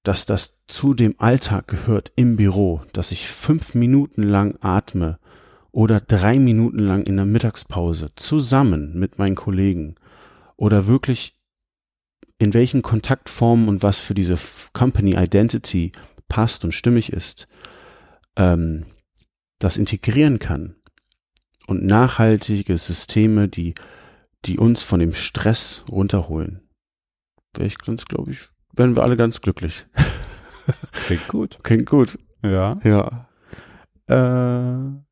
[0.02, 5.18] dass das zu dem Alltag gehört im Büro, dass ich fünf Minuten lang atme
[5.72, 9.96] oder drei Minuten lang in der Mittagspause zusammen mit meinen Kollegen
[10.56, 11.38] oder wirklich
[12.38, 14.36] in welchen Kontaktformen und was für diese
[14.72, 15.92] Company Identity
[16.28, 17.48] passt und stimmig ist,
[18.36, 18.84] ähm,
[19.58, 20.76] das integrieren kann
[21.66, 23.74] und nachhaltige Systeme, die,
[24.44, 26.68] die uns von dem Stress runterholen,
[27.56, 29.86] wäre ich ganz, glaube ich, werden wir alle ganz glücklich.
[30.92, 31.58] Klingt gut.
[31.62, 32.18] Klingt gut.
[32.42, 32.76] Ja.
[32.82, 33.28] Ja.
[34.06, 35.11] Äh,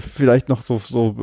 [0.00, 1.16] vielleicht noch so, so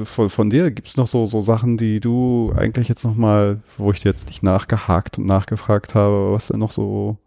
[0.00, 3.60] äh, von, von dir, gibt es noch so, so Sachen, die du eigentlich jetzt nochmal,
[3.76, 7.18] wo ich dir jetzt nicht nachgehakt und nachgefragt habe, was denn noch so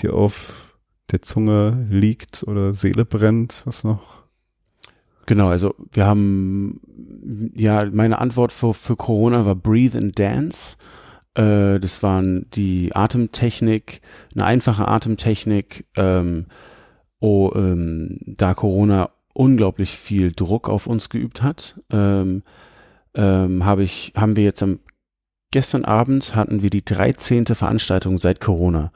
[0.00, 0.74] dir auf
[1.10, 4.22] der Zunge liegt oder Seele brennt, was noch?
[5.26, 6.80] Genau, also wir haben,
[7.54, 10.76] ja, meine Antwort für, für Corona war Breathe and Dance.
[11.34, 14.00] Äh, das waren die Atemtechnik,
[14.34, 16.46] eine einfache Atemtechnik, ähm,
[17.20, 22.42] oh, ähm, da Corona unglaublich viel Druck auf uns geübt hat, ähm,
[23.14, 24.80] ähm, habe ich, haben wir jetzt am
[25.52, 27.46] gestern Abend hatten wir die 13.
[27.46, 28.92] Veranstaltung seit Corona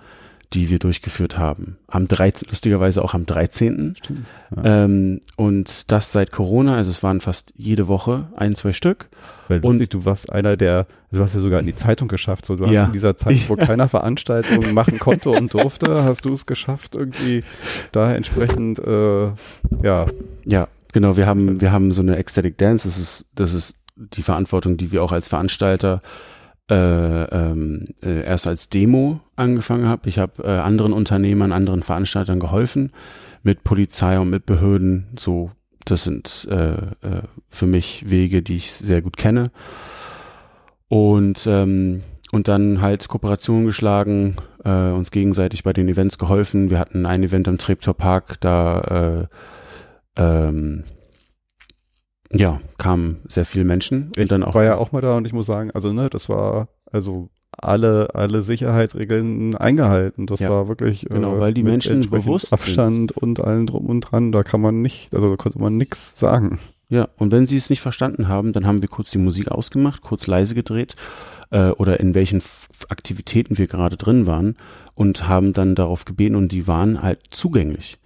[0.52, 1.76] die wir durchgeführt haben.
[1.86, 3.94] Am 13, lustigerweise auch am 13.
[3.96, 4.26] Stimmt.
[4.56, 4.84] Ja.
[4.84, 9.08] Ähm, und das seit Corona, also es waren fast jede Woche ein, zwei Stück.
[9.48, 12.08] Weil und- lustig, du warst einer der, also du hast ja sogar in die Zeitung
[12.08, 12.84] geschafft, so du hast Ja.
[12.86, 17.42] in dieser Zeit, wo keiner Veranstaltungen machen konnte und durfte, hast du es geschafft, irgendwie
[17.92, 19.26] da entsprechend, äh,
[19.82, 20.06] ja,
[20.44, 21.16] Ja, genau.
[21.16, 22.88] Wir haben, wir haben so eine Ecstatic Dance.
[22.88, 26.00] Das ist, das ist die Verantwortung, die wir auch als Veranstalter
[26.70, 30.02] äh, ähm, äh, erst als Demo angefangen haben.
[30.06, 32.92] Ich habe äh, anderen Unternehmern, anderen Veranstaltern geholfen
[33.42, 35.08] mit Polizei und mit Behörden.
[35.18, 35.50] So,
[35.84, 39.50] das sind äh, äh, für mich Wege, die ich sehr gut kenne.
[40.88, 42.02] Und ähm,
[42.32, 46.70] und dann halt Kooperationen geschlagen, äh, uns gegenseitig bei den Events geholfen.
[46.70, 49.26] Wir hatten ein Event am Treptower Park, da
[50.16, 50.84] äh, ähm,
[52.32, 55.32] ja, kamen sehr viele Menschen ich dann auch war ja auch mal da und ich
[55.32, 60.26] muss sagen, also ne, das war, also alle, alle Sicherheitsregeln eingehalten.
[60.26, 60.50] Das Ja.
[60.50, 64.60] war wirklich Genau, weil die Menschen bewusst Abstand und allen drum und dran, da kann
[64.60, 66.58] man nicht, also da konnte man nichts sagen.
[66.88, 70.02] Ja, und wenn sie es nicht verstanden haben, dann haben wir kurz die Musik ausgemacht,
[70.02, 70.96] kurz leise gedreht
[71.50, 74.56] äh, oder in welchen F Aktivitäten wir gerade drin waren
[74.94, 77.98] und haben dann darauf gebeten und die waren halt zugänglich.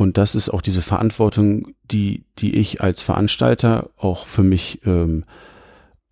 [0.00, 5.24] Und das ist auch diese Verantwortung, die, die ich als Veranstalter auch für mich, ähm,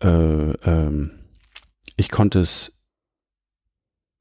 [0.03, 1.11] äh, ähm,
[1.95, 2.73] ich konnte es,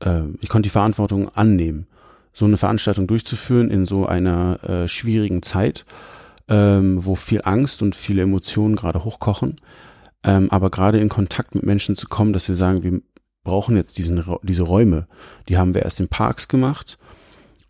[0.03, 1.87] äh, ich konnte die Verantwortung annehmen,
[2.33, 5.85] so eine Veranstaltung durchzuführen in so einer äh, schwierigen Zeit
[6.49, 9.61] ähm, wo viel Angst und viele Emotionen gerade hochkochen.
[10.25, 13.01] Ähm, aber gerade in Kontakt mit Menschen zu kommen, dass wir sagen, wir
[13.45, 15.07] brauchen jetzt diesen, diese Räume.
[15.49, 16.99] Die haben wir erst in Parks gemacht.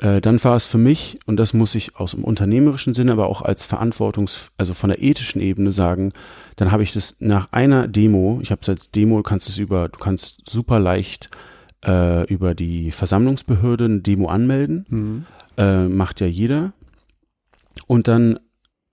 [0.01, 3.29] Äh, dann war es für mich, und das muss ich aus dem unternehmerischen Sinne, aber
[3.29, 6.13] auch als Verantwortungs-, also von der ethischen Ebene sagen,
[6.57, 9.59] dann habe ich das nach einer Demo, ich habe es als Demo, du kannst es
[9.59, 11.31] über, du kannst super leicht
[11.85, 15.27] äh, über die Versammlungsbehörde eine Demo anmelden
[15.59, 16.73] äh, macht ja jeder.
[17.87, 18.39] Und dann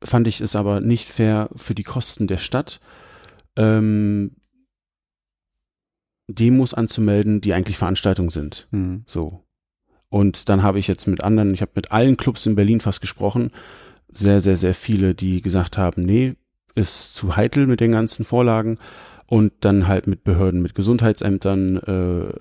[0.04, 2.82] fand ich es aber nicht fair für die Kosten der Stadt,
[3.56, 4.36] ähm,
[6.28, 8.68] Demos anzumelden, die eigentlich Veranstaltungen sind.
[8.72, 9.04] Mhm.
[9.06, 9.45] So.
[10.16, 13.02] Und dann habe ich jetzt mit anderen, ich habe mit allen Clubs in Berlin fast
[13.02, 13.52] gesprochen,
[14.14, 16.36] sehr, sehr, sehr viele, die gesagt haben, nee,
[16.74, 18.80] ist zu heikel mit den ganzen Vorlagen.
[19.26, 22.32] Und dann halt mit Behörden, mit Gesundheitsämtern,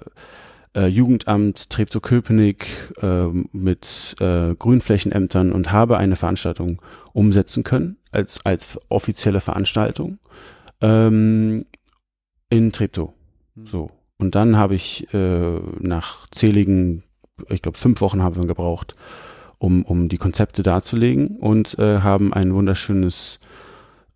[0.74, 2.68] äh, äh, Jugendamt, Treptow-Köpenick,
[3.02, 6.80] äh, mit äh, Grünflächenämtern und habe eine Veranstaltung
[7.12, 10.18] umsetzen können als, als offizielle Veranstaltung
[10.80, 11.64] ähm,
[12.50, 13.14] in Treptow.
[13.64, 13.90] So.
[14.16, 17.02] Und dann habe ich äh, nach zähligen,
[17.48, 18.94] ich glaube fünf Wochen haben wir gebraucht,
[19.58, 23.40] um, um die Konzepte darzulegen und äh, haben ein wunderschönes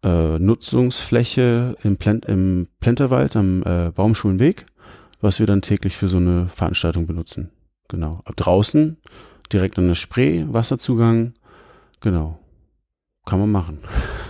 [0.03, 4.67] äh, Nutzungsfläche im, Plen im Plenterwald am äh, Baumschulenweg,
[5.21, 7.51] was wir dann täglich für so eine Veranstaltung benutzen.
[7.89, 8.21] Genau.
[8.25, 8.99] Ab draußen,
[9.53, 11.33] direkt an der Spree, Wasserzugang.
[12.01, 12.39] Genau.
[13.25, 13.79] Kann man machen.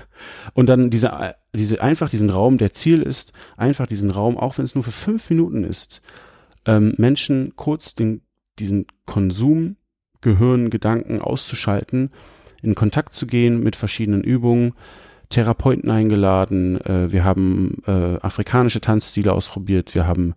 [0.55, 4.65] Und dann diese, diese, einfach diesen Raum, der Ziel ist, einfach diesen Raum, auch wenn
[4.65, 6.03] es nur für fünf Minuten ist,
[6.67, 8.23] ähm, Menschen kurz den,
[8.59, 9.77] diesen Konsum,
[10.21, 12.11] Gehirn, Gedanken auszuschalten,
[12.63, 14.75] in Kontakt zu gehen mit verschiedenen Übungen,
[15.29, 20.35] Therapeuten eingeladen, äh, wir haben äh, afrikanische Tanzstile ausprobiert, wir haben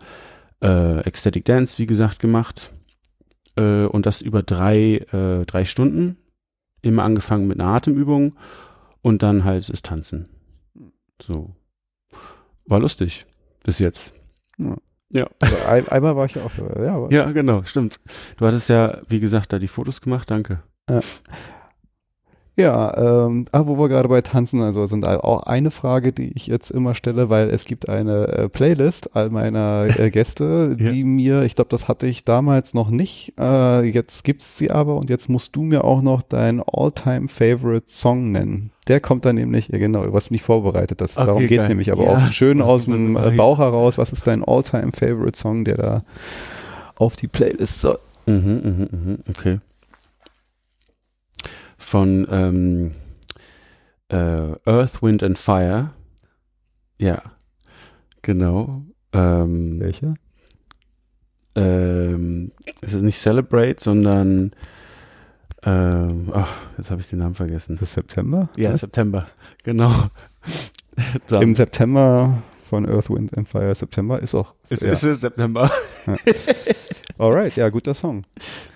[0.62, 2.72] äh, Ecstatic Dance, wie gesagt, gemacht
[3.56, 6.18] äh, und das über drei, äh, drei Stunden,
[6.82, 8.36] immer angefangen mit einer Atemübung
[9.02, 10.30] und dann halt das Tanzen.
[11.22, 11.56] So.
[12.66, 13.26] War lustig.
[13.64, 14.14] Bis jetzt.
[14.58, 14.78] Ja.
[15.12, 15.26] Ja.
[15.40, 16.52] Also ein, einmal war ich ja auch.
[16.58, 18.00] Ja, Ja, genau, stimmt.
[18.38, 20.62] Du hattest ja, wie gesagt, da die Fotos gemacht, danke.
[20.90, 21.00] Ja,
[22.68, 26.72] ähm, ah, wo wir gerade bei Tanzen, also sind auch eine Frage, die ich jetzt
[26.72, 30.92] immer stelle, weil es gibt eine äh, Playlist all meiner äh, Gäste, Ja.
[30.92, 34.96] die mir, ich glaube, das hatte ich damals noch nicht, äh, jetzt gibt's sie aber
[34.98, 38.72] und jetzt musst du mir auch noch deinen All-Time Favorite Song nennen.
[38.88, 41.70] Der kommt dann nämlich, ja genau, du hast mich vorbereitet, das, Okay, darum geht's geil.
[41.70, 45.38] nämlich, aber Ja, auch schön aus dem äh, Bauch heraus, was ist dein All-Time Favorite
[45.38, 46.04] Song, der da
[46.96, 48.00] auf die Playlist soll?
[48.26, 49.60] Mhm, mhm, mhm, okay.
[51.92, 52.92] Von ähm,
[54.08, 54.16] äh,
[54.64, 55.90] Earth, Wind and Fire.
[56.98, 57.22] Ja,
[58.22, 58.84] genau.
[59.12, 60.14] Ähm, Welcher?
[61.58, 64.54] ähm, es ist nicht Celebrate, sondern
[65.64, 67.74] ähm, ach, jetzt habe ich den Namen vergessen.
[67.74, 68.48] Ist das September?
[68.56, 68.80] Ja, Was?
[68.80, 69.28] September,
[69.62, 69.92] genau.
[71.42, 73.76] Im September von Earth, Wind and Fire.
[73.76, 74.54] September ist auch.
[74.70, 74.94] es ja.
[74.94, 75.70] ist es September.
[77.18, 78.24] Alright, ja, guter Song.